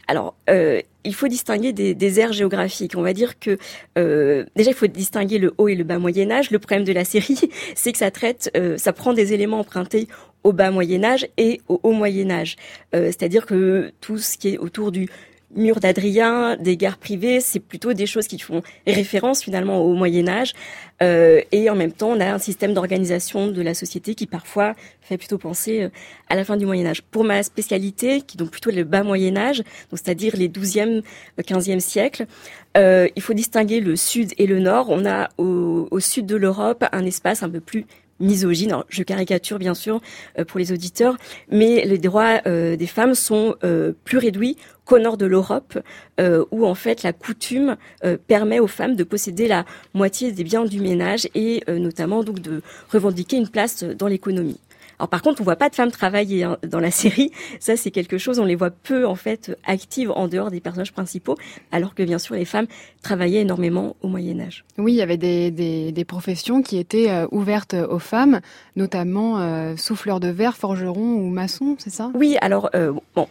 Alors, 0.08 0.36
euh, 0.50 0.82
il 1.04 1.14
faut 1.14 1.28
distinguer 1.28 1.74
des, 1.74 1.94
des 1.94 2.20
aires 2.20 2.34
géographiques. 2.34 2.94
On 2.96 3.02
va 3.02 3.14
dire 3.14 3.40
que 3.40 3.58
euh, 3.98 4.46
déjà, 4.56 4.72
il 4.72 4.76
faut 4.76 4.88
distinguer 4.88 5.38
le 5.38 5.54
haut 5.58 5.68
et 5.68 5.76
le 5.76 5.84
bas 5.84 6.00
Moyen 6.00 6.32
Âge. 6.32 6.52
Le 6.52 6.60
problème 6.60 6.84
de 6.84 6.94
la 6.94 7.06
série, 7.06 7.40
c'est 7.76 7.92
que 7.92 7.98
ça 7.98 8.12
traite, 8.12 8.52
euh, 8.56 8.78
ça 8.78 8.94
prend 8.94 9.14
des 9.14 9.34
éléments 9.34 9.60
empruntés 9.60 10.08
au 10.44 10.52
bas 10.52 10.72
Moyen 10.72 11.04
Âge 11.04 11.28
et 11.38 11.62
au 11.68 11.80
haut 11.84 11.94
Moyen 11.94 12.30
Âge. 12.32 12.56
Euh, 12.96 13.08
C'est-à-dire 13.08 13.46
que 13.46 13.92
tout 14.02 14.18
ce 14.18 14.38
qui 14.38 14.50
est 14.50 14.58
autour 14.58 14.92
du 14.92 15.10
mur 15.56 15.80
d'Adrien, 15.80 16.58
des 16.58 16.78
guerres 16.78 16.98
privées, 16.98 17.42
c'est 17.42 17.60
plutôt 17.60 17.94
des 17.94 18.06
choses 18.06 18.28
qui 18.28 18.40
font 18.40 18.62
référence 18.88 19.44
finalement 19.44 19.80
au 19.80 19.94
Moyen 19.94 20.28
Âge. 20.28 20.54
Euh, 21.02 21.42
et 21.52 21.70
en 21.70 21.76
même 21.76 21.92
temps, 21.92 22.12
on 22.12 22.20
a 22.20 22.32
un 22.32 22.38
système 22.38 22.74
d'organisation 22.74 23.48
de 23.48 23.62
la 23.62 23.74
société 23.74 24.16
qui 24.16 24.26
parfois 24.28 24.76
fait 25.02 25.18
plutôt 25.18 25.38
penser 25.38 25.84
euh, 25.84 25.90
à 26.30 26.36
la 26.36 26.46
fin 26.46 26.58
du 26.58 26.66
Moyen 26.66 26.86
Âge. 26.86 27.02
Pour 27.02 27.24
ma 27.24 27.44
spécialité, 27.44 28.22
qui 28.22 28.38
est 28.38 28.40
donc 28.40 28.52
plutôt 28.52 28.72
le 28.72 28.84
bas 28.84 29.04
Moyen 29.04 29.36
Âge, 29.36 29.64
c'est-à-dire 29.92 30.36
les 30.36 30.50
12e, 30.50 31.04
euh, 31.40 31.42
15e 31.42 31.80
siècles, 31.80 32.26
euh, 32.78 33.08
il 33.16 33.22
faut 33.22 33.34
distinguer 33.34 33.80
le 33.80 33.96
sud 33.96 34.34
et 34.38 34.48
le 34.48 34.60
nord. 34.60 34.88
On 34.90 35.06
a 35.06 35.30
au, 35.38 35.88
au 35.92 36.00
sud 36.00 36.26
de 36.26 36.36
l'Europe 36.36 36.86
un 36.92 37.06
espace 37.06 37.44
un 37.44 37.50
peu 37.50 37.60
plus 37.60 37.86
misogyne. 38.24 38.76
Je 38.90 39.04
caricature 39.04 39.60
bien 39.60 39.74
sûr 39.74 40.02
euh, 40.40 40.46
pour 40.46 40.60
les 40.60 40.72
auditeurs, 40.72 41.18
mais 41.50 41.86
les 41.86 41.98
droits 41.98 42.42
euh, 42.48 42.76
des 42.76 42.88
femmes 42.88 43.14
sont 43.14 43.56
euh, 43.64 43.94
plus 44.04 44.18
réduits 44.18 44.58
qu'au 44.86 45.00
nord 45.00 45.16
de 45.16 45.26
l'Europe, 45.26 45.80
où 46.52 46.66
en 46.66 46.76
fait 46.76 47.04
la 47.04 47.14
coutume 47.14 47.78
permet 48.28 48.60
aux 48.60 48.68
femmes 48.68 48.98
de 48.98 49.06
posséder 49.06 49.48
la 49.48 49.64
moitié 49.94 50.34
des 50.34 50.44
biens 50.44 50.66
du 50.66 50.82
ménage 50.82 51.30
et 51.36 51.64
notamment 51.70 52.22
donc 52.22 52.42
de 52.42 52.62
revendiquer 52.92 53.38
une 53.38 53.48
place 53.48 53.86
dans 53.86 54.08
l'économie. 54.08 54.60
Alors 55.04 55.10
par 55.10 55.22
contre, 55.22 55.42
on 55.42 55.44
voit 55.44 55.58
pas 55.58 55.68
de 55.68 55.76
femmes 55.76 55.92
travailler 55.92 56.46
hein, 56.46 56.58
dans 56.66 56.80
la 56.80 56.90
série. 56.90 57.30
Ça, 57.60 57.76
c'est 57.76 57.92
quelque 57.92 58.18
chose, 58.18 58.40
on 58.40 58.46
les 58.46 58.56
voit 58.56 58.70
peu 58.70 59.06
en 59.06 59.16
fait 59.16 59.54
actives 59.66 60.10
en 60.10 60.30
dehors 60.30 60.50
des 60.50 60.62
personnages 60.62 60.94
principaux, 60.94 61.36
alors 61.74 61.94
que 61.94 62.04
bien 62.04 62.20
sûr 62.20 62.36
les 62.36 62.46
femmes 62.46 62.68
travaillaient 63.02 63.42
énormément 63.42 63.98
au 64.02 64.08
Moyen 64.08 64.40
Âge. 64.40 64.64
Oui, 64.78 64.94
il 64.94 64.96
y 64.96 65.02
avait 65.02 65.18
des, 65.18 65.52
des, 65.52 65.92
des 65.92 66.06
professions 66.06 66.62
qui 66.62 66.78
étaient 66.78 67.10
euh, 67.10 67.28
ouvertes 67.32 67.74
aux 67.74 68.00
femmes, 68.00 68.40
notamment 68.78 69.42
euh, 69.42 69.76
souffleurs 69.76 70.22
de 70.22 70.30
verre, 70.30 70.56
forgerons 70.56 71.16
ou 71.16 71.28
maçons, 71.28 71.76
c'est 71.80 71.90
ça? 71.90 72.10
Oui, 72.14 72.38
alors 72.40 72.70
euh, 72.74 72.94
bon. 73.14 73.28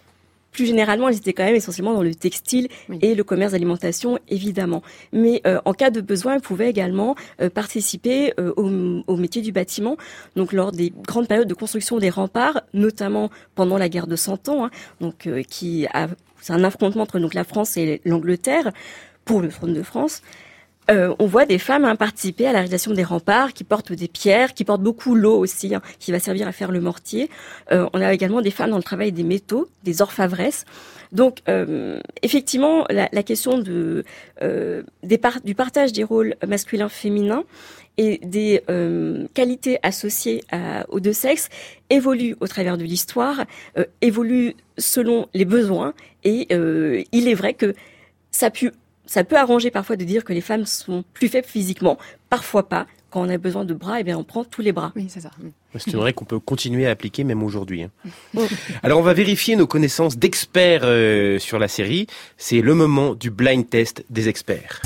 Plus 0.53 0.67
généralement, 0.67 1.09
elles 1.09 1.17
étaient 1.17 1.33
quand 1.33 1.45
même 1.45 1.55
essentiellement 1.55 1.95
dans 1.95 2.03
le 2.03 2.15
textile 2.15 2.69
et 3.01 3.15
le 3.15 3.25
commerce 3.25 3.53
d'alimentation, 3.53 4.19
évidemment. 4.29 4.83
Mais 5.13 5.41
euh, 5.47 5.61
en 5.65 5.73
cas 5.73 5.91
de 5.91 6.01
besoin, 6.01 6.35
elles 6.35 6.43
pouvaient 6.43 6.71
également 6.71 7.17
euh, 7.41 7.51
participer 7.51 8.35
euh, 8.39 8.53
au, 8.57 9.03
au 9.07 9.17
métier 9.17 9.43
du 9.43 9.51
bâtiment. 9.51 9.97
Donc 10.37 10.53
lors 10.53 10.71
des 10.71 10.93
grandes 11.09 11.27
périodes 11.27 11.49
de 11.49 11.55
construction 11.55 11.99
des 11.99 12.11
remparts, 12.11 12.63
notamment 12.75 13.31
pendant 13.55 13.79
la 13.79 13.89
guerre 13.89 14.07
de 14.07 14.17
Cent 14.17 14.49
Ans, 14.49 14.67
hein, 14.67 14.71
donc 15.01 15.27
euh, 15.27 15.43
qui 15.43 15.87
a 15.93 16.09
c'est 16.41 16.53
un 16.53 16.65
affrontement 16.65 17.05
entre 17.05 17.21
donc 17.21 17.35
la 17.35 17.45
France 17.45 17.77
et 17.77 18.01
l'Angleterre 18.05 18.73
pour 19.25 19.41
le 19.41 19.49
trône 19.49 19.73
de 19.73 19.83
France. 19.83 20.23
Euh, 20.93 21.15
on 21.19 21.27
voit 21.27 21.47
des 21.47 21.59
femmes 21.59 21.85
hein, 21.85 21.97
participer 21.97 22.47
à 22.47 22.53
la 22.53 22.59
réalisation 22.59 22.93
des 22.93 23.05
remparts, 23.05 23.55
qui 23.55 23.65
portent 23.65 23.93
des 23.93 24.09
pierres, 24.09 24.53
qui 24.53 24.65
portent 24.65 24.83
beaucoup 24.83 25.15
l'eau 25.15 25.39
aussi, 25.39 25.75
hein, 25.75 25.81
qui 25.99 26.13
va 26.13 26.19
servir 26.19 26.47
à 26.47 26.53
faire 26.53 26.71
le 26.71 26.81
mortier. 26.81 27.31
Euh, 27.73 27.89
on 27.93 28.01
a 28.01 28.13
également 28.13 28.43
des 28.43 28.51
femmes 28.51 28.71
dans 28.71 28.77
le 28.77 28.83
travail 28.83 29.13
des 29.13 29.23
métaux, 29.23 29.69
des 29.85 30.03
orfèvresses. 30.03 30.67
Donc, 31.11 31.39
euh, 31.49 31.99
effectivement, 32.23 32.85
la, 32.91 33.09
question 33.23 33.59
du 33.59 34.05
partage 35.57 35.93
des 35.93 36.05
rôles 36.05 36.35
masculins-féminins 36.47 37.45
et 37.99 38.19
des 38.25 38.63
qualités 39.35 39.79
associées 39.83 40.43
aux 40.89 41.01
deux 41.01 41.13
sexes 41.13 41.51
évolue 41.91 42.35
au 42.41 42.47
travers 42.47 42.79
de 42.79 42.85
l'histoire, 42.85 43.45
euh, 43.77 43.85
évolue 44.01 44.55
selon 44.79 45.29
les 45.35 45.45
besoins. 45.45 45.93
Et 46.25 46.49
il 47.13 47.29
est 47.29 47.35
vrai 47.35 47.53
que 47.53 47.75
ça, 48.31 48.51
pu, 48.51 48.73
ça 49.07 49.25
peut 49.25 49.37
arranger 49.37 49.71
parfois 49.71 49.97
de 49.97 50.05
dire 50.05 50.25
que 50.25 50.33
les 50.33 50.41
femmes 50.41 50.67
sont 50.67 51.05
plus 51.15 51.29
faibles 51.29 51.47
physiquement, 51.47 51.99
parfois 52.31 52.69
pas. 52.69 52.87
Quand 53.11 53.21
on 53.21 53.29
a 53.29 53.37
besoin 53.37 53.67
de 53.67 53.75
bras, 53.75 54.01
eh 54.01 54.05
bien 54.05 54.17
on 54.17 54.25
prend 54.25 54.43
tous 54.43 54.63
les 54.63 54.73
bras. 54.73 54.93
Oui, 54.97 55.07
c'est 55.11 55.21
ça. 55.21 55.31
C'est 55.77 55.93
vrai 55.95 56.15
qu'on 56.15 56.25
peut 56.25 56.39
continuer 56.39 56.87
à 56.87 56.91
appliquer 56.91 57.25
même 57.25 57.43
aujourd'hui. 57.43 57.83
hein. 57.83 57.91
Alors 58.83 58.99
on 58.99 59.03
va 59.03 59.13
vérifier 59.13 59.55
nos 59.55 59.67
connaissances 59.67 60.17
d'experts 60.17 60.81
euh, 60.85 61.39
sur 61.39 61.59
la 61.59 61.69
série. 61.69 62.07
C'est 62.39 62.63
le 62.63 62.75
moment 62.75 63.15
du 63.15 63.31
blind 63.31 63.69
test 63.69 64.03
des 64.09 64.31
experts. 64.31 64.81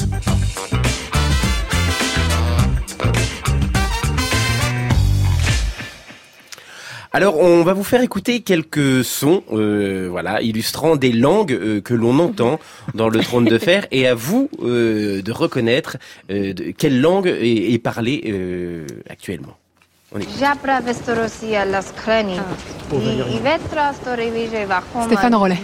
Alors, 7.16 7.38
on 7.38 7.62
va 7.62 7.72
vous 7.72 7.82
faire 7.82 8.02
écouter 8.02 8.40
quelques 8.40 9.02
sons, 9.02 9.42
euh, 9.50 10.06
voilà, 10.10 10.42
illustrant 10.42 10.96
des 10.96 11.12
langues 11.12 11.54
euh, 11.54 11.80
que 11.80 11.94
l'on 11.94 12.18
entend 12.18 12.60
dans 12.92 13.08
le 13.08 13.20
trône 13.20 13.46
de 13.46 13.56
fer, 13.56 13.86
et 13.90 14.06
à 14.06 14.14
vous 14.14 14.50
euh, 14.62 15.22
de 15.22 15.32
reconnaître 15.32 15.96
euh, 16.30 16.52
de 16.52 16.72
quelle 16.72 17.00
langue 17.00 17.26
est, 17.26 17.72
est 17.72 17.78
parlée 17.78 18.22
euh, 18.26 18.86
actuellement. 19.08 19.56
Stéphane 25.06 25.34
Rollet. 25.34 25.56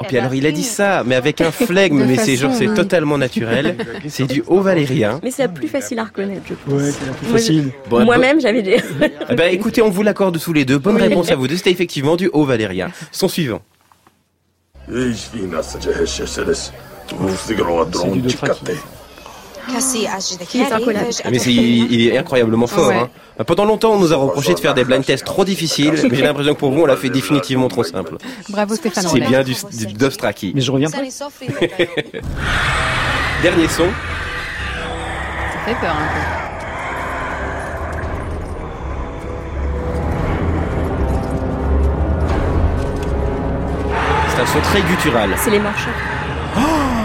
Oh, 0.00 0.04
puis 0.04 0.16
ben, 0.16 0.22
alors 0.22 0.34
il 0.34 0.46
a 0.46 0.50
dit 0.50 0.64
ça, 0.64 1.04
mais 1.06 1.14
avec 1.14 1.40
un 1.40 1.50
flegme, 1.50 2.04
mais 2.06 2.16
c'est 2.16 2.74
totalement 2.74 3.18
naturel. 3.18 3.76
C'est 4.08 4.26
du 4.26 4.42
haut 4.46 4.60
valérien. 4.60 5.20
Mais 5.22 5.30
c'est 5.30 5.42
la 5.42 5.48
plus 5.48 5.68
facile 5.68 5.98
à 5.98 6.04
reconnaître, 6.04 6.42
je 6.46 6.54
pense. 6.54 6.82
C'est 6.82 7.06
la 7.06 7.12
plus 7.12 7.26
facile. 7.26 7.70
Moi-même, 7.90 8.40
j'avais 8.40 8.62
dit. 8.62 8.72
Eh 8.74 9.08
bah 9.28 9.34
ben, 9.36 9.54
écoutez, 9.54 9.82
on 9.82 9.90
vous 9.90 10.02
l'accorde 10.02 10.38
tous 10.38 10.52
les 10.52 10.64
deux. 10.64 10.78
Bonne 10.78 10.96
réponse 10.96 11.30
à 11.30 11.36
vous 11.36 11.48
deux. 11.48 11.56
C'était 11.56 11.70
effectivement 11.70 12.16
du 12.16 12.28
haut 12.32 12.44
valérien. 12.44 12.90
Son 13.12 13.28
suivant. 13.28 13.62
Mais 21.30 21.38
il, 21.38 22.08
est 22.08 22.18
incroyablement 22.18 22.66
fort. 22.66 22.92
Hein. 22.92 23.10
Pendant 23.44 23.64
longtemps, 23.64 23.92
on 23.92 23.98
nous 23.98 24.12
a 24.12 24.16
reproché 24.16 24.54
de 24.54 24.60
faire 24.60 24.74
des 24.74 24.84
blind 24.84 25.04
tests 25.04 25.24
trop 25.24 25.44
difficiles, 25.44 25.94
mais 26.10 26.16
j'ai 26.16 26.22
l'impression 26.22 26.54
que 26.54 26.58
pour 26.58 26.70
vous, 26.70 26.82
on 26.82 26.86
l'a 26.86 26.96
fait 26.96 27.10
définitivement 27.10 27.68
trop 27.68 27.84
simple. 27.84 28.16
Bravo 28.48 28.74
Stéphane. 28.74 29.04
C'est 29.08 29.20
bien 29.20 29.42
du, 29.42 29.52
du 29.52 29.86
Mais 30.54 30.60
je 30.60 30.72
reviens 30.72 30.90
pas. 30.90 30.98
Dernier 33.42 33.68
son. 33.68 33.84
Ça 35.52 35.58
fait 35.66 35.74
peur 35.80 35.94
hein, 35.94 36.02
un 36.02 36.14
peu. 36.14 36.20
C'est 44.34 44.40
un 44.40 44.46
son 44.46 44.60
très 44.60 44.80
guttural. 44.82 45.30
C'est 45.36 45.50
les 45.50 45.58
marcheurs. 45.58 45.94
Oh 46.56 47.03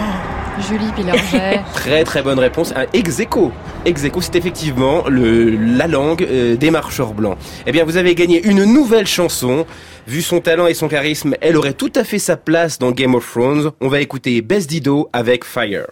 Julie 0.68 0.92
Pillerget. 0.94 1.60
Très 1.74 2.04
très 2.04 2.22
bonne 2.22 2.38
réponse. 2.38 2.72
Un 2.76 2.86
ex 2.92 3.20
aequo. 3.20 3.52
Ex 3.84 4.04
aequo, 4.04 4.20
c'est 4.20 4.36
effectivement 4.36 5.04
le, 5.08 5.50
la 5.50 5.86
langue 5.86 6.22
euh, 6.22 6.56
des 6.56 6.70
marcheurs 6.70 7.14
blancs. 7.14 7.38
Eh 7.66 7.72
bien, 7.72 7.84
vous 7.84 7.96
avez 7.96 8.14
gagné 8.14 8.42
une 8.46 8.64
nouvelle 8.64 9.06
chanson. 9.06 9.66
Vu 10.06 10.22
son 10.22 10.40
talent 10.40 10.66
et 10.66 10.74
son 10.74 10.88
charisme, 10.88 11.34
elle 11.40 11.56
aurait 11.56 11.74
tout 11.74 11.92
à 11.94 12.04
fait 12.04 12.18
sa 12.18 12.36
place 12.36 12.78
dans 12.78 12.90
Game 12.90 13.14
of 13.14 13.30
Thrones. 13.30 13.70
On 13.80 13.88
va 13.88 14.00
écouter 14.00 14.40
Bess 14.42 14.66
Dido 14.66 15.08
avec 15.12 15.44
Fire. 15.44 15.86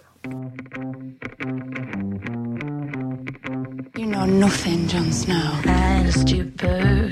You 3.97 4.05
know 4.05 4.25
nothing, 4.25 4.87
Jon 4.87 5.11
Snow. 5.11 5.35
I 5.65 5.69
had 5.69 6.05
a 6.05 6.11
stupor, 6.11 7.11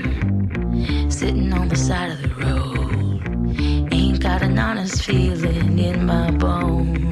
sitting 1.10 1.52
on 1.52 1.68
the 1.68 1.76
side 1.76 2.10
of 2.10 2.22
the 2.22 2.28
road. 2.44 3.92
Ain't 3.92 4.20
got 4.20 4.42
an 4.42 4.58
honest 4.58 5.04
feeling 5.04 5.78
in 5.78 6.06
my 6.06 6.30
bones. 6.30 7.07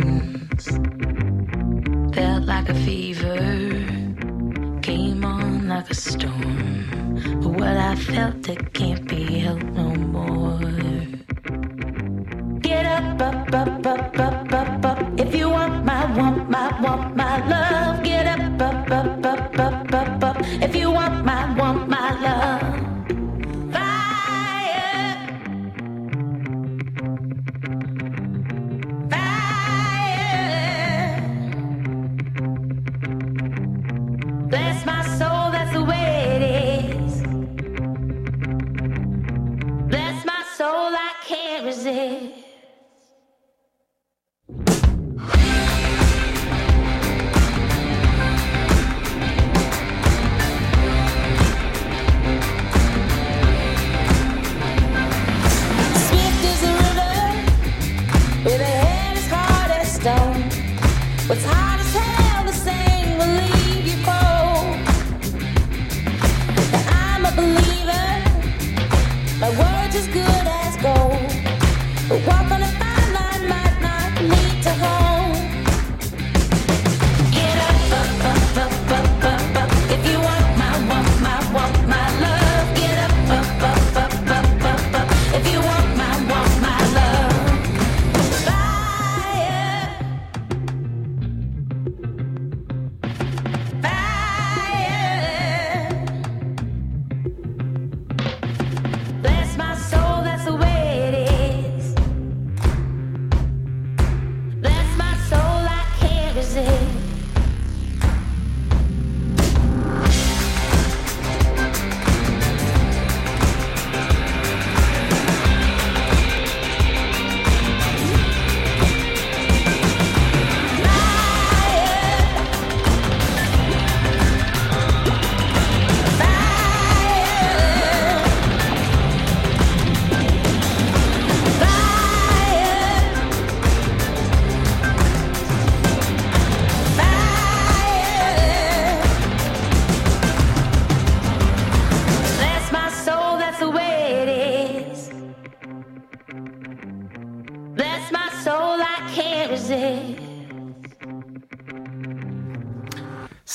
Like 2.66 2.78
a 2.78 2.80
fever, 2.80 3.36
came 4.82 5.24
on 5.24 5.68
like 5.68 5.88
a 5.88 5.94
storm. 5.94 6.82
What 7.40 7.76
I 7.76 7.94
felt, 7.94 8.48
it 8.48 8.72
can't 8.72 9.06
be 9.06 9.22
helped 9.38 9.66
no 9.66 9.94
more. 9.94 10.58
Get 12.60 12.86
up, 12.86 13.22
up, 13.22 13.54
up, 13.54 13.86
up, 13.86 14.18
up, 14.18 14.52
up, 14.52 14.84
up. 14.84 15.20
If 15.20 15.32
you 15.32 15.48
want 15.50 15.84
my, 15.84 16.12
want 16.18 16.50
my, 16.50 16.80
want 16.80 17.16
my 17.16 17.46
love. 17.46 18.02
Get 18.02 18.26
up, 18.26 18.60
up, 18.60 18.90
up, 18.90 19.24
up, 19.24 19.58
up, 19.60 19.94
up, 19.94 20.24
up. 20.24 20.36
If 20.60 20.74
you 20.74 20.90
want 20.90 21.24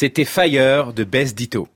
C'était 0.02 0.26
Fire 0.26 0.94
de 0.94 1.04
Bess 1.04 1.36
Ditto. 1.36 1.68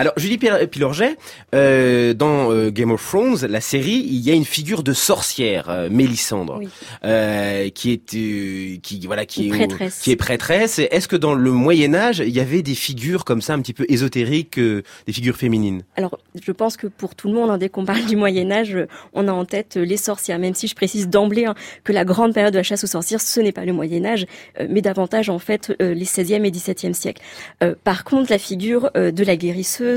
Alors, 0.00 0.14
Julie 0.16 0.38
Pil- 0.38 0.66
Pilorget, 0.70 1.16
euh, 1.54 2.14
dans 2.14 2.50
euh, 2.50 2.70
Game 2.70 2.90
of 2.90 3.06
Thrones, 3.06 3.36
la 3.46 3.60
série, 3.60 4.02
il 4.08 4.20
y 4.20 4.30
a 4.30 4.34
une 4.34 4.46
figure 4.46 4.82
de 4.82 4.94
sorcière, 4.94 5.68
euh, 5.68 5.90
Oui. 5.90 6.70
euh, 7.04 7.68
qui 7.68 7.92
est, 7.92 8.14
euh, 8.14 8.78
qui 8.82 9.04
voilà, 9.04 9.26
qui 9.26 9.48
Une 9.48 9.54
est, 9.56 9.58
prêtresse. 9.66 9.98
qui 10.00 10.10
est 10.10 10.16
prêtresse. 10.16 10.78
Est-ce 10.78 11.06
que 11.06 11.16
dans 11.16 11.34
le 11.34 11.50
Moyen 11.50 11.92
Âge, 11.92 12.20
il 12.26 12.30
y 12.34 12.40
avait 12.40 12.62
des 12.62 12.74
figures 12.74 13.26
comme 13.26 13.42
ça, 13.42 13.52
un 13.52 13.60
petit 13.60 13.74
peu 13.74 13.84
ésotériques, 13.90 14.58
euh, 14.58 14.82
des 15.06 15.12
figures 15.12 15.36
féminines? 15.36 15.82
Alors, 15.96 16.18
je 16.42 16.50
pense 16.52 16.78
que 16.78 16.86
pour 16.86 17.14
tout 17.14 17.28
le 17.28 17.34
monde, 17.34 17.50
hein, 17.50 17.58
dès 17.58 17.68
qu'on 17.68 17.84
parle 17.84 18.06
du 18.06 18.16
Moyen 18.16 18.50
Âge, 18.50 18.74
euh, 18.74 18.86
on 19.12 19.28
a 19.28 19.32
en 19.32 19.44
tête 19.44 19.76
euh, 19.76 19.84
les 19.84 19.98
sorcières. 19.98 20.38
Même 20.38 20.54
si 20.54 20.66
je 20.66 20.74
précise 20.74 21.10
d'emblée 21.10 21.44
hein, 21.44 21.54
que 21.84 21.92
la 21.92 22.06
grande 22.06 22.32
période 22.32 22.54
de 22.54 22.58
la 22.58 22.62
chasse 22.64 22.84
aux 22.84 22.86
sorcières, 22.86 23.20
ce 23.20 23.38
n'est 23.40 23.52
pas 23.52 23.66
le 23.66 23.74
Moyen 23.74 24.06
Âge, 24.06 24.24
euh, 24.60 24.66
mais 24.70 24.80
davantage 24.80 25.28
en 25.28 25.38
fait 25.38 25.76
euh, 25.82 25.92
les 25.92 26.06
16e 26.06 26.46
et 26.46 26.50
17e 26.50 26.94
siècles. 26.94 27.20
Euh, 27.62 27.74
par 27.84 28.04
contre, 28.04 28.30
la 28.32 28.38
figure 28.38 28.90
euh, 28.96 29.10
de 29.10 29.24
la 29.24 29.36
guérisseuse. 29.36 29.89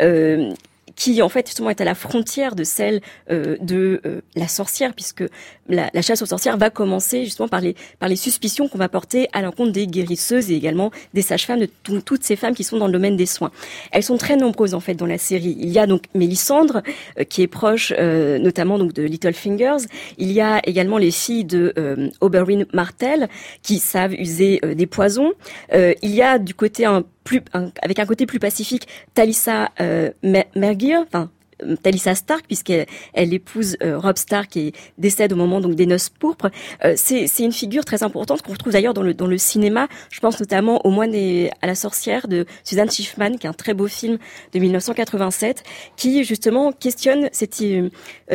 Euh, 0.00 0.52
qui 0.94 1.22
en 1.22 1.28
fait 1.30 1.46
justement 1.46 1.70
est 1.70 1.80
à 1.80 1.84
la 1.84 1.94
frontière 1.94 2.54
de 2.54 2.64
celle 2.64 3.00
euh, 3.30 3.56
de 3.60 4.02
euh, 4.04 4.20
la 4.36 4.46
sorcière, 4.46 4.92
puisque 4.92 5.24
la, 5.68 5.88
chasse 6.02 6.20
aux 6.20 6.26
sorcières 6.26 6.58
va 6.58 6.68
commencer 6.70 7.24
justement 7.24 7.48
par 7.48 7.60
les 7.62 7.74
par 7.98 8.08
les 8.10 8.16
suspicions 8.16 8.68
qu'on 8.68 8.76
va 8.78 8.90
porter 8.90 9.26
à 9.32 9.40
l'encontre 9.40 9.72
des 9.72 9.86
guérisseuses 9.86 10.50
et 10.50 10.54
également 10.54 10.90
des 11.14 11.22
sages-femmes, 11.22 11.60
de 11.60 11.68
tout- 11.82 12.02
toutes 12.02 12.24
ces 12.24 12.36
femmes 12.36 12.54
qui 12.54 12.62
sont 12.64 12.76
dans 12.76 12.88
le 12.88 12.92
domaine 12.92 13.16
des 13.16 13.24
soins. 13.26 13.50
Elles 13.90 14.02
sont 14.02 14.18
très 14.18 14.36
nombreuses 14.36 14.74
en 14.74 14.80
fait 14.80 14.94
dans 14.94 15.06
la 15.06 15.18
série. 15.18 15.56
Il 15.58 15.70
y 15.70 15.78
a 15.78 15.86
donc 15.86 16.02
Mélissandre 16.14 16.82
euh, 17.18 17.24
qui 17.24 17.40
est 17.42 17.46
proche 17.46 17.92
notamment 17.98 18.78
donc 18.78 18.92
de 18.92 19.02
Littlefingers. 19.02 19.86
Il 20.18 20.30
y 20.30 20.40
a 20.40 20.60
également 20.64 20.98
les 20.98 21.10
filles 21.10 21.44
de 21.44 21.72
Oberyn 22.20 22.64
Martell 22.74 23.28
qui 23.62 23.78
savent 23.78 24.12
user 24.12 24.60
des 24.74 24.86
poisons. 24.86 25.32
Il 25.72 26.10
y 26.14 26.22
a 26.22 26.38
du 26.38 26.54
côté 26.54 26.84
un 26.84 27.04
plus 27.24 27.42
avec 27.54 27.98
un 27.98 28.06
côté 28.06 28.26
plus 28.26 28.38
pacifique 28.38 28.88
Talissa 29.14 29.70
euh, 29.80 30.10
Mer- 30.22 30.46
Mergir, 30.56 31.04
enfin 31.06 31.30
euh, 31.62 31.76
Talissa 31.76 32.14
Stark 32.14 32.46
puisqu'elle 32.46 32.86
elle 33.12 33.32
épouse 33.32 33.76
euh, 33.82 33.98
Rob 33.98 34.16
Stark 34.16 34.56
et 34.56 34.72
décède 34.98 35.32
au 35.32 35.36
moment 35.36 35.60
donc 35.60 35.74
des 35.74 35.86
noces 35.86 36.08
pourpres. 36.08 36.50
C'est 36.96 37.28
une 37.38 37.52
figure 37.52 37.84
très 37.84 38.02
importante 38.02 38.42
qu'on 38.42 38.52
retrouve 38.52 38.72
d'ailleurs 38.72 38.94
dans 38.94 39.02
le 39.02 39.38
cinéma. 39.38 39.88
Je 40.10 40.20
pense 40.20 40.40
notamment 40.40 40.84
au 40.86 40.90
moine 40.90 41.14
et 41.14 41.50
à 41.62 41.66
la 41.66 41.74
sorcière 41.74 42.28
de 42.28 42.46
Suzanne 42.64 42.90
Schiffman 42.90 43.36
qui 43.38 43.46
est 43.46 43.50
un 43.50 43.54
très 43.54 43.74
beau 43.74 43.86
film 43.86 44.18
de 44.52 44.58
1987 44.58 45.62
qui 45.96 46.24
justement 46.24 46.72
questionne 46.72 47.28
cette 47.32 47.62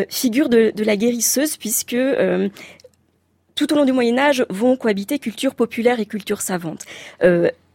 figure 0.09 0.49
de, 0.49 0.71
la 0.77 0.95
guérisseuse 0.95 1.57
puisque 1.57 1.97
tout 3.55 3.73
au 3.73 3.75
long 3.75 3.85
du 3.85 3.91
Moyen 3.91 4.17
Âge 4.17 4.45
vont 4.49 4.77
cohabiter 4.77 5.19
culture 5.19 5.55
populaire 5.55 5.99
et 5.99 6.05
culture 6.05 6.41
savante. 6.41 6.85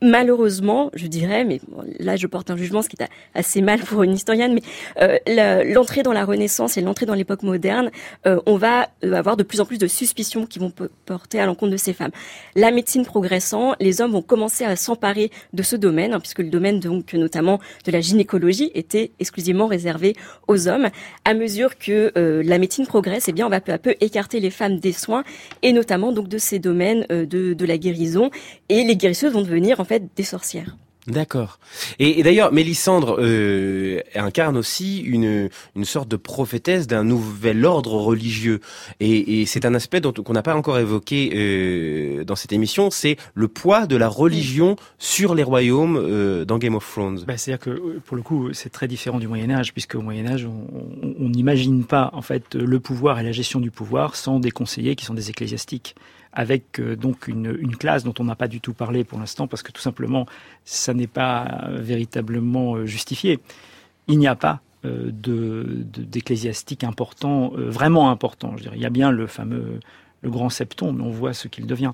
Malheureusement, 0.02 0.90
je 0.94 1.06
dirais, 1.06 1.44
mais 1.44 1.60
là 2.00 2.16
je 2.16 2.26
porte 2.26 2.50
un 2.50 2.56
jugement, 2.56 2.82
ce 2.82 2.88
qui 2.88 2.96
est 3.00 3.06
assez 3.34 3.62
mal 3.62 3.78
pour 3.78 4.02
une 4.02 4.12
historienne, 4.12 4.52
mais 4.52 4.62
euh, 5.00 5.62
l'entrée 5.72 6.02
dans 6.02 6.12
la 6.12 6.24
Renaissance 6.24 6.76
et 6.76 6.80
l'entrée 6.80 7.06
dans 7.06 7.14
l'époque 7.14 7.44
moderne, 7.44 7.92
euh, 8.26 8.40
on 8.46 8.56
va 8.56 8.88
euh, 9.04 9.12
avoir 9.12 9.36
de 9.36 9.44
plus 9.44 9.60
en 9.60 9.64
plus 9.64 9.78
de 9.78 9.86
suspicions 9.86 10.44
qui 10.44 10.58
vont 10.58 10.70
po- 10.70 10.88
porter 11.06 11.38
à 11.38 11.46
l'encontre 11.46 11.70
de 11.70 11.76
ces 11.76 11.92
femmes. 11.92 12.10
La 12.56 12.72
médecine 12.72 13.04
progressant, 13.06 13.74
les 13.78 14.00
hommes 14.00 14.10
vont 14.10 14.22
commencer 14.22 14.64
à 14.64 14.74
s'emparer 14.74 15.30
de 15.52 15.62
ce 15.62 15.76
domaine, 15.76 16.14
hein, 16.14 16.20
puisque 16.20 16.40
le 16.40 16.50
domaine 16.50 16.80
donc 16.80 17.12
notamment 17.14 17.60
de 17.86 17.92
la 17.92 18.00
gynécologie 18.00 18.72
était 18.74 19.12
exclusivement 19.20 19.68
réservé 19.68 20.16
aux 20.48 20.66
hommes. 20.66 20.88
À 21.24 21.34
mesure 21.34 21.78
que 21.78 22.10
euh, 22.18 22.42
la 22.44 22.58
médecine 22.58 22.86
progresse, 22.88 23.28
eh 23.28 23.32
bien 23.32 23.46
on 23.46 23.50
va 23.50 23.60
peu 23.60 23.72
à 23.72 23.78
peu 23.78 23.94
écarter 24.00 24.40
les 24.40 24.50
femmes 24.50 24.80
des 24.80 24.92
soins 24.92 25.22
et 25.62 25.72
notamment 25.72 26.10
donc 26.10 26.26
de 26.26 26.38
ces 26.38 26.58
domaines 26.58 27.06
euh, 27.12 27.24
de, 27.24 27.54
de 27.54 27.66
la 27.66 27.78
guérison 27.78 28.30
et 28.68 28.82
les 28.82 28.96
guérisseuses 28.96 29.32
vont 29.32 29.42
devenir 29.42 29.78
en 29.78 29.84
fait 29.84 29.91
des 29.98 30.22
sorcières. 30.22 30.76
D'accord. 31.08 31.58
Et, 31.98 32.20
et 32.20 32.22
d'ailleurs, 32.22 32.52
Mélissandre 32.52 33.16
euh, 33.18 34.00
incarne 34.14 34.56
aussi 34.56 35.00
une, 35.00 35.48
une 35.74 35.84
sorte 35.84 36.08
de 36.08 36.14
prophétesse 36.14 36.86
d'un 36.86 37.02
nouvel 37.02 37.64
ordre 37.66 37.94
religieux. 37.94 38.60
Et, 39.00 39.40
et 39.40 39.46
c'est 39.46 39.64
un 39.64 39.74
aspect 39.74 40.00
dont 40.00 40.12
qu'on 40.12 40.32
n'a 40.32 40.44
pas 40.44 40.54
encore 40.54 40.78
évoqué 40.78 41.32
euh, 41.34 42.24
dans 42.24 42.36
cette 42.36 42.52
émission, 42.52 42.90
c'est 42.92 43.16
le 43.34 43.48
poids 43.48 43.86
de 43.86 43.96
la 43.96 44.06
religion 44.08 44.76
sur 44.98 45.34
les 45.34 45.42
royaumes 45.42 45.96
euh, 46.00 46.44
dans 46.44 46.58
Game 46.58 46.76
of 46.76 46.88
Thrones. 46.88 47.24
Bah, 47.26 47.36
C'est-à-dire 47.36 47.64
que 47.64 47.98
pour 47.98 48.16
le 48.16 48.22
coup, 48.22 48.52
c'est 48.52 48.70
très 48.70 48.86
différent 48.86 49.18
du 49.18 49.26
Moyen 49.26 49.50
Âge, 49.50 49.72
puisque 49.72 49.96
au 49.96 50.02
Moyen 50.02 50.26
Âge, 50.26 50.46
on 50.46 51.28
n'imagine 51.28 51.82
pas 51.84 52.10
en 52.12 52.22
fait 52.22 52.54
le 52.54 52.78
pouvoir 52.78 53.18
et 53.18 53.24
la 53.24 53.32
gestion 53.32 53.58
du 53.58 53.72
pouvoir 53.72 54.14
sans 54.14 54.38
des 54.38 54.52
conseillers 54.52 54.94
qui 54.94 55.04
sont 55.04 55.14
des 55.14 55.30
ecclésiastiques, 55.30 55.96
avec 56.32 56.80
euh, 56.80 56.96
donc 56.96 57.28
une, 57.28 57.76
classe 57.76 58.04
dont 58.04 58.14
on 58.18 58.24
n'a 58.24 58.36
pas 58.36 58.48
du 58.48 58.60
tout 58.60 58.72
parlé 58.72 59.04
pour 59.04 59.18
l'instant, 59.18 59.46
parce 59.46 59.62
que 59.62 59.72
tout 59.72 59.82
simplement, 59.82 60.26
ça 60.64 60.94
n'est 60.94 61.06
pas 61.06 61.66
euh, 61.68 61.78
véritablement 61.80 62.76
euh, 62.76 62.86
justifié. 62.86 63.38
Il 64.08 64.18
n'y 64.18 64.26
a 64.26 64.34
pas 64.34 64.60
de 64.84 65.10
de- 65.12 66.02
d'ecclésiastique 66.02 66.82
important, 66.82 67.52
vraiment 67.54 68.10
important. 68.10 68.56
Je 68.56 68.62
dirais, 68.64 68.76
il 68.76 68.82
y 68.82 68.86
a 68.86 68.90
bien 68.90 69.12
le 69.12 69.28
fameux 69.28 69.78
le 70.22 70.30
grand 70.30 70.48
septon, 70.50 70.92
mais 70.92 71.04
on 71.04 71.10
voit 71.10 71.34
ce 71.34 71.46
qu'il 71.46 71.66
devient. 71.66 71.92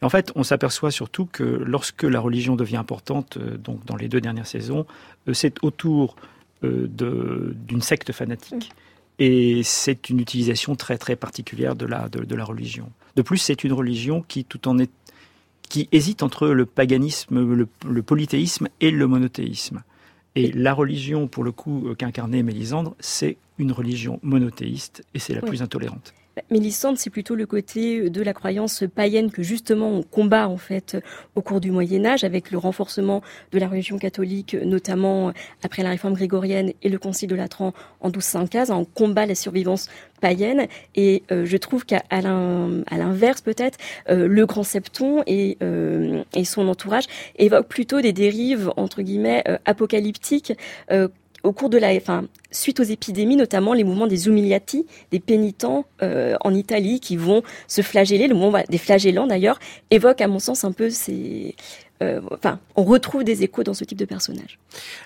Et 0.00 0.04
en 0.06 0.08
fait, 0.08 0.32
on 0.34 0.42
s'aperçoit 0.42 0.90
surtout 0.90 1.26
que 1.26 1.44
lorsque 1.44 2.02
la 2.02 2.18
religion 2.18 2.56
devient 2.56 2.78
importante, 2.78 3.36
donc 3.38 3.84
dans 3.84 3.96
les 3.96 4.08
deux 4.08 4.22
dernières 4.22 4.46
saisons, 4.46 4.86
c'est 5.32 5.62
autour 5.62 6.16
d'une 6.62 7.82
secte 7.82 8.12
fanatique. 8.12 8.72
Et 9.20 9.62
c'est 9.62 10.08
une 10.10 10.18
utilisation 10.18 10.74
très 10.74 10.98
très 10.98 11.14
particulière 11.14 11.76
de 11.76 11.86
la, 11.86 12.08
de, 12.08 12.24
de 12.24 12.34
la 12.34 12.44
religion. 12.44 12.90
De 13.16 13.22
plus, 13.22 13.38
c'est 13.38 13.62
une 13.64 13.72
religion 13.72 14.22
qui, 14.26 14.44
tout 14.44 14.66
en 14.66 14.78
est, 14.78 14.90
qui 15.68 15.88
hésite 15.92 16.22
entre 16.22 16.48
le 16.48 16.66
paganisme, 16.66 17.38
le, 17.54 17.68
le 17.86 18.02
polythéisme 18.02 18.68
et 18.80 18.90
le 18.90 19.06
monothéisme. 19.06 19.82
Et 20.36 20.50
la 20.52 20.72
religion, 20.72 21.28
pour 21.28 21.44
le 21.44 21.52
coup, 21.52 21.88
euh, 21.88 21.94
qu'incarnait 21.94 22.42
Mélisandre, 22.42 22.94
c'est 22.98 23.36
une 23.58 23.72
religion 23.72 24.18
monothéiste 24.22 25.04
et 25.12 25.18
c'est 25.18 25.34
la 25.34 25.42
Oui. 25.42 25.50
plus 25.50 25.62
intolérante. 25.62 26.14
Mélissande, 26.50 26.98
c'est 26.98 27.10
plutôt 27.10 27.34
le 27.34 27.46
côté 27.46 28.10
de 28.10 28.22
la 28.22 28.32
croyance 28.32 28.84
païenne 28.94 29.30
que 29.30 29.42
justement 29.42 29.88
on 29.88 30.02
combat 30.02 30.48
en 30.48 30.56
fait 30.56 30.96
au 31.34 31.42
cours 31.42 31.60
du 31.60 31.70
Moyen 31.70 32.04
Âge 32.04 32.24
avec 32.24 32.50
le 32.50 32.58
renforcement 32.58 33.22
de 33.52 33.58
la 33.58 33.68
religion 33.68 33.98
catholique, 33.98 34.54
notamment 34.54 35.32
après 35.62 35.82
la 35.82 35.90
réforme 35.90 36.14
grégorienne 36.14 36.72
et 36.82 36.88
le 36.88 36.98
Concile 36.98 37.28
de 37.28 37.34
Latran 37.34 37.72
en 38.00 38.08
1215. 38.08 38.70
On 38.70 38.84
combat 38.84 39.26
la 39.26 39.34
survivance 39.34 39.88
païenne 40.20 40.66
et 40.94 41.22
euh, 41.32 41.44
je 41.46 41.56
trouve 41.56 41.84
qu'à 41.84 42.02
l'inverse 42.10 43.40
peut-être, 43.40 43.78
euh, 44.08 44.28
le 44.28 44.46
grand 44.46 44.62
septon 44.62 45.22
et, 45.26 45.56
euh, 45.62 46.22
son 46.44 46.68
entourage 46.68 47.04
évoquent 47.36 47.68
plutôt 47.68 48.00
des 48.00 48.12
dérives 48.12 48.70
entre 48.76 49.02
guillemets 49.02 49.42
euh, 49.48 49.58
apocalyptiques 49.64 50.52
euh, 50.90 51.08
au 51.42 51.52
cours 51.52 51.70
de 51.70 51.78
la, 51.78 51.92
enfin, 51.94 52.24
suite 52.50 52.80
aux 52.80 52.84
épidémies, 52.84 53.36
notamment 53.36 53.72
les 53.72 53.84
mouvements 53.84 54.06
des 54.06 54.28
umiliati, 54.28 54.86
des 55.10 55.20
pénitents 55.20 55.86
euh, 56.02 56.36
en 56.42 56.54
Italie 56.54 57.00
qui 57.00 57.16
vont 57.16 57.42
se 57.68 57.82
flageller, 57.82 58.28
le 58.28 58.34
mouvement 58.34 58.62
des 58.68 58.78
flagellants 58.78 59.26
d'ailleurs, 59.26 59.58
évoque 59.90 60.20
à 60.20 60.28
mon 60.28 60.38
sens 60.38 60.64
un 60.64 60.72
peu 60.72 60.90
ces, 60.90 61.54
euh, 62.02 62.20
enfin, 62.30 62.58
on 62.76 62.84
retrouve 62.84 63.24
des 63.24 63.42
échos 63.42 63.62
dans 63.62 63.74
ce 63.74 63.84
type 63.84 63.98
de 63.98 64.04
personnage. 64.04 64.58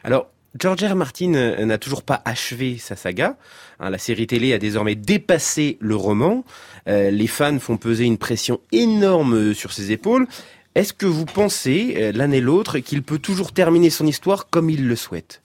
Alors, 0.02 0.28
George 0.58 0.84
R. 0.84 0.94
Martin 0.94 1.34
euh, 1.34 1.64
n'a 1.64 1.78
toujours 1.78 2.02
pas 2.02 2.22
achevé 2.24 2.78
sa 2.78 2.96
saga. 2.96 3.36
Hein, 3.80 3.90
la 3.90 3.98
série 3.98 4.26
télé 4.26 4.52
a 4.52 4.58
désormais 4.58 4.94
dépassé 4.94 5.78
le 5.80 5.96
roman. 5.96 6.44
Les 6.86 7.26
fans 7.26 7.58
font 7.58 7.78
peser 7.78 8.04
une 8.04 8.18
pression 8.18 8.60
énorme 8.70 9.54
sur 9.54 9.72
ses 9.72 9.90
épaules. 9.90 10.26
Est-ce 10.74 10.92
que 10.92 11.06
vous 11.06 11.24
pensez, 11.24 12.12
l'un 12.12 12.30
et 12.30 12.42
l'autre, 12.42 12.78
qu'il 12.80 13.02
peut 13.02 13.18
toujours 13.18 13.52
terminer 13.52 13.88
son 13.88 14.06
histoire 14.06 14.50
comme 14.50 14.68
il 14.68 14.86
le 14.86 14.94
souhaite? 14.94 15.40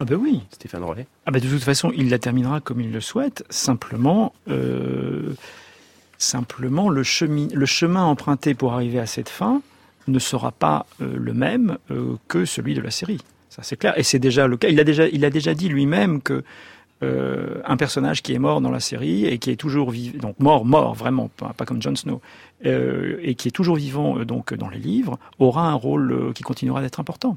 Ah 0.00 0.04
ben 0.06 0.16
oui. 0.16 0.40
Stéphane 0.50 0.82
Rollet 0.82 1.06
Ah 1.26 1.30
ben 1.30 1.40
de 1.42 1.48
toute 1.48 1.62
façon, 1.62 1.92
il 1.94 2.08
la 2.10 2.18
terminera 2.18 2.60
comme 2.60 2.80
il 2.80 2.90
le 2.90 3.00
souhaite. 3.00 3.44
Simplement, 3.50 4.32
euh, 4.48 5.34
simplement 6.18 6.88
le, 6.88 7.02
chemi- 7.02 7.52
le 7.52 7.66
chemin 7.66 8.04
emprunté 8.04 8.54
pour 8.54 8.72
arriver 8.72 8.98
à 8.98 9.06
cette 9.06 9.28
fin 9.28 9.62
ne 10.08 10.18
sera 10.18 10.52
pas 10.52 10.86
euh, 11.02 11.12
le 11.16 11.34
même 11.34 11.76
euh, 11.90 12.16
que 12.28 12.44
celui 12.44 12.74
de 12.74 12.80
la 12.80 12.90
série. 12.90 13.20
Ça 13.50 13.62
c'est 13.62 13.76
clair. 13.76 13.98
Et 13.98 14.02
c'est 14.02 14.18
déjà 14.18 14.46
le 14.46 14.56
cas. 14.56 14.68
Il 14.68 14.80
a 14.80 14.84
déjà, 14.84 15.06
il 15.06 15.24
a 15.24 15.30
déjà 15.30 15.54
dit 15.54 15.68
lui-même 15.68 16.22
que 16.22 16.44
euh, 17.02 17.60
un 17.64 17.76
personnage 17.76 18.22
qui 18.22 18.34
est 18.34 18.38
mort 18.38 18.60
dans 18.60 18.70
la 18.70 18.80
série 18.80 19.24
et 19.26 19.38
qui 19.38 19.50
est 19.50 19.56
toujours 19.56 19.90
vivant, 19.90 20.18
donc 20.18 20.38
mort, 20.38 20.64
mort 20.66 20.94
vraiment, 20.94 21.28
pas, 21.28 21.54
pas 21.56 21.64
comme 21.64 21.80
Jon 21.80 21.96
Snow, 21.96 22.20
euh, 22.66 23.18
et 23.22 23.34
qui 23.34 23.48
est 23.48 23.52
toujours 23.52 23.76
vivant 23.76 24.18
euh, 24.18 24.24
donc 24.24 24.52
dans 24.54 24.68
les 24.68 24.78
livres, 24.78 25.18
aura 25.38 25.68
un 25.68 25.74
rôle 25.74 26.32
qui 26.34 26.42
continuera 26.42 26.80
d'être 26.82 27.00
important. 27.00 27.36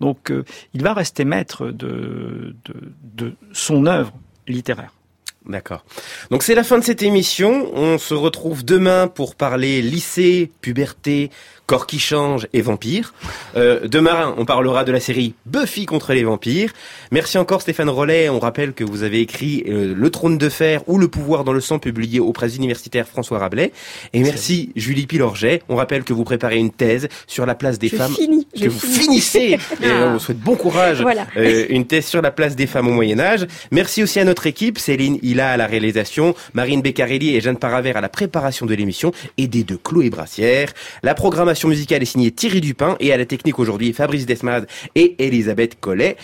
Donc 0.00 0.30
euh, 0.30 0.44
il 0.74 0.82
va 0.82 0.94
rester 0.94 1.24
maître 1.24 1.68
de, 1.68 2.54
de, 2.64 2.74
de 3.14 3.34
son 3.52 3.86
œuvre 3.86 4.12
littéraire. 4.46 4.92
D'accord. 5.46 5.84
Donc 6.30 6.42
c'est 6.42 6.56
la 6.56 6.64
fin 6.64 6.78
de 6.78 6.84
cette 6.84 7.02
émission. 7.02 7.70
On 7.74 7.98
se 7.98 8.14
retrouve 8.14 8.64
demain 8.64 9.06
pour 9.06 9.36
parler 9.36 9.80
lycée, 9.80 10.50
puberté, 10.60 11.30
corps 11.66 11.86
qui 11.86 11.98
change 11.98 12.46
et 12.52 12.60
vampires. 12.62 13.12
Euh, 13.56 13.88
demain, 13.88 14.34
on 14.38 14.44
parlera 14.44 14.84
de 14.84 14.92
la 14.92 15.00
série 15.00 15.34
Buffy 15.46 15.84
contre 15.84 16.12
les 16.12 16.22
vampires. 16.22 16.72
Merci 17.10 17.38
encore 17.38 17.60
Stéphane 17.60 17.88
Rollet. 17.88 18.28
On 18.28 18.38
rappelle 18.38 18.72
que 18.72 18.84
vous 18.84 19.02
avez 19.02 19.20
écrit 19.20 19.64
euh, 19.68 19.92
Le 19.96 20.10
trône 20.10 20.38
de 20.38 20.48
fer 20.48 20.82
ou 20.86 20.96
Le 20.98 21.08
pouvoir 21.08 21.42
dans 21.44 21.52
le 21.52 21.60
sang 21.60 21.78
publié 21.78 22.20
aux 22.20 22.32
presses 22.32 22.56
universitaires 22.56 23.08
François 23.08 23.38
Rabelais. 23.38 23.72
Et 24.12 24.20
merci 24.20 24.70
Julie 24.76 25.06
Pilorget. 25.06 25.62
On 25.68 25.76
rappelle 25.76 26.04
que 26.04 26.12
vous 26.12 26.22
préparez 26.24 26.56
une 26.58 26.70
thèse 26.70 27.08
sur 27.26 27.46
la 27.46 27.54
place 27.56 27.78
des 27.80 27.88
Je 27.88 27.96
femmes. 27.96 28.12
finis, 28.14 28.46
que 28.54 28.60
je 28.64 28.68
vous 28.68 28.78
finis. 28.78 29.20
finissez. 29.20 29.58
Et 29.82 29.86
Ah. 29.90 30.06
on 30.06 30.12
vous 30.14 30.18
souhaite 30.20 30.38
bon 30.40 30.54
courage. 30.56 31.02
Voilà. 31.02 31.26
Euh, 31.36 31.66
une 31.68 31.86
thèse 31.86 32.06
sur 32.06 32.22
la 32.22 32.30
place 32.30 32.54
des 32.54 32.66
femmes 32.68 32.86
au 32.88 32.92
Moyen 32.92 33.18
Âge. 33.18 33.46
Merci 33.72 34.02
aussi 34.04 34.20
à 34.20 34.24
notre 34.24 34.46
équipe, 34.46 34.78
Céline 34.78 35.18
Hilla 35.22 35.50
à 35.50 35.56
la 35.56 35.66
réalisation, 35.66 36.34
Marine 36.54 36.80
Beccarelli 36.82 37.34
et 37.34 37.40
Jeanne 37.40 37.56
Paravert 37.58 37.96
à 37.96 38.00
la 38.00 38.08
préparation 38.08 38.66
de 38.66 38.74
l'émission, 38.74 39.10
aidés 39.36 39.64
de 39.64 39.74
Chloé 39.76 40.10
Brassière. 40.10 40.68
La 41.02 41.14
programmation 41.56 41.68
musicale 41.68 42.02
est 42.02 42.06
signée 42.06 42.30
Thierry 42.30 42.60
Dupin 42.60 42.96
et 43.00 43.12
à 43.14 43.16
la 43.16 43.24
technique 43.24 43.58
aujourd'hui 43.58 43.94
Fabrice 43.94 44.26
Desmaz 44.26 44.66
et 44.94 45.16
Elisabeth 45.26 45.80
Collet. 45.80 46.18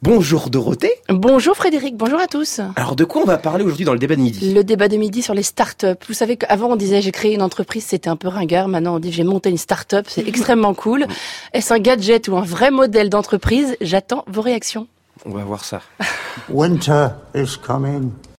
Bonjour 0.00 0.48
Dorothée. 0.48 0.92
Bonjour 1.10 1.54
Frédéric, 1.54 1.94
bonjour 1.96 2.18
à 2.18 2.26
tous. 2.26 2.60
Alors 2.76 2.96
de 2.96 3.04
quoi 3.04 3.20
on 3.20 3.26
va 3.26 3.36
parler 3.36 3.64
aujourd'hui 3.64 3.84
dans 3.84 3.92
le 3.92 3.98
débat 3.98 4.16
de 4.16 4.22
midi? 4.22 4.54
Le 4.54 4.64
débat 4.64 4.88
de 4.88 4.96
midi 4.96 5.20
sur 5.20 5.34
les 5.34 5.42
startups. 5.42 5.98
Vous 6.06 6.14
savez 6.14 6.38
qu'avant 6.38 6.68
on 6.68 6.76
disait 6.76 7.02
j'ai 7.02 7.12
créé 7.12 7.34
une 7.34 7.42
entreprise, 7.42 7.84
c'était 7.84 8.08
un 8.08 8.16
peu 8.16 8.28
ringard. 8.28 8.68
Maintenant 8.68 8.96
on 8.96 8.98
dit 8.98 9.12
j'ai 9.12 9.24
monté 9.24 9.50
une 9.50 9.58
startup, 9.58 10.06
c'est 10.08 10.26
extrêmement 10.28 10.72
cool. 10.72 11.06
Est-ce 11.52 11.74
un 11.74 11.80
gadget 11.80 12.28
ou 12.28 12.38
un 12.38 12.42
vrai 12.42 12.70
modèle 12.70 13.10
d'entreprise? 13.10 13.76
J'attends 13.82 14.24
vos 14.26 14.40
réactions. 14.40 14.86
On 15.26 15.30
va 15.30 15.44
voir 15.44 15.64
ça. 15.64 15.82
Winter 16.48 17.08
is 17.34 17.58
coming. 17.60 18.12